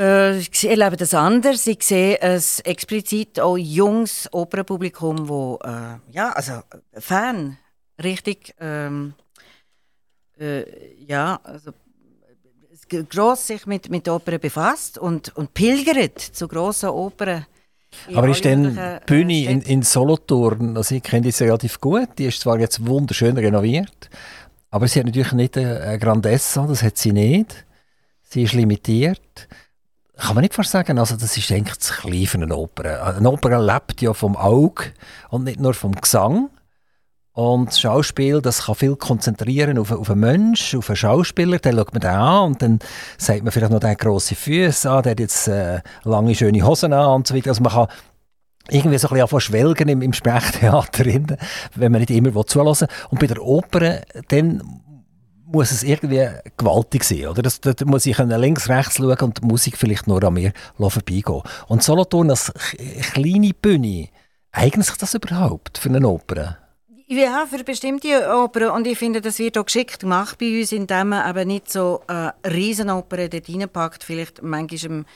Äh, 0.00 0.38
ich 0.38 0.66
erlebe 0.66 0.96
das 0.96 1.12
anders. 1.12 1.66
Ich 1.66 1.82
sehe 1.82 2.20
ein 2.22 2.42
explizit 2.64 3.38
auch 3.38 3.58
junges 3.58 4.28
Opernpublikum, 4.32 5.28
wo 5.28 5.58
äh, 5.62 5.98
ja, 6.10 6.30
also 6.30 6.62
Fan, 6.94 7.58
richtig, 8.02 8.54
ähm, 8.58 9.12
äh, 10.38 10.64
ja, 11.04 11.38
also 11.42 11.72
gross 13.08 13.46
sich 13.46 13.66
mit, 13.66 13.90
mit 13.90 14.08
Opern 14.08 14.40
befasst 14.40 14.96
und, 14.98 15.36
und 15.36 15.52
pilgert 15.54 16.18
zu 16.18 16.48
grossen 16.48 16.88
Opern. 16.88 17.46
Aber 18.14 18.28
ist 18.28 18.44
denn 18.44 18.74
die 18.74 19.06
Bühne 19.06 19.44
in, 19.44 19.60
in 19.62 19.82
Solothurn, 19.82 20.76
also 20.76 20.94
ich 20.94 21.02
kenne 21.02 21.30
die 21.30 21.44
relativ 21.44 21.80
gut, 21.80 22.08
die 22.18 22.26
ist 22.26 22.40
zwar 22.40 22.58
jetzt 22.58 22.86
wunderschön 22.86 23.36
renoviert, 23.36 24.08
aber 24.70 24.88
sie 24.88 25.00
hat 25.00 25.06
natürlich 25.06 25.32
nicht 25.32 25.58
eine 25.58 25.98
Grandezza, 25.98 26.66
das 26.66 26.82
hat 26.82 26.96
sie 26.96 27.12
nicht. 27.12 27.66
Sie 28.22 28.44
ist 28.44 28.52
limitiert 28.52 29.48
kann 30.20 30.34
man 30.34 30.42
nicht 30.42 30.54
fast 30.54 30.70
sagen, 30.70 30.98
also 30.98 31.16
das 31.16 31.36
ist 31.36 31.50
eigentlich 31.50 31.78
das 31.78 31.92
Kleine 31.92 32.26
für 32.26 32.38
eine 32.38 32.56
Oper. 32.56 33.16
Eine 33.16 33.30
Oper 33.30 33.58
lebt 33.58 34.00
ja 34.02 34.12
vom 34.12 34.36
Auge 34.36 34.92
und 35.30 35.44
nicht 35.44 35.60
nur 35.60 35.74
vom 35.74 35.92
Gesang. 35.92 36.50
Und 37.32 37.68
das 37.68 37.80
Schauspiel, 37.80 38.42
das 38.42 38.64
kann 38.66 38.74
viel 38.74 38.96
konzentrieren 38.96 39.78
auf, 39.78 39.92
auf 39.92 40.10
einen 40.10 40.20
Menschen, 40.20 40.80
auf 40.80 40.90
einen 40.90 40.96
Schauspieler. 40.96 41.58
Dann 41.58 41.76
schaut 41.76 41.92
man 41.92 42.00
den 42.00 42.10
an 42.10 42.44
und 42.48 42.62
dann 42.62 42.78
sagt 43.18 43.44
man 43.44 43.52
vielleicht 43.52 43.72
noch, 43.72 43.80
der 43.80 43.90
hat 43.90 43.98
grosse 43.98 44.34
Füße 44.34 44.90
an, 44.90 45.02
der 45.02 45.12
hat 45.12 45.20
jetzt 45.20 45.48
äh, 45.48 45.80
lange, 46.02 46.34
schöne 46.34 46.66
Hosen 46.66 46.92
an 46.92 47.14
und 47.14 47.26
so 47.26 47.34
weiter. 47.34 47.50
Also 47.50 47.62
man 47.62 47.72
kann 47.72 47.86
irgendwie 48.68 48.98
so 48.98 49.08
ein 49.08 49.20
bisschen 49.20 49.40
schwelgen 49.40 49.88
im, 49.88 50.02
im 50.02 50.12
Sprechtheater, 50.12 51.04
wenn 51.76 51.92
man 51.92 52.00
nicht 52.00 52.10
immer 52.10 52.46
zulassen 52.46 52.88
will. 52.88 53.06
Und 53.10 53.20
bei 53.20 53.26
der 53.26 53.42
Oper, 53.42 54.00
dann 54.28 54.82
muss 55.52 55.70
es 55.70 55.82
irgendwie 55.82 56.26
gewaltig 56.56 57.04
sein, 57.04 57.26
oder? 57.26 57.42
Das, 57.42 57.60
da 57.60 57.72
muss 57.84 58.06
ich 58.06 58.18
links, 58.18 58.68
rechts 58.68 58.96
schauen 58.96 59.18
und 59.18 59.42
die 59.42 59.46
Musik 59.46 59.76
vielleicht 59.76 60.06
nur 60.06 60.22
an 60.22 60.34
mir 60.34 60.52
vorbeigehen. 60.78 61.42
Und 61.68 61.82
Solothurn 61.82 62.30
als 62.30 62.52
kleine 63.12 63.52
Bühne, 63.52 64.08
eignet 64.52 64.86
sich 64.86 64.96
das 64.96 65.14
überhaupt 65.14 65.78
für 65.78 65.88
eine 65.88 66.06
Oper? 66.06 66.58
Ja, 67.12 67.44
für 67.44 67.64
bestimmte 67.64 68.32
Opern. 68.32 68.70
Und 68.70 68.86
ich 68.86 68.96
finde, 68.96 69.20
das 69.20 69.40
wird 69.40 69.58
auch 69.58 69.64
geschickt 69.64 69.98
gemacht 69.98 70.38
bei 70.38 70.60
uns, 70.60 70.70
indem 70.70 71.08
man 71.08 71.22
aber 71.22 71.44
nicht 71.44 71.68
so 71.68 72.02
äh, 72.06 72.30
Riesenopern 72.48 73.28
dort 73.28 73.48
reinpackt. 73.48 74.04
Vielleicht 74.04 74.44
manchmal 74.44 74.92
einem, 74.92 75.06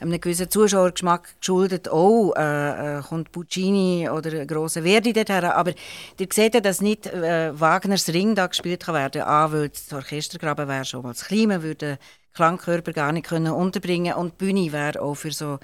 einem 0.00 0.18
gewissen 0.18 0.48
Zuschauergeschmack 0.48 1.38
geschuldet. 1.38 1.92
Oh, 1.92 2.32
äh, 2.34 3.00
äh, 3.00 3.02
kommt 3.02 3.32
Puccini 3.32 4.08
oder 4.08 4.46
grosser 4.46 4.84
Verdi 4.84 5.12
dorthin. 5.12 5.44
Aber 5.44 5.72
ihr 6.18 6.28
seht 6.30 6.54
ja, 6.54 6.60
dass 6.62 6.80
nicht 6.80 7.06
äh, 7.08 7.52
Wagners 7.60 8.08
Ring 8.08 8.34
da 8.34 8.46
gespielt 8.46 8.86
kann 8.86 8.94
werden 8.94 9.20
kann. 9.20 9.52
weil 9.52 9.68
das 9.68 9.92
Orchestergraben 9.92 10.68
wäre 10.68 10.86
schon 10.86 11.02
mal 11.02 11.14
zu 11.14 11.26
klein. 11.26 11.48
Man 11.48 11.62
würde 11.62 11.98
Klangkörper 12.32 12.94
gar 12.94 13.12
nicht 13.12 13.26
können 13.26 13.52
unterbringen 13.52 14.14
und 14.14 14.40
die 14.40 14.46
Bühne 14.46 14.72
wäre 14.72 15.02
auch 15.02 15.16
für 15.16 15.32
so 15.32 15.58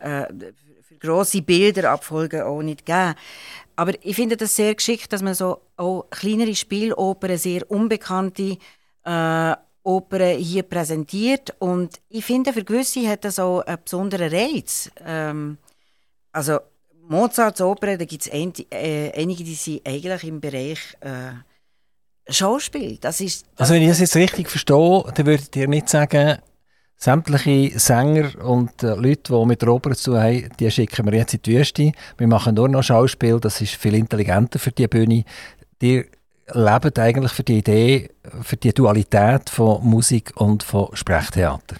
äh, 0.00 0.26
grosse 1.00 1.40
Bilderabfolgen 1.40 2.42
auch 2.42 2.60
nicht 2.60 2.84
gegeben. 2.84 3.14
Aber 3.80 3.94
ich 4.02 4.14
finde 4.14 4.36
das 4.36 4.56
sehr 4.56 4.74
geschickt, 4.74 5.10
dass 5.10 5.22
man 5.22 5.32
so 5.32 5.62
auch 5.78 6.04
kleinere 6.10 6.54
Spielopern, 6.54 7.38
sehr 7.38 7.70
unbekannte 7.70 8.58
äh, 9.04 9.54
Opern 9.82 10.36
hier 10.36 10.64
präsentiert. 10.64 11.54
Und 11.60 11.98
ich 12.10 12.26
finde, 12.26 12.52
für 12.52 12.62
gewisse 12.62 13.08
hat 13.08 13.24
das 13.24 13.38
auch 13.38 13.60
einen 13.62 13.78
besonderen 13.82 14.30
Reiz. 14.30 14.90
Ähm, 15.02 15.56
also 16.30 16.58
Mozarts 17.08 17.62
Opern, 17.62 17.98
da 17.98 18.04
gibt 18.04 18.26
es 18.26 18.30
ein, 18.30 18.52
äh, 18.70 19.12
einige, 19.18 19.44
die 19.44 19.54
sind 19.54 19.88
eigentlich 19.88 20.24
im 20.24 20.42
Bereich 20.42 20.80
äh, 21.00 21.32
Schauspiel. 22.30 22.98
Das 23.00 23.22
ist, 23.22 23.46
das 23.56 23.60
also 23.60 23.74
wenn 23.76 23.82
ich 23.82 23.88
das 23.88 24.00
jetzt 24.00 24.16
richtig 24.16 24.50
verstehe, 24.50 25.04
dann 25.14 25.24
würdet 25.24 25.56
ihr 25.56 25.68
nicht 25.68 25.88
sagen, 25.88 26.38
Sämtliche 27.02 27.78
Sänger 27.78 28.44
und 28.44 28.82
äh, 28.82 28.94
Leute, 28.94 29.32
die 29.32 29.46
mit 29.46 29.62
der 29.62 29.70
Oper 29.70 29.92
zu 29.92 30.20
haben, 30.20 30.50
die 30.58 30.70
schicken 30.70 31.06
wir 31.06 31.14
jetzt 31.14 31.32
in 31.32 31.40
die 31.40 31.56
Wüste. 31.56 31.92
Wir 32.18 32.26
machen 32.26 32.54
nur 32.54 32.68
noch 32.68 32.82
Schauspiel, 32.82 33.40
das 33.40 33.62
ist 33.62 33.76
viel 33.76 33.94
intelligenter 33.94 34.58
für 34.58 34.70
die 34.70 34.86
Bühne. 34.86 35.24
Die 35.80 36.04
leben 36.52 36.96
eigentlich 36.98 37.32
für 37.32 37.42
die 37.42 37.58
Idee, 37.58 38.10
für 38.42 38.58
die 38.58 38.74
Dualität 38.74 39.48
von 39.48 39.82
Musik 39.82 40.32
und 40.34 40.62
von 40.62 40.88
Sprechtheater. 40.92 41.76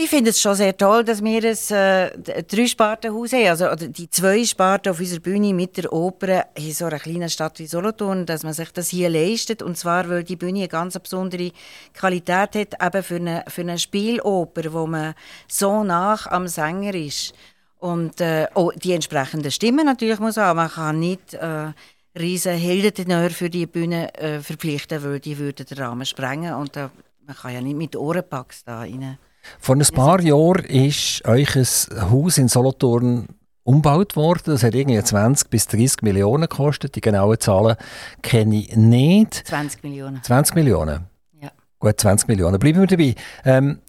Ich 0.00 0.10
finde 0.10 0.30
es 0.30 0.40
schon 0.40 0.54
sehr 0.54 0.76
toll, 0.76 1.02
dass 1.02 1.24
wir 1.24 1.42
ein 1.42 2.24
äh, 2.24 2.42
Drei-Sparten-Haus 2.44 3.32
haben. 3.32 3.48
Also 3.48 3.74
die 3.74 4.08
zwei 4.08 4.44
Sparten 4.44 4.92
auf 4.92 5.00
unserer 5.00 5.18
Bühne 5.18 5.52
mit 5.52 5.76
der 5.76 5.92
Oper 5.92 6.46
in 6.54 6.72
so 6.72 6.84
einer 6.84 7.00
kleinen 7.00 7.28
Stadt 7.28 7.58
wie 7.58 7.66
Solothurn, 7.66 8.24
dass 8.24 8.44
man 8.44 8.52
sich 8.52 8.70
das 8.70 8.90
hier 8.90 9.08
leistet. 9.08 9.60
Und 9.60 9.76
zwar, 9.76 10.08
weil 10.08 10.22
die 10.22 10.36
Bühne 10.36 10.60
eine 10.60 10.68
ganz 10.68 10.96
besondere 11.00 11.50
Qualität 11.94 12.54
hat, 12.54 12.80
eben 12.80 13.02
für 13.02 13.16
eine, 13.16 13.44
für 13.48 13.62
eine 13.62 13.76
Spieloper, 13.76 14.72
wo 14.72 14.86
man 14.86 15.14
so 15.48 15.82
nach 15.82 16.28
am 16.28 16.46
Sänger 16.46 16.94
ist. 16.94 17.34
Und 17.80 18.20
äh, 18.20 18.46
auch 18.54 18.70
die 18.74 18.92
entsprechenden 18.92 19.50
Stimmen 19.50 19.84
natürlich 19.84 20.20
muss 20.20 20.36
haben. 20.36 20.58
Man 20.58 20.70
kann 20.70 21.00
nicht 21.00 21.34
äh, 21.34 21.72
riesen 22.16 22.54
Heldentenör 22.56 23.30
für 23.30 23.50
die 23.50 23.66
Bühne 23.66 24.14
äh, 24.14 24.38
verpflichten, 24.38 25.02
weil 25.02 25.18
die 25.18 25.36
würden 25.36 25.66
den 25.66 25.78
Rahmen 25.78 26.06
sprengen. 26.06 26.54
Und 26.54 26.76
äh, 26.76 26.88
man 27.26 27.34
kann 27.34 27.52
ja 27.52 27.60
nicht 27.60 27.76
mit 27.76 27.96
Ohrenpacks 27.96 28.62
da 28.62 28.78
rein. 28.78 29.18
Vor 29.58 29.76
ein 29.76 29.86
paar 29.94 30.20
Jahren 30.20 30.64
ist 30.64 31.24
euch 31.26 31.56
ein 31.56 32.10
Haus 32.10 32.38
in 32.38 32.48
Solothurn 32.48 33.28
umgebaut 33.68 34.16
worden. 34.16 34.42
Das 34.46 34.62
hat 34.62 34.74
irgendwie 34.74 35.02
20 35.02 35.50
bis 35.50 35.66
30 35.68 36.02
Millionen 36.02 36.48
gekostet. 36.48 36.94
Die 36.94 37.00
genauen 37.00 37.38
Zahlen 37.38 37.76
kenne 38.22 38.56
ich 38.56 38.76
nicht. 38.76 39.46
20 39.46 39.82
Millionen. 39.82 40.22
20 40.22 40.54
Millionen? 40.54 41.06
Ja. 41.40 41.50
Gut, 41.78 42.00
20 42.00 42.28
Millionen. 42.28 42.58
Bleiben 42.58 42.80
wir 42.80 42.86
dabei. 42.86 43.14
Ähm, 43.44 43.80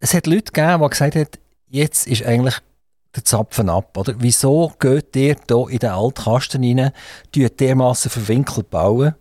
es 0.00 0.14
hat 0.14 0.26
Leute 0.26 0.52
gegeben, 0.52 0.82
die 0.82 0.88
gesagt 0.88 1.16
haben, 1.16 1.28
jetzt 1.66 2.06
ist 2.06 2.24
eigentlich 2.24 2.56
der 3.14 3.24
Zapfen 3.24 3.68
ab. 3.68 3.96
Oder? 3.96 4.14
Wieso 4.18 4.72
geht 4.78 5.14
ihr 5.16 5.36
hier 5.46 5.68
in 5.68 5.78
den 5.78 5.90
Altkasten 5.90 6.62
rein, 6.62 6.92
dermassen 7.34 8.10
verwinkelt 8.10 8.70
bauen? 8.70 9.14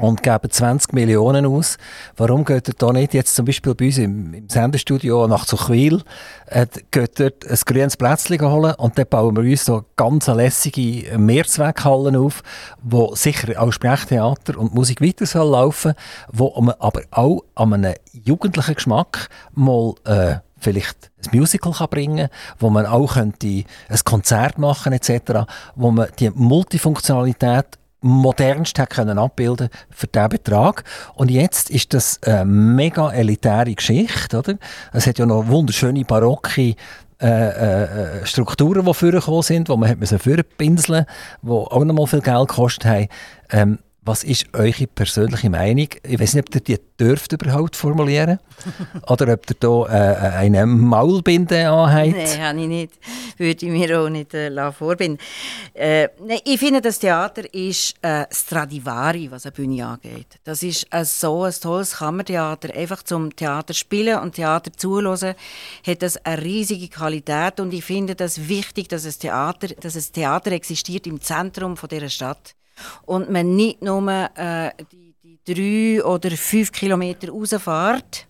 Und 0.00 0.22
geben 0.22 0.50
20 0.50 0.92
Millionen 0.92 1.46
aus. 1.46 1.76
Warum 2.16 2.44
geht 2.44 2.68
er 2.68 2.74
da 2.74 2.92
nicht 2.92 3.14
jetzt 3.14 3.34
zum 3.34 3.44
Beispiel 3.44 3.74
bei 3.74 3.86
uns 3.86 3.98
im, 3.98 4.34
im 4.34 4.48
Sendestudio 4.48 5.26
nach 5.26 5.46
Zuchwil, 5.46 6.02
äh, 6.46 6.66
geht 6.90 7.20
dort 7.20 7.46
ein 7.46 7.58
grünes 7.66 7.96
Plätzchen 7.96 8.40
holen 8.40 8.74
und 8.76 8.98
dann 8.98 9.06
bauen 9.06 9.36
wir 9.36 9.42
uns 9.42 9.64
so 9.64 9.84
ganz 9.96 10.26
lässige 10.26 11.18
Mehrzweckhallen 11.18 12.16
auf, 12.16 12.42
wo 12.82 13.14
sicher 13.14 13.60
auch 13.60 13.72
Sprechtheater 13.72 14.58
und 14.58 14.74
Musik 14.74 15.00
weiter 15.00 15.26
soll 15.26 15.50
laufen, 15.50 15.94
wo 16.32 16.58
man 16.60 16.74
aber 16.78 17.02
auch 17.10 17.44
an 17.54 17.74
einem 17.74 17.94
jugendlichen 18.12 18.74
Geschmack 18.74 19.28
mal 19.54 19.94
äh, 20.04 20.36
vielleicht 20.60 21.10
ein 21.24 21.38
Musical 21.38 21.72
kann 21.72 21.88
bringen 21.88 22.28
wo 22.58 22.70
man 22.70 22.86
auch 22.86 23.14
könnte 23.14 23.64
ein 23.88 23.98
Konzert 24.04 24.58
machen 24.58 24.92
etc., 24.92 25.46
wo 25.74 25.90
man 25.90 26.08
die 26.18 26.30
Multifunktionalität 26.30 27.79
modernst 28.00 28.76
können 28.88 29.18
abbilden 29.18 29.68
für 29.90 30.06
diesen 30.06 30.28
Betrag. 30.28 30.84
Und 31.14 31.30
jetzt 31.30 31.70
ist 31.70 31.94
das 31.94 32.20
eine 32.22 32.44
mega 32.44 33.10
elitäre 33.10 33.74
Geschichte, 33.74 34.38
oder? 34.38 34.54
Es 34.92 35.06
hat 35.06 35.18
ja 35.18 35.26
noch 35.26 35.48
wunderschöne 35.48 36.04
barocke 36.04 36.74
äh, 37.20 37.26
äh, 37.26 38.26
Strukturen, 38.26 38.86
die 38.86 38.94
vorgekommen 38.94 39.42
sind, 39.42 39.68
wo 39.68 39.76
man 39.76 39.90
hat 39.90 39.98
müssen 39.98 40.18
vorpinseln, 40.18 41.04
die 41.42 41.50
auch 41.50 41.84
noch 41.84 41.94
mal 41.94 42.06
viel 42.06 42.22
Geld 42.22 42.48
gekostet 42.48 42.86
haben. 42.86 43.08
Ähm, 43.50 43.78
was 44.10 44.24
ist 44.24 44.46
eure 44.54 44.88
persönliche 44.88 45.48
Meinung? 45.48 45.86
Ich 46.02 46.18
weiß 46.18 46.34
nicht, 46.34 46.48
ob 46.48 46.68
ihr 46.68 46.78
die 46.78 46.78
dürft 46.98 47.32
überhaupt 47.32 47.76
formulieren 47.76 48.40
oder 49.06 49.34
ob 49.34 49.48
ihr 49.48 49.56
da 49.60 49.86
äh, 49.86 50.36
eine 50.36 50.66
Maulbinde 50.66 51.68
anhabt. 51.68 52.16
Nein, 52.16 52.42
habe 52.42 52.60
ich 52.60 52.66
nicht. 52.66 52.92
Würde 53.38 53.66
ich 53.66 53.72
mir 53.72 54.00
auch 54.00 54.08
nicht 54.08 54.34
äh, 54.34 54.72
vorbinden. 54.72 55.18
Äh, 55.74 56.08
nein, 56.26 56.40
ich 56.44 56.58
finde, 56.58 56.80
das 56.80 56.98
Theater 56.98 57.42
ist 57.54 57.94
äh, 58.02 58.24
Stradivari, 58.32 59.30
was 59.30 59.46
eine 59.46 59.52
Bühne 59.52 59.86
angeht. 59.86 60.40
Das 60.42 60.64
ist 60.64 60.88
äh, 60.90 61.04
so 61.04 61.44
ein 61.44 61.54
tolles 61.62 61.98
Kammertheater. 61.98 62.74
Einfach 62.74 63.04
zum 63.04 63.34
Theater 63.36 63.74
spielen 63.74 64.18
und 64.18 64.34
Theater 64.34 64.72
zuhören, 64.72 65.34
hat 65.86 66.02
das 66.02 66.16
eine 66.26 66.42
riesige 66.42 66.88
Qualität 66.88 67.60
und 67.60 67.72
ich 67.72 67.84
finde 67.84 68.16
das 68.16 68.48
wichtig, 68.48 68.88
dass 68.88 69.04
es 69.04 69.18
Theater, 69.18 69.68
dass 69.68 69.94
es 69.94 70.10
Theater 70.10 70.50
existiert 70.50 71.06
im 71.06 71.20
Zentrum 71.20 71.76
von 71.76 71.88
dieser 71.88 72.08
Stadt 72.08 72.56
und 73.06 73.30
man 73.30 73.54
nicht 73.56 73.82
nur 73.82 74.08
äh, 74.36 74.70
die, 74.90 75.14
die 75.22 75.38
drei 75.44 76.04
oder 76.04 76.30
fünf 76.30 76.72
Kilometer 76.72 77.30
rausfährt. 77.30 78.26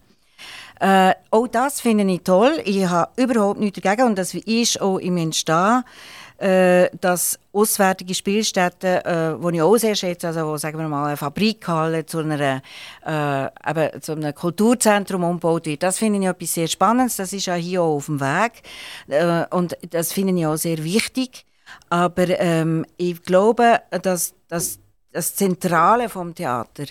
Äh, 0.80 1.12
auch 1.30 1.46
das 1.46 1.80
finde 1.80 2.11
ich 2.11 2.22
toll. 2.22 2.61
Ich 2.64 2.86
habe 2.86 3.11
überhaupt 3.22 3.61
nichts 3.61 3.80
dagegen 3.80 4.09
und 4.09 4.18
das 4.18 4.32
ist 4.32 4.80
auch 4.80 4.98
im 4.98 5.18
Entstehen, 5.18 5.84
äh, 6.40 6.88
dass 6.98 7.38
auswärtige 7.53 8.14
Spielstätten, 8.14 8.96
äh, 9.05 9.36
die 9.38 9.57
ich 9.57 9.62
auch 9.62 9.76
sehr 9.76 9.94
schätze, 9.94 10.28
also 10.28 10.46
wo, 10.46 10.57
sagen 10.57 10.78
wir 10.78 10.88
mal, 10.88 11.09
eine 11.09 11.16
Fabrikhalle 11.18 12.07
zu, 12.07 12.20
einer, 12.20 12.62
äh, 13.05 13.70
eben, 13.70 14.01
zu 14.01 14.12
einem 14.12 14.34
Kulturzentrum 14.34 15.22
umgebaut 15.22 15.66
wird. 15.66 15.82
Das 15.82 15.98
finde 15.98 16.18
ich 16.18 16.26
etwas 16.26 16.55
sehr 16.55 16.66
Spannendes. 16.66 17.16
Das 17.16 17.34
ist 17.34 17.44
ja 17.44 17.55
hier 17.57 17.82
auch 17.82 17.96
auf 17.96 18.07
dem 18.07 18.20
Weg 18.20 18.62
äh, 19.09 19.44
und 19.55 19.76
das 19.90 20.14
finde 20.14 20.32
ich 20.32 20.46
auch 20.46 20.57
sehr 20.57 20.82
wichtig. 20.82 21.44
Aber 21.89 22.29
ähm, 22.41 22.85
ich 22.97 23.23
glaube, 23.23 23.81
dass, 24.03 24.35
dass 24.49 24.79
das 25.12 25.35
Zentrale 25.35 26.09
vom 26.09 26.35
Theater 26.35 26.85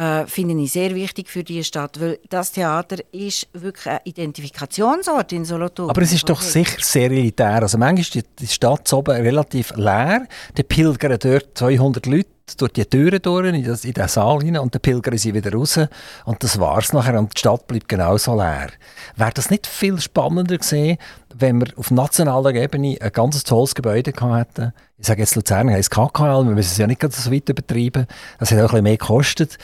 äh, 0.00 0.26
finde 0.26 0.60
ich 0.62 0.72
sehr 0.72 0.94
wichtig 0.94 1.28
für 1.28 1.44
die 1.44 1.62
Stadt, 1.62 2.00
weil 2.00 2.18
das 2.30 2.52
Theater 2.52 2.96
ist 3.12 3.48
wirklich 3.52 3.86
ein 3.86 4.00
Identifikationsort 4.04 5.32
in 5.32 5.44
Solothurn. 5.44 5.90
Aber 5.90 6.00
es 6.02 6.12
ist 6.12 6.28
doch 6.28 6.40
sicher 6.40 6.78
sehr 6.80 7.10
elitär. 7.10 7.62
Also 7.62 7.76
manchmal 7.76 8.00
ist 8.00 8.26
die 8.38 8.46
Stadt 8.46 8.90
oben 8.92 9.20
relativ 9.20 9.72
leer, 9.76 10.26
die 10.56 10.62
pilgern 10.62 11.18
dort 11.18 11.58
200 11.58 12.06
Leute 12.06 12.30
durch 12.56 12.72
die 12.72 12.84
Türen 12.84 13.20
durch, 13.22 13.54
in, 13.54 13.64
das, 13.64 13.84
in 13.84 13.92
den 13.92 14.08
Saal 14.08 14.40
hinein 14.40 14.62
und 14.62 14.74
dann 14.74 14.82
pilgern 14.82 15.18
sie 15.18 15.34
wieder 15.34 15.52
raus 15.52 15.78
und 16.24 16.42
das 16.42 16.58
war 16.58 16.78
es 16.78 16.92
nachher 16.92 17.18
und 17.18 17.34
die 17.34 17.38
Stadt 17.38 17.66
bleibt 17.66 17.88
genauso 17.88 18.36
leer. 18.36 18.68
Wäre 19.16 19.32
das 19.32 19.50
nicht 19.50 19.66
viel 19.66 20.00
spannender 20.00 20.58
gewesen, 20.58 20.98
wenn 21.34 21.60
wir 21.60 21.68
auf 21.76 21.90
nationaler 21.90 22.54
Ebene 22.54 22.98
ein 23.00 23.12
ganz 23.12 23.42
tolles 23.44 23.74
Gebäude 23.74 24.12
hätten? 24.12 24.72
Ich 24.98 25.06
sage 25.06 25.20
jetzt 25.20 25.34
Luzern 25.34 25.70
heisst 25.70 25.90
KKL, 25.90 26.44
wir 26.44 26.54
müssen 26.54 26.72
es 26.72 26.78
ja 26.78 26.86
nicht 26.86 27.02
so 27.12 27.32
weit 27.32 27.48
übertreiben, 27.48 28.06
das 28.38 28.50
hat 28.50 28.58
auch 28.58 28.62
ein 28.62 28.66
bisschen 28.68 28.82
mehr 28.84 28.96
gekostet. 28.96 29.58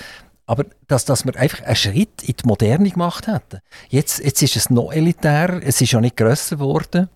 Aber 0.46 0.64
dass, 0.86 1.04
dass 1.04 1.24
wir 1.24 1.36
einfach 1.36 1.62
einen 1.64 1.76
Schritt 1.76 2.22
in 2.22 2.36
die 2.36 2.46
Moderne 2.46 2.88
gemacht 2.88 3.26
hätten. 3.26 3.58
Jetzt, 3.88 4.20
jetzt 4.24 4.42
ist 4.42 4.56
es 4.56 4.70
noch 4.70 4.92
elitärer, 4.92 5.60
es 5.62 5.80
ist 5.80 5.90
ja 5.90 6.00
nicht 6.00 6.16
grösser 6.16 6.56
geworden. 6.56 7.08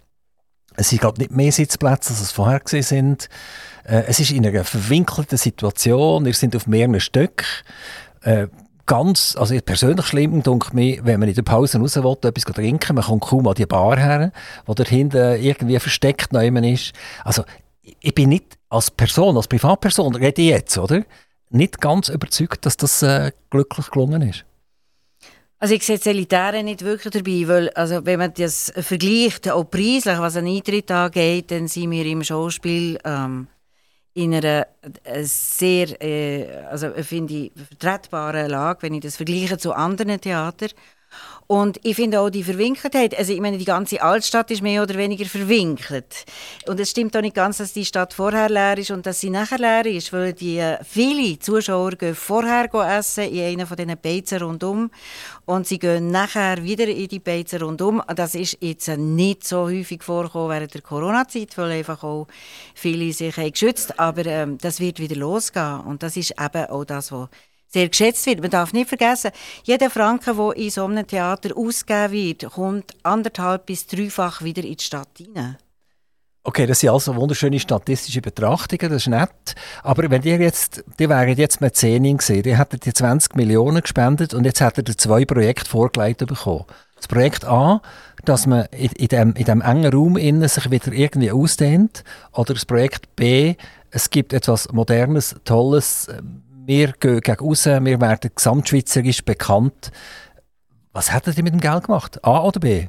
Es 0.76 0.88
sind, 0.88 1.00
glaube 1.00 1.18
nicht 1.18 1.30
mehr 1.30 1.52
Sitzplätze, 1.52 2.12
als 2.12 2.20
es 2.20 2.32
vorher 2.32 2.60
gesehen 2.60 2.82
sind. 2.82 3.28
Äh, 3.91 4.05
es 4.07 4.20
ist 4.20 4.30
in 4.30 4.47
einer 4.47 4.64
verwinkelten 4.64 5.36
Situation. 5.36 6.24
Wir 6.24 6.34
sind 6.34 6.55
auf 6.55 6.66
mehreren 6.66 7.01
Stück. 7.01 7.45
Äh, 8.22 8.47
ganz, 8.86 9.36
also 9.36 9.59
persönlich 9.61 10.07
schlimm, 10.07 10.43
denke 10.43 10.74
mir, 10.74 11.05
wenn 11.05 11.20
man 11.20 11.28
in 11.28 11.34
der 11.34 11.43
Pause 11.43 11.78
raus 11.78 11.97
will, 11.97 12.16
etwas 12.22 12.45
trinken, 12.45 12.95
man 12.95 13.05
kommt 13.05 13.22
kaum 13.22 13.47
an 13.49 13.55
die 13.55 13.66
Bar 13.66 13.99
her, 13.99 14.32
wo 14.66 14.74
da 14.74 14.84
hinten 14.84 15.43
irgendwie 15.43 15.78
versteckt 15.78 16.32
noch 16.32 16.43
ist. 16.43 16.93
Also, 17.24 17.45
ich 17.82 18.14
bin 18.14 18.30
nicht 18.30 18.59
als 18.68 18.91
Person, 18.91 19.36
als 19.36 19.49
Privatperson, 19.49 20.14
rede 20.14 20.43
ich 20.43 20.49
jetzt, 20.49 20.78
oder? 20.78 21.03
Nicht 21.51 21.80
ganz 21.80 22.09
überzeugt, 22.09 22.66
dass 22.66 22.76
das 22.76 23.03
äh, 23.03 23.32
glücklich 23.51 23.91
gelungen 23.91 24.22
ist. 24.22 24.45
Also 25.59 25.74
ich 25.74 25.84
sehe 25.84 25.99
das 25.99 26.07
Elitäre 26.07 26.62
nicht 26.62 26.82
wirklich 26.82 27.12
dabei, 27.12 27.47
weil 27.47 27.70
also 27.70 28.07
wenn 28.07 28.18
man 28.18 28.32
das 28.32 28.72
vergleicht, 28.74 29.51
auch 29.51 29.64
preislich, 29.64 30.18
was 30.18 30.36
einen 30.36 30.57
Eintritt 30.57 30.91
angeht, 30.91 31.51
dann 31.51 31.68
sind 31.68 31.91
wir 31.91 32.07
im 32.07 32.24
Schauspiel 32.24 32.99
ähm, 33.05 33.47
in 34.14 34.34
einer 34.34 34.66
äh, 35.04 35.22
sehr, 35.24 36.00
äh, 36.02 36.64
also 36.64 36.90
finde 37.02 37.34
ich, 37.34 37.52
vertretbaren 37.54 38.50
Lage, 38.50 38.82
wenn 38.82 38.94
ich 38.94 39.02
das 39.02 39.16
vergleiche 39.16 39.58
zu 39.58 39.72
anderen 39.72 40.20
Theatern. 40.20 40.70
Und 41.51 41.80
ich 41.82 41.96
finde 41.96 42.20
auch 42.20 42.30
die 42.30 42.44
Verwinkeltheit, 42.44 43.18
also 43.18 43.32
ich 43.32 43.40
meine, 43.40 43.59
die 43.59 43.64
ganze 43.64 44.01
Altstadt 44.01 44.53
ist 44.53 44.62
mehr 44.62 44.84
oder 44.84 44.94
weniger 44.94 45.24
verwinkelt. 45.24 46.24
Und 46.68 46.78
es 46.78 46.90
stimmt 46.90 47.16
auch 47.16 47.22
nicht 47.22 47.34
ganz, 47.34 47.57
dass 47.57 47.72
die 47.72 47.84
Stadt 47.84 48.14
vorher 48.14 48.48
leer 48.48 48.78
ist 48.78 48.92
und 48.92 49.05
dass 49.05 49.18
sie 49.18 49.30
nachher 49.30 49.59
leer 49.59 49.84
ist, 49.84 50.12
weil 50.12 50.32
die 50.32 50.59
äh, 50.59 50.78
viele 50.84 51.40
Zuschauer 51.40 51.90
gehen 51.96 52.14
vorher 52.14 52.72
essen 52.96 53.24
in 53.24 53.42
einer 53.42 53.66
von 53.66 53.76
diesen 53.76 53.98
Beizen 54.01 54.40
rundum 54.40 54.92
und 55.44 55.66
sie 55.66 55.80
gehen 55.80 56.12
nachher 56.12 56.62
wieder 56.62 56.86
in 56.86 57.09
die 57.09 57.18
Beizen 57.18 57.61
rundum. 57.62 58.01
Das 58.14 58.36
ist 58.36 58.57
jetzt 58.61 58.86
nicht 58.86 59.42
so 59.44 59.62
häufig 59.62 60.05
vorgekommen 60.05 60.51
während 60.51 60.72
der 60.72 60.82
Corona-Zeit, 60.82 61.59
weil 61.59 61.72
einfach 61.72 62.05
auch 62.05 62.28
viele 62.76 63.12
sich 63.12 63.36
haben 63.36 63.51
geschützt 63.51 63.98
aber 63.98 64.24
ähm, 64.24 64.57
das 64.59 64.78
wird 64.78 65.01
wieder 65.01 65.16
losgehen 65.16 65.80
und 65.80 66.05
das 66.05 66.16
ist 66.16 66.30
eben 66.40 66.66
auch 66.66 66.84
das, 66.84 67.11
was 67.11 67.28
sehr 67.70 67.88
geschätzt 67.88 68.26
wird. 68.26 68.40
Man 68.40 68.50
darf 68.50 68.72
nicht 68.72 68.88
vergessen, 68.88 69.30
jeder 69.64 69.90
Franken, 69.90 70.36
der 70.36 70.56
in 70.56 70.70
so 70.70 70.84
einem 70.84 71.06
Theater 71.06 71.56
ausgegeben 71.56 72.12
wird, 72.12 72.52
kommt 72.52 72.94
anderthalb 73.02 73.66
bis 73.66 73.86
dreifach 73.86 74.42
wieder 74.42 74.64
in 74.64 74.76
die 74.76 74.84
Stadt 74.84 75.08
hinein. 75.16 75.56
Okay, 76.42 76.66
das 76.66 76.80
sind 76.80 76.88
also 76.88 77.14
wunderschöne 77.16 77.60
statistische 77.60 78.22
Betrachtungen, 78.22 78.90
das 78.90 79.02
ist 79.02 79.08
nett. 79.08 79.54
Aber 79.82 80.10
wenn 80.10 80.22
ihr 80.22 80.40
jetzt, 80.40 80.82
die 80.98 81.08
wären 81.08 81.36
jetzt 81.36 81.60
Mäzenin 81.60 82.16
gesehen, 82.16 82.42
die 82.42 82.56
hättet 82.56 82.86
die 82.86 82.94
20 82.94 83.36
Millionen 83.36 83.82
gespendet 83.82 84.32
und 84.32 84.44
jetzt 84.44 84.62
hättet 84.62 84.88
ihr 84.88 84.96
zwei 84.96 85.26
Projekte 85.26 85.68
vorgelegt 85.68 86.26
bekommen. 86.26 86.64
Das 86.96 87.08
Projekt 87.08 87.44
A, 87.44 87.82
dass 88.24 88.46
man 88.46 88.66
in, 88.72 88.90
in, 88.92 89.08
dem, 89.08 89.34
in 89.34 89.44
dem 89.44 89.60
engen 89.60 89.92
Raum 89.92 90.16
innen 90.16 90.48
sich 90.48 90.70
wieder 90.70 90.92
irgendwie 90.92 91.30
ausdehnt. 91.30 92.04
Oder 92.32 92.54
das 92.54 92.64
Projekt 92.64 93.14
B, 93.16 93.56
es 93.90 94.08
gibt 94.08 94.32
etwas 94.32 94.72
Modernes, 94.72 95.36
Tolles, 95.44 96.08
wir 96.70 96.92
gehen 96.92 97.20
gegen 97.20 97.36
raus, 97.36 97.66
wir 97.66 98.00
werden 98.00 98.30
gesamtschweizerisch 98.32 99.24
bekannt. 99.24 99.90
Was 100.92 101.12
hätten 101.12 101.32
Sie 101.32 101.42
mit 101.42 101.52
dem 101.52 101.60
Geld 101.60 101.84
gemacht? 101.84 102.24
A 102.24 102.44
oder 102.44 102.60
B? 102.60 102.86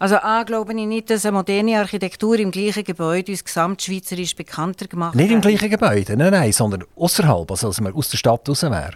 Also 0.00 0.16
A 0.16 0.42
glaube 0.42 0.72
ich 0.72 0.86
nicht, 0.86 1.08
dass 1.08 1.24
eine 1.24 1.36
moderne 1.36 1.78
Architektur 1.78 2.36
im 2.40 2.50
gleichen 2.50 2.82
Gebäude 2.82 3.30
uns 3.30 3.44
gesamtschweizerisch 3.44 4.34
bekannter 4.34 4.88
gemacht 4.88 5.14
Nicht 5.14 5.30
im 5.30 5.40
gleichen 5.40 5.70
Gebäude, 5.70 6.16
nein, 6.16 6.32
nein, 6.32 6.50
sondern 6.50 6.84
außerhalb, 6.96 7.48
also 7.48 7.68
als 7.68 7.80
man 7.80 7.94
aus 7.94 8.08
der 8.08 8.16
Stadt 8.16 8.48
raus 8.48 8.62
wäre. 8.62 8.94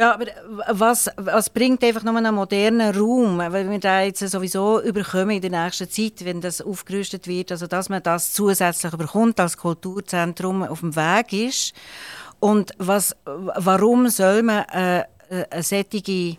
Ja, 0.00 0.14
aber 0.14 0.26
was, 0.68 1.08
was 1.16 1.50
bringt 1.50 1.82
einfach 1.84 2.02
nur 2.02 2.16
einen 2.16 2.34
modernen 2.34 2.96
Raum, 2.96 3.38
weil 3.38 3.70
wir 3.70 3.78
da 3.78 4.02
jetzt 4.02 4.28
sowieso 4.28 4.80
überkommen 4.80 5.36
in 5.36 5.42
der 5.42 5.50
nächsten 5.50 5.88
Zeit, 5.88 6.24
wenn 6.24 6.40
das 6.40 6.60
aufgerüstet 6.60 7.28
wird, 7.28 7.52
also 7.52 7.68
dass 7.68 7.88
man 7.88 8.02
das 8.02 8.32
zusätzlich 8.32 8.92
überkommt 8.92 9.38
als 9.38 9.56
Kulturzentrum 9.56 10.64
auf 10.64 10.80
dem 10.80 10.96
Weg 10.96 11.32
ist 11.32 11.74
und 12.40 12.72
was, 12.78 13.16
warum 13.24 14.08
soll 14.08 14.42
man 14.42 14.64
äh, 14.64 15.04
äh 15.30 15.62
solche 15.62 16.38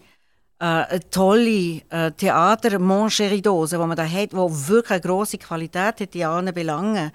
äh, 0.60 1.00
tolle 1.10 1.82
äh, 1.90 2.12
Theater 2.12 2.80
Moncheridose, 2.80 3.80
wo 3.80 3.86
man 3.86 3.96
da 3.96 4.06
hat, 4.06 4.34
wo 4.34 4.50
wirklich 4.52 4.92
eine 4.92 5.02
grosse 5.02 5.38
Qualität 5.38 6.02
hat 6.02 6.16
in 6.16 6.26
allen 6.26 6.54
Belangen. 6.54 7.12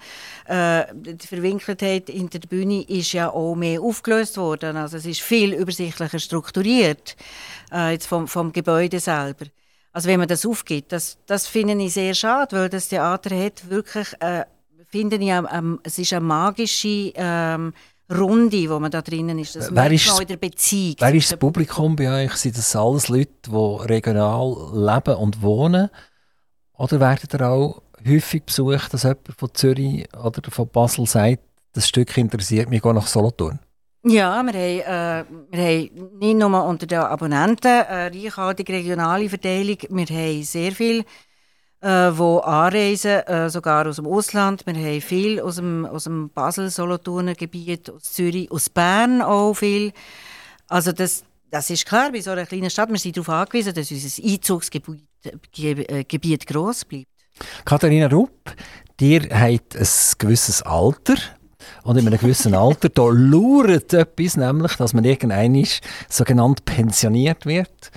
Äh, 0.47 0.85
die 0.93 1.27
Verwinkeltheit 1.27 2.09
hinter 2.09 2.39
der 2.39 2.47
Bühne 2.47 2.81
ist 2.83 3.13
ja 3.13 3.29
auch 3.29 3.55
mehr 3.55 3.81
aufgelöst 3.81 4.37
worden. 4.37 4.77
Also 4.77 4.97
es 4.97 5.05
ist 5.05 5.21
viel 5.21 5.53
übersichtlicher 5.53 6.19
strukturiert 6.19 7.15
äh, 7.71 7.91
jetzt 7.91 8.07
vom, 8.07 8.27
vom 8.27 8.51
Gebäude 8.51 8.99
selber. 8.99 9.45
Also 9.93 10.09
wenn 10.09 10.19
man 10.19 10.27
das 10.27 10.45
aufgibt, 10.45 10.91
das, 10.91 11.17
das 11.25 11.47
finde 11.47 11.75
ich 11.75 11.93
sehr 11.93 12.15
schade, 12.15 12.57
weil 12.57 12.69
das 12.69 12.89
Theater 12.89 13.37
hat 13.37 13.69
wirklich, 13.69 14.07
äh, 14.21 14.43
finde 14.89 15.17
ich, 15.17 15.29
ähm, 15.29 15.79
es 15.83 15.99
ist 15.99 16.13
eine 16.13 16.25
magische 16.25 17.13
ähm, 17.15 17.73
Runde, 18.09 18.69
wo 18.69 18.79
man 18.79 18.91
da 18.91 19.01
drinnen 19.01 19.39
ist. 19.39 19.55
Das 19.55 19.73
wer 19.73 19.91
ist, 19.91 20.19
in 20.19 20.27
der 20.27 20.37
Beziehung. 20.37 20.95
Wer 20.99 21.13
ist 21.15 21.31
das 21.31 21.39
Publikum 21.39 21.95
bei 21.95 22.25
euch? 22.25 22.33
Sind 22.33 22.57
das 22.57 22.75
alles 22.75 23.09
Leute, 23.09 23.31
die 23.47 23.85
regional 23.85 24.55
leben 24.73 25.15
und 25.15 25.41
wohnen? 25.41 25.89
Oder 26.77 26.99
werdet 26.99 27.33
ihr 27.33 27.49
auch 27.49 27.81
häufig 28.07 28.43
besucht, 28.43 28.93
dass 28.93 29.03
jemand 29.03 29.27
von 29.35 29.49
Zürich 29.53 30.07
oder 30.15 30.41
von 30.51 30.67
Basel 30.67 31.07
sagt, 31.07 31.39
das 31.73 31.87
Stück 31.87 32.15
interessiert 32.17 32.69
mich, 32.69 32.81
gehe 32.81 32.93
nach 32.93 33.07
Solothurn? 33.07 33.59
Ja, 34.03 34.43
wir 34.43 34.53
haben, 34.53 34.55
äh, 34.55 35.25
wir 35.49 35.63
haben 35.63 36.19
nicht 36.19 36.37
nur 36.37 36.63
unter 36.63 36.85
den 36.85 36.99
Abonnenten 36.99 37.67
eine 37.67 38.15
reichhaltige 38.15 38.73
regionale 38.73 39.27
Verteilung, 39.27 39.77
wir 39.89 40.05
haben 40.05 40.43
sehr 40.43 40.71
viele 40.73 40.99
äh, 40.99 41.03
die 41.85 42.39
anreisen, 42.43 43.11
äh, 43.27 43.49
sogar 43.49 43.85
aus 43.85 43.97
dem 43.97 44.07
Ausland. 44.07 44.65
Wir 44.65 44.73
haben 44.73 45.01
viel 45.01 45.39
aus 45.39 45.57
dem, 45.57 45.85
aus 45.85 46.05
dem 46.05 46.31
Basel-Solothurner 46.31 47.35
Gebiet, 47.35 47.91
aus 47.91 48.03
Zürich, 48.13 48.51
aus 48.51 48.69
Bern 48.69 49.21
auch 49.21 49.53
viel. 49.53 49.93
Also 50.67 50.91
das, 50.91 51.23
das 51.51 51.69
ist 51.69 51.85
klar, 51.85 52.11
bei 52.11 52.21
so 52.21 52.31
einer 52.31 52.47
kleinen 52.47 52.71
Stadt, 52.71 52.89
wir 52.89 52.97
sind 52.97 53.15
darauf 53.15 53.29
angewiesen, 53.29 53.75
dass 53.75 53.91
unser 53.91 54.23
Einzugsgebiet 54.23 55.03
äh, 55.57 56.03
Gebiet 56.05 56.47
gross 56.47 56.85
bleibt. 56.85 57.05
Katharina 57.65 58.07
Rupp, 58.07 58.55
ihr 58.99 59.21
habt 59.29 59.75
ein 59.75 59.87
gewisses 60.17 60.63
Alter. 60.63 61.15
Und 61.83 61.97
in 61.97 62.07
einem 62.07 62.19
gewissen 62.19 62.55
Alter, 62.55 62.89
da 62.89 63.09
lauert 63.11 63.93
etwas, 63.93 64.37
nämlich, 64.37 64.73
dass 64.75 64.93
man 64.93 65.03
irgendwann 65.03 65.67
sogenannt 66.09 66.65
pensioniert 66.65 67.45
wird. 67.45 67.91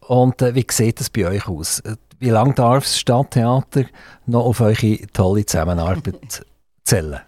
Und 0.00 0.42
äh, 0.42 0.54
wie 0.54 0.66
sieht 0.70 1.00
das 1.00 1.08
bei 1.08 1.26
euch 1.26 1.48
aus? 1.48 1.82
Wie 2.20 2.28
lange 2.28 2.52
darf 2.52 2.84
das 2.84 3.00
Stadttheater 3.00 3.86
noch 4.26 4.44
auf 4.44 4.60
eure 4.60 4.98
tolle 5.14 5.46
Zusammenarbeit 5.46 6.44
zählen? 6.84 7.20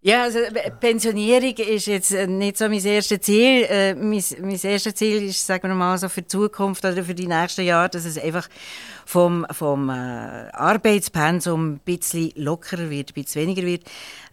Ja, 0.00 0.24
also 0.24 0.40
Pensionierung 0.80 1.54
ist 1.56 1.86
jetzt 1.86 2.12
äh, 2.12 2.26
nicht 2.26 2.58
so 2.58 2.68
mein 2.68 2.84
erstes 2.84 3.20
Ziel. 3.20 3.64
Äh, 3.70 3.94
mein, 3.94 4.22
mein 4.40 4.60
erstes 4.62 4.96
Ziel 4.96 5.22
ist, 5.22 5.46
sagen 5.46 5.68
wir 5.68 5.74
mal 5.74 5.96
so, 5.96 6.10
für 6.10 6.20
die 6.20 6.26
Zukunft 6.26 6.84
oder 6.84 7.04
für 7.04 7.14
die 7.14 7.26
nächsten 7.26 7.62
Jahre, 7.62 7.88
dass 7.88 8.04
es 8.04 8.18
einfach 8.18 8.48
vom, 9.06 9.46
vom 9.52 9.88
äh, 9.88 9.92
Arbeitspensum 9.92 11.74
ein 11.74 11.78
bisschen 11.78 12.32
lockerer 12.34 12.90
wird, 12.90 13.12
ein 13.12 13.14
bisschen 13.14 13.42
weniger 13.42 13.62
wird. 13.62 13.84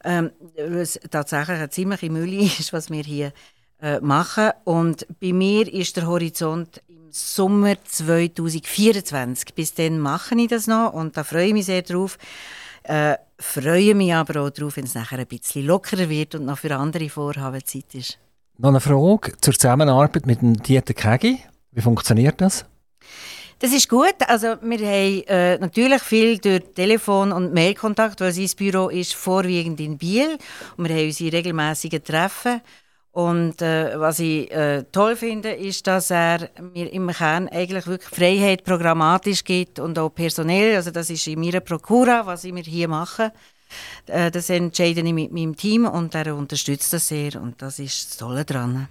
Ähm, 0.03 0.31
was 0.57 0.99
tatsächlich 1.09 1.57
eine 1.59 1.69
ziemliche 1.69 2.09
Mülle 2.09 2.43
ist, 2.59 2.73
was 2.73 2.89
wir 2.89 3.03
hier 3.03 3.31
äh, 3.81 3.99
machen. 3.99 4.51
Und 4.63 5.07
bei 5.19 5.33
mir 5.33 5.71
ist 5.71 5.97
der 5.97 6.07
Horizont 6.07 6.81
Sommer 7.09 7.75
2024. 7.83 9.53
Bis 9.53 9.73
dann 9.73 9.99
mache 9.99 10.35
ich 10.35 10.47
das 10.47 10.67
noch 10.67 10.93
und 10.93 11.17
da 11.17 11.23
freue 11.23 11.47
ich 11.47 11.53
mich 11.53 11.65
sehr 11.65 11.81
drauf. 11.81 12.17
Äh, 12.83 13.15
freue 13.37 13.95
mich 13.95 14.13
aber 14.13 14.41
auch 14.41 14.49
darauf, 14.49 14.77
wenn 14.77 14.85
es 14.85 14.95
nachher 14.95 15.19
ein 15.19 15.27
bisschen 15.27 15.65
lockerer 15.65 16.09
wird 16.09 16.35
und 16.35 16.45
noch 16.45 16.57
für 16.57 16.75
andere 16.75 17.09
Vorhaben 17.09 17.63
Zeit 17.65 17.93
ist. 17.93 18.17
Noch 18.57 18.69
eine 18.69 18.79
Frage 18.79 19.33
zur 19.39 19.53
Zusammenarbeit 19.53 20.25
mit 20.25 20.41
dem 20.41 20.61
Dieter 20.61 20.93
Kegi. 20.93 21.39
Wie 21.71 21.81
funktioniert 21.81 22.39
das? 22.41 22.65
Das 23.59 23.71
ist 23.73 23.89
gut. 23.89 24.15
Also 24.27 24.55
wir 24.61 24.79
haben 24.79 25.23
äh, 25.27 25.57
natürlich 25.59 26.01
viel 26.01 26.39
durch 26.39 26.63
Telefon- 26.73 27.31
und 27.31 27.53
Mailkontakt, 27.53 28.19
weil 28.19 28.31
sein 28.31 28.49
Büro 28.57 28.89
ist 28.89 29.13
vorwiegend 29.13 29.79
in 29.79 29.99
Biel 29.99 30.37
und 30.77 30.89
wir 30.89 30.95
haben 30.95 31.05
unsere 31.05 31.37
regelmäßigen 31.37 32.03
Treffen. 32.03 32.61
Und 33.13 33.61
äh, 33.61 33.99
was 33.99 34.19
ich 34.19 34.49
äh, 34.51 34.85
toll 34.91 35.17
finde, 35.17 35.51
ist, 35.51 35.85
dass 35.85 36.11
er 36.11 36.49
mir 36.73 36.91
im 36.93 37.09
Kern 37.09 37.49
eigentlich 37.49 37.85
wirklich 37.85 38.09
Freiheit 38.09 38.63
programmatisch 38.63 39.43
gibt 39.43 39.79
und 39.79 39.99
auch 39.99 40.09
personell. 40.09 40.77
Also 40.77 40.91
das 40.91 41.09
ist 41.09 41.27
in 41.27 41.41
meiner 41.41 41.59
Prokura, 41.59 42.25
was 42.25 42.45
ich 42.45 42.53
mir 42.53 42.63
hier 42.63 42.87
mache. 42.87 43.33
Äh, 44.07 44.31
das 44.31 44.49
entscheide 44.49 45.01
ich 45.01 45.13
mit 45.13 45.33
meinem 45.33 45.57
Team 45.57 45.85
und 45.85 46.15
er 46.15 46.33
unterstützt 46.35 46.93
das 46.93 47.09
sehr 47.09 47.41
und 47.41 47.61
das 47.61 47.79
ist 47.79 48.11
das 48.11 48.17
Tolle 48.17 48.45
daran. 48.45 48.87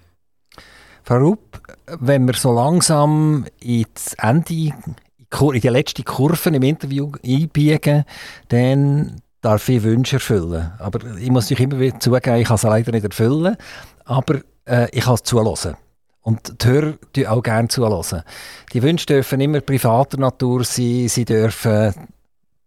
Frau 1.03 1.17
Rupp, 1.17 1.61
wenn 2.01 2.27
wir 2.27 2.35
so 2.35 2.53
langsam 2.53 3.47
ins 3.61 4.15
Ende, 4.19 4.53
in 4.55 5.61
die 5.61 5.69
letzte 5.69 6.03
Kurve 6.03 6.51
im 6.51 6.63
Interview 6.63 7.11
einbiegen, 7.25 8.05
dann 8.49 9.23
darf 9.41 9.69
ich 9.71 9.83
Wünsche 9.83 10.17
erfüllen. 10.17 10.73
Aber 10.79 11.17
ich 11.17 11.31
muss 11.31 11.51
euch 11.51 11.61
immer 11.61 11.81
wieder 11.81 11.99
zugeben, 11.99 12.37
ich 12.37 12.49
kann 12.49 12.59
sie 12.59 12.69
leider 12.69 12.93
nicht 12.93 13.05
erfüllen 13.05 13.57
aber 14.11 14.41
äh, 14.67 14.89
ich 14.91 15.05
kann 15.05 15.15
es 15.15 15.23
zulassen. 15.23 15.77
Und 16.23 16.63
die 16.63 16.67
Hörer 16.67 16.95
tun 17.13 17.27
auch 17.27 17.43
gerne 17.43 17.69
zulassen. 17.69 18.23
Die 18.73 18.83
Wünsche 18.83 19.07
dürfen 19.07 19.41
immer 19.41 19.61
privater 19.61 20.19
Natur 20.19 20.65
sein, 20.65 21.09
sie 21.09 21.25
dürfen 21.25 21.95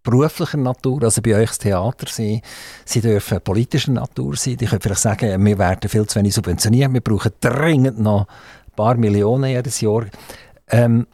beruflicher 0.02 0.58
Natur, 0.58 1.04
also 1.04 1.22
bei 1.22 1.36
euch 1.36 1.50
das 1.50 1.60
Theater 1.60 2.08
sein. 2.10 2.42
Sie 2.86 3.02
dürfen 3.02 3.42
politischer 3.42 3.92
Natur 3.92 4.36
sein. 4.36 4.58
Ich 4.60 4.70
könnte 4.70 4.84
vielleicht 4.84 5.02
sagen, 5.02 5.46
wir 5.46 5.58
werden 5.58 5.90
viel 5.90 6.08
zu 6.08 6.18
wenig 6.20 6.34
subventioniert. 6.34 6.92
Wir 6.94 7.02
brauchen 7.02 7.32
dringend 7.40 8.00
noch 8.00 8.28
ein 8.28 8.76
paar 8.76 8.96
Millionen 8.96 9.50
jedes 9.52 9.82
Jahr. 9.82 10.06
Ähm, 10.70 11.08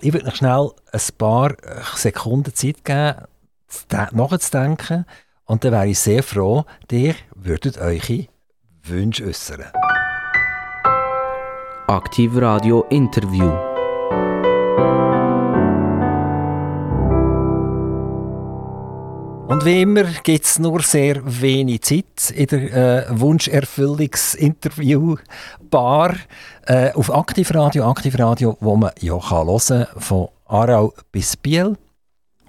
ich 0.00 0.12
würde 0.12 0.26
noch 0.26 0.36
schnell 0.36 0.70
ein 0.92 1.00
paar 1.18 1.54
Sekunden 1.96 2.54
Zeit 2.54 2.84
geben, 2.84 3.26
nachzudenken. 4.12 5.06
Und 5.46 5.64
dann 5.64 5.72
wäre 5.72 5.88
ich 5.88 5.98
sehr 5.98 6.22
froh, 6.22 6.64
ihr 6.90 7.14
würdet 7.34 7.78
eure 7.78 8.26
Wünsche 8.86 9.24
äußern. 9.24 9.64
Aktiv 11.86 12.36
Radio 12.36 12.84
Interview. 12.90 13.50
Und 19.48 19.64
wie 19.64 19.80
immer 19.80 20.04
gibt 20.22 20.44
es 20.44 20.58
nur 20.58 20.82
sehr 20.82 21.22
wenig 21.24 21.80
Zeit 21.80 22.30
in 22.34 22.46
der 22.46 23.08
äh, 23.08 23.18
Wunscherfüllungsinterview-Bar 23.18 26.16
äh, 26.66 26.92
auf 26.92 27.14
Aktivradio. 27.14 27.88
Aktivradio, 27.88 28.58
wo 28.60 28.76
man 28.76 28.90
ja 29.00 29.18
kann 29.18 29.46
hören 29.46 29.86
von 29.96 30.28
Aarau 30.44 30.92
bis 31.10 31.38
Biel, 31.38 31.78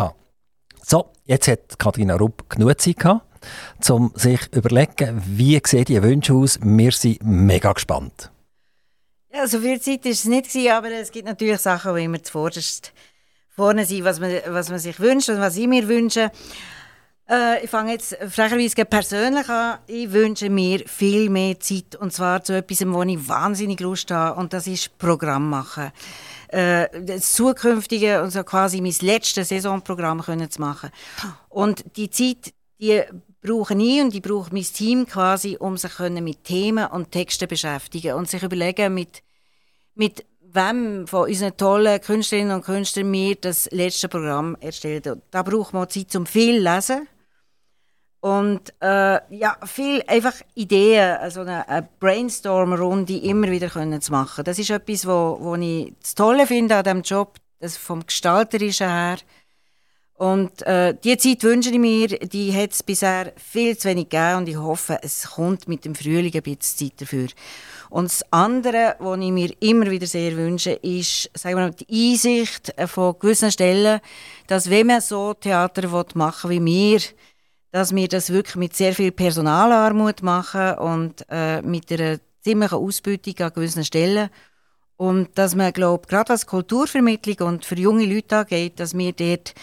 So, 0.83 1.09
jetzt 1.25 1.47
hat 1.47 1.79
Katrina 1.79 2.15
Rupp 2.15 2.47
genug 2.49 2.79
Zeit 2.79 2.99
gehabt, 2.99 3.25
um 3.89 4.11
sich 4.15 4.51
zu 4.51 4.59
überlegen, 4.59 5.19
wie 5.25 5.59
sehen 5.65 5.85
die 5.85 5.99
Wünsche 6.01 6.33
aus. 6.33 6.59
Wir 6.61 6.91
sind 6.91 7.23
mega 7.23 7.73
gespannt. 7.73 8.31
Ja, 9.33 9.45
so 9.45 9.59
viel 9.59 9.79
Zeit 9.81 10.05
war 10.05 10.11
es 10.11 10.25
nicht, 10.25 10.71
aber 10.71 10.91
es 10.91 11.11
gibt 11.11 11.27
natürlich 11.27 11.59
Sachen, 11.59 11.95
die 11.95 12.05
immer 12.05 12.23
zuvorderst 12.23 12.93
vorne 13.49 13.85
sind, 13.85 14.05
was 14.05 14.19
man, 14.19 14.31
was 14.47 14.69
man 14.69 14.79
sich 14.79 14.99
wünscht 14.99 15.29
und 15.29 15.39
was 15.39 15.57
ich 15.57 15.67
mir 15.67 15.87
wünsche. 15.87 16.31
Äh, 17.29 17.63
ich 17.63 17.69
fange 17.69 17.91
jetzt 17.93 18.15
frecherweise 18.29 18.85
persönlich 18.85 19.49
an. 19.49 19.79
Ich 19.87 20.11
wünsche 20.11 20.49
mir 20.49 20.87
viel 20.87 21.29
mehr 21.29 21.59
Zeit 21.59 21.95
und 21.95 22.13
zwar 22.13 22.43
zu 22.43 22.53
etwas, 22.53 22.85
wo 22.87 23.03
ich 23.03 23.27
wahnsinnig 23.27 23.79
Lust 23.81 24.11
habe 24.11 24.39
und 24.39 24.53
das 24.53 24.67
ist 24.67 24.97
Programm 24.97 25.49
machen. 25.49 25.91
Äh, 26.47 26.87
das 27.01 27.33
zukünftige 27.33 28.21
und 28.23 28.31
so 28.31 28.43
quasi 28.43 28.79
mein 28.79 28.95
letztes 29.01 29.49
Saisonprogramm 29.49 30.21
können 30.21 30.49
zu 30.49 30.61
machen. 30.61 30.91
Und 31.49 31.83
die 31.97 32.09
Zeit, 32.09 32.53
die 32.79 33.03
brauche 33.41 33.73
ich 33.73 34.01
und 34.01 34.15
ich 34.15 34.21
brauche 34.21 34.53
mein 34.53 34.63
Team 34.63 35.05
quasi, 35.05 35.57
um 35.59 35.77
sich 35.77 35.97
mit 35.99 36.43
Themen 36.43 36.87
und 36.87 37.11
Texten 37.11 37.47
beschäftigen 37.47 38.15
und 38.15 38.29
sich 38.29 38.43
überlegen, 38.43 38.93
mit, 38.93 39.23
mit 39.95 40.25
wem 40.41 41.07
von 41.07 41.27
unseren 41.27 41.55
tollen 41.57 42.01
Künstlerinnen 42.01 42.55
und 42.55 42.65
Künstlern 42.65 43.11
wir 43.11 43.35
das 43.35 43.69
letzte 43.71 44.09
Programm 44.09 44.57
erstellen. 44.59 45.21
Da 45.31 45.43
braucht 45.43 45.73
man 45.73 45.89
Zeit 45.89 46.11
zum 46.11 46.25
viel 46.25 46.57
lesen 46.57 47.07
und 48.19 48.73
äh, 48.81 49.19
ja, 49.35 49.57
viel 49.65 50.03
einfach 50.07 50.33
Ideen, 50.55 51.17
also 51.17 51.41
eine, 51.41 51.67
eine 51.69 51.87
Brainstorm-Runde 51.99 53.17
immer 53.17 53.49
wieder 53.49 53.69
können 53.69 54.01
zu 54.01 54.11
machen. 54.11 54.43
Das 54.43 54.57
ist 54.57 54.69
etwas, 54.69 55.05
wo 55.05 55.55
ich 55.55 55.93
das 56.01 56.15
Tolle 56.15 56.47
finde 56.47 56.75
an 56.75 56.83
diesem 56.83 57.01
Job, 57.03 57.35
das 57.59 57.77
vom 57.77 58.05
Gestalterischen 58.05 58.89
her. 58.89 59.17
Und 60.17 60.63
äh, 60.63 60.95
die 61.03 61.15
Zeit 61.17 61.43
wünsche 61.43 61.69
ich 61.69 61.77
mir, 61.77 62.07
die 62.07 62.51
hat 62.51 62.71
es 62.71 62.81
bisher 62.81 63.33
viel 63.37 63.77
zu 63.77 63.87
wenig 63.87 64.09
gegeben 64.09 64.37
und 64.37 64.49
ich 64.49 64.57
hoffe, 64.57 64.97
es 65.03 65.29
kommt 65.35 65.67
mit 65.67 65.85
dem 65.85 65.93
Frühling 65.93 66.33
ein 66.33 66.41
bisschen 66.41 66.89
Zeit 66.89 67.01
dafür. 67.01 67.27
Und 67.91 68.05
das 68.05 68.23
andere, 68.31 68.95
was 68.97 69.19
ich 69.19 69.31
mir 69.31 69.51
immer 69.59 69.91
wieder 69.91 70.07
sehr 70.07 70.35
wünsche, 70.35 70.71
ist 70.71 71.29
sagen 71.35 71.57
wir 71.57 71.67
mal, 71.67 71.71
die 71.71 72.11
Einsicht 72.11 72.73
von 72.87 73.19
gewissen 73.19 73.51
Stellen, 73.51 73.99
dass 74.47 74.71
wenn 74.71 74.87
man 74.87 75.01
so 75.01 75.35
Theater 75.35 75.87
machen 76.15 76.49
will, 76.49 76.61
wie 76.61 76.65
wir, 76.65 76.99
dass 77.71 77.93
wir 77.93 78.07
das 78.07 78.31
wirklich 78.31 78.55
mit 78.55 78.75
sehr 78.75 78.93
viel 78.93 79.11
Personalarmut 79.11 80.23
machen 80.23 80.79
und 80.79 81.25
äh, 81.29 81.61
mit 81.61 81.91
einer 81.91 82.17
ziemlichen 82.41 82.75
Ausbeutung 82.75 83.35
an 83.39 83.53
gewissen 83.53 83.85
Stellen. 83.85 84.29
Und 84.95 85.37
dass 85.37 85.53
man, 85.53 85.73
glaube 85.73 86.07
gerade 86.07 86.33
was 86.33 86.47
Kulturvermittlung 86.47 87.47
und 87.47 87.65
für 87.65 87.75
junge 87.75 88.05
Leute 88.05 88.37
angeht, 88.37 88.79
dass 88.79 88.97
wir 88.97 89.13
dort 89.13 89.53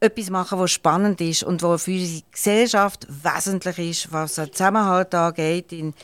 etwas 0.00 0.30
machen, 0.30 0.58
was 0.58 0.72
spannend 0.72 1.20
ist 1.20 1.42
und 1.42 1.62
was 1.62 1.84
für 1.84 1.92
unsere 1.92 2.22
Gesellschaft 2.30 3.06
wesentlich 3.08 3.78
ist, 3.78 4.12
was 4.12 4.34
den 4.34 4.52
Zusammenhalt 4.52 5.14
angeht 5.14 5.72
in, 5.72 5.94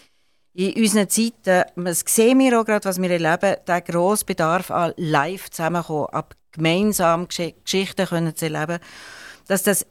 in 0.55 0.74
unseren 0.74 1.09
Zeiten. 1.09 1.64
Das 1.76 2.05
sehen 2.07 2.38
wir 2.38 2.61
auch 2.61 2.64
gerade, 2.64 2.88
was 2.88 3.01
wir 3.01 3.11
erleben, 3.11 3.57
der 3.66 3.80
grosse 3.80 4.24
Bedarf 4.24 4.70
an 4.70 4.93
live 4.97 5.51
zusammenkommen, 5.51 6.09
ab 6.12 6.34
gemeinsam 6.53 7.28
Geschichten 7.28 8.07
können 8.07 8.34
zu 8.34 8.47
erleben, 8.47 8.80
dass 9.47 9.62
das 9.62 9.86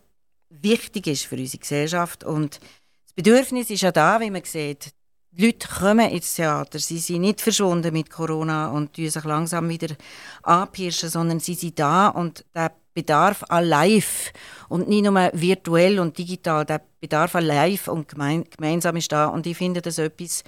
wichtig 0.50 1.08
ist 1.08 1.26
für 1.26 1.36
unsere 1.36 1.60
Gesellschaft. 1.60 2.24
Und 2.24 2.60
das 3.06 3.14
Bedürfnis 3.14 3.70
ist 3.70 3.82
ja 3.82 3.92
da, 3.92 4.20
wie 4.20 4.32
man 4.32 4.44
sieht. 4.44 4.92
Die 5.32 5.46
Leute 5.46 5.68
kommen 5.68 6.10
ins 6.10 6.34
Theater. 6.34 6.80
Sie 6.80 6.98
sind 6.98 7.22
nicht 7.22 7.40
verschwunden 7.40 7.94
mit 7.94 8.10
Corona 8.10 8.72
und 8.72 8.96
sich 8.96 9.24
langsam 9.24 9.70
wieder 9.70 9.96
anpirschen, 10.42 11.10
sondern 11.10 11.40
sie 11.40 11.54
sind 11.54 11.78
da 11.78 12.08
und 12.10 12.46
der 12.56 12.72
Bedarf 12.94 13.44
an 13.50 13.66
live 13.66 14.32
und 14.68 14.88
nicht 14.88 15.04
nur 15.04 15.32
virtuell 15.34 16.00
und 16.00 16.18
digital, 16.18 16.66
der 16.66 16.82
Bedarf 17.00 17.36
an 17.36 17.46
live 17.46 17.88
und 17.88 18.08
gemein, 18.08 18.46
gemeinsam 18.50 18.96
ist 18.96 19.12
da. 19.12 19.28
Und 19.28 19.48
ich 19.48 19.58
finde 19.58 19.82
das 19.82 19.98
etwas, 19.98 20.44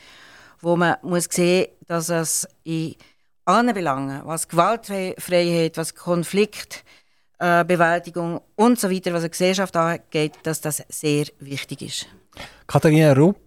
wo 0.60 0.76
man 0.76 0.96
muss 1.02 1.28
sehen, 1.30 1.68
dass 1.88 2.10
es 2.10 2.48
in 2.64 2.96
allen 3.46 3.74
Belangen, 3.74 4.22
was 4.26 4.48
Gewaltfreiheit, 4.48 5.78
was 5.78 5.96
Konflikt, 5.96 6.84
äh, 7.42 7.66
und 8.56 8.80
so 8.80 8.92
weiter, 8.92 9.14
was 9.14 9.22
eine 9.22 9.30
Gesellschaft 9.30 9.76
angeht, 9.76 10.34
dass 10.44 10.62
das 10.62 10.84
sehr 10.89 11.26
wichtig 11.39 11.82
ist. 11.82 12.08
Katharina 12.68 13.14
Rupp, 13.14 13.39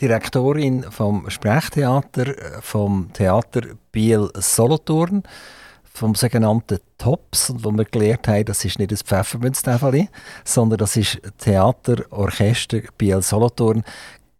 Direktorin 0.00 0.84
vom 0.90 1.28
Sprechtheater 1.30 2.26
äh, 2.26 2.60
vom 2.60 3.10
Theater 3.12 3.62
Biel 3.92 4.30
Solothurn, 4.34 5.22
vom 5.98 6.14
sogenannten 6.14 6.78
TOPS, 6.96 7.50
und 7.50 7.64
wo 7.64 7.72
wir 7.72 7.84
gelernt 7.84 8.28
haben, 8.28 8.44
das 8.44 8.64
ist 8.64 8.78
nicht 8.78 8.92
das 8.92 9.02
Pfeffermünztäfeli, 9.02 10.08
sondern 10.44 10.78
das 10.78 10.96
ist 10.96 11.20
Theaterorchester 11.38 12.80
Biel 12.96 13.20
Solothurn. 13.20 13.82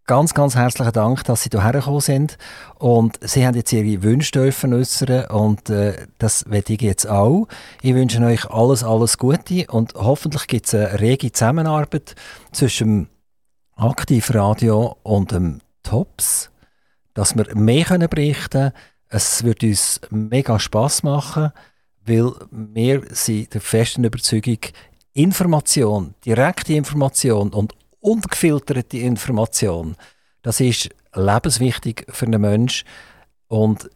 Ganz, 0.06 0.32
ganz 0.32 0.56
herzlichen 0.56 0.92
Dank, 0.92 1.24
dass 1.24 1.42
Sie 1.42 1.50
hierher 1.50 1.72
gekommen 1.72 2.00
sind. 2.00 2.38
Und 2.78 3.18
Sie 3.20 3.46
haben 3.46 3.56
jetzt 3.56 3.72
Ihre 3.72 4.02
Wünsche 4.02 4.32
dürfen 4.32 4.72
äußern 4.72 5.26
und 5.26 5.68
äh, 5.68 6.06
das 6.16 6.48
werde 6.48 6.72
ich 6.72 6.80
jetzt 6.80 7.06
auch. 7.06 7.46
Ich 7.82 7.94
wünsche 7.94 8.24
euch 8.24 8.48
alles, 8.50 8.82
alles 8.82 9.18
Gute 9.18 9.66
und 9.66 9.92
hoffentlich 9.94 10.46
gibt 10.46 10.66
es 10.66 10.74
eine 10.74 10.98
rege 10.98 11.30
Zusammenarbeit 11.30 12.14
zwischen 12.52 12.86
dem 12.86 13.08
Aktivradio 13.76 14.96
und 15.02 15.32
dem 15.32 15.60
TOPS, 15.82 16.50
dass 17.12 17.36
wir 17.36 17.54
mehr 17.54 17.84
können 17.84 18.08
berichten 18.08 18.50
können. 18.50 18.72
Es 19.08 19.42
wird 19.42 19.62
uns 19.62 20.00
mega 20.10 20.58
Spass 20.58 21.02
machen, 21.02 21.52
weil 22.04 22.32
wir 22.50 23.02
sind 23.10 23.54
der 23.54 23.60
festen 23.60 24.04
Überzeugung, 24.04 24.58
Information, 25.14 26.14
direkte 26.24 26.74
Information 26.74 27.52
und 27.52 27.72
ungefilterte 28.00 28.98
Information. 28.98 29.96
Das 30.42 30.60
ist 30.60 30.90
lebenswichtig 31.14 32.06
für 32.10 32.26
einen 32.26 32.40
Menschen 32.40 32.86
und 33.48 33.90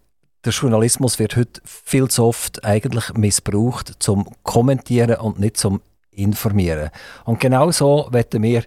der 0.45 0.53
Journalismus 0.53 1.19
wird 1.19 1.37
heute 1.37 1.61
viel 1.65 2.09
zu 2.09 2.25
oft 2.25 2.65
eigentlich 2.65 3.13
missbraucht 3.15 3.95
zum 4.01 4.29
Kommentieren 4.43 5.21
und 5.21 5.39
nicht 5.39 5.57
zum 5.57 5.81
Informieren. 6.11 6.91
Und 7.25 7.39
genau 7.39 7.71
so 7.71 8.09
werden 8.11 8.43
wir 8.43 8.65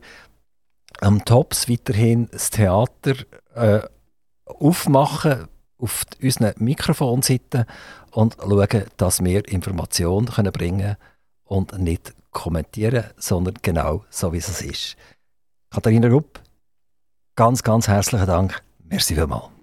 am 1.01 1.25
Tops 1.25 1.69
weiterhin 1.69 2.29
das 2.31 2.49
Theater 2.49 3.15
äh, 3.55 3.81
aufmachen 4.45 5.49
auf 5.77 6.03
unseren 6.21 6.53
Mikrofonseiten 6.57 7.65
und 8.11 8.37
schauen, 8.39 8.85
dass 8.97 9.23
wir 9.23 9.47
Informationen 9.47 10.27
bringen 10.51 10.79
können 10.79 10.97
und 11.43 11.77
nicht 11.79 12.13
kommentieren, 12.31 13.05
sondern 13.17 13.55
genau 13.61 14.05
so, 14.09 14.33
wie 14.33 14.37
es 14.37 14.61
ist. 14.61 14.95
Katharina 15.69 16.07
Rupp, 16.07 16.39
ganz, 17.35 17.63
ganz 17.63 17.87
herzlichen 17.87 18.27
Dank. 18.27 18.61
Merci 18.83 19.15
vielmals. 19.15 19.49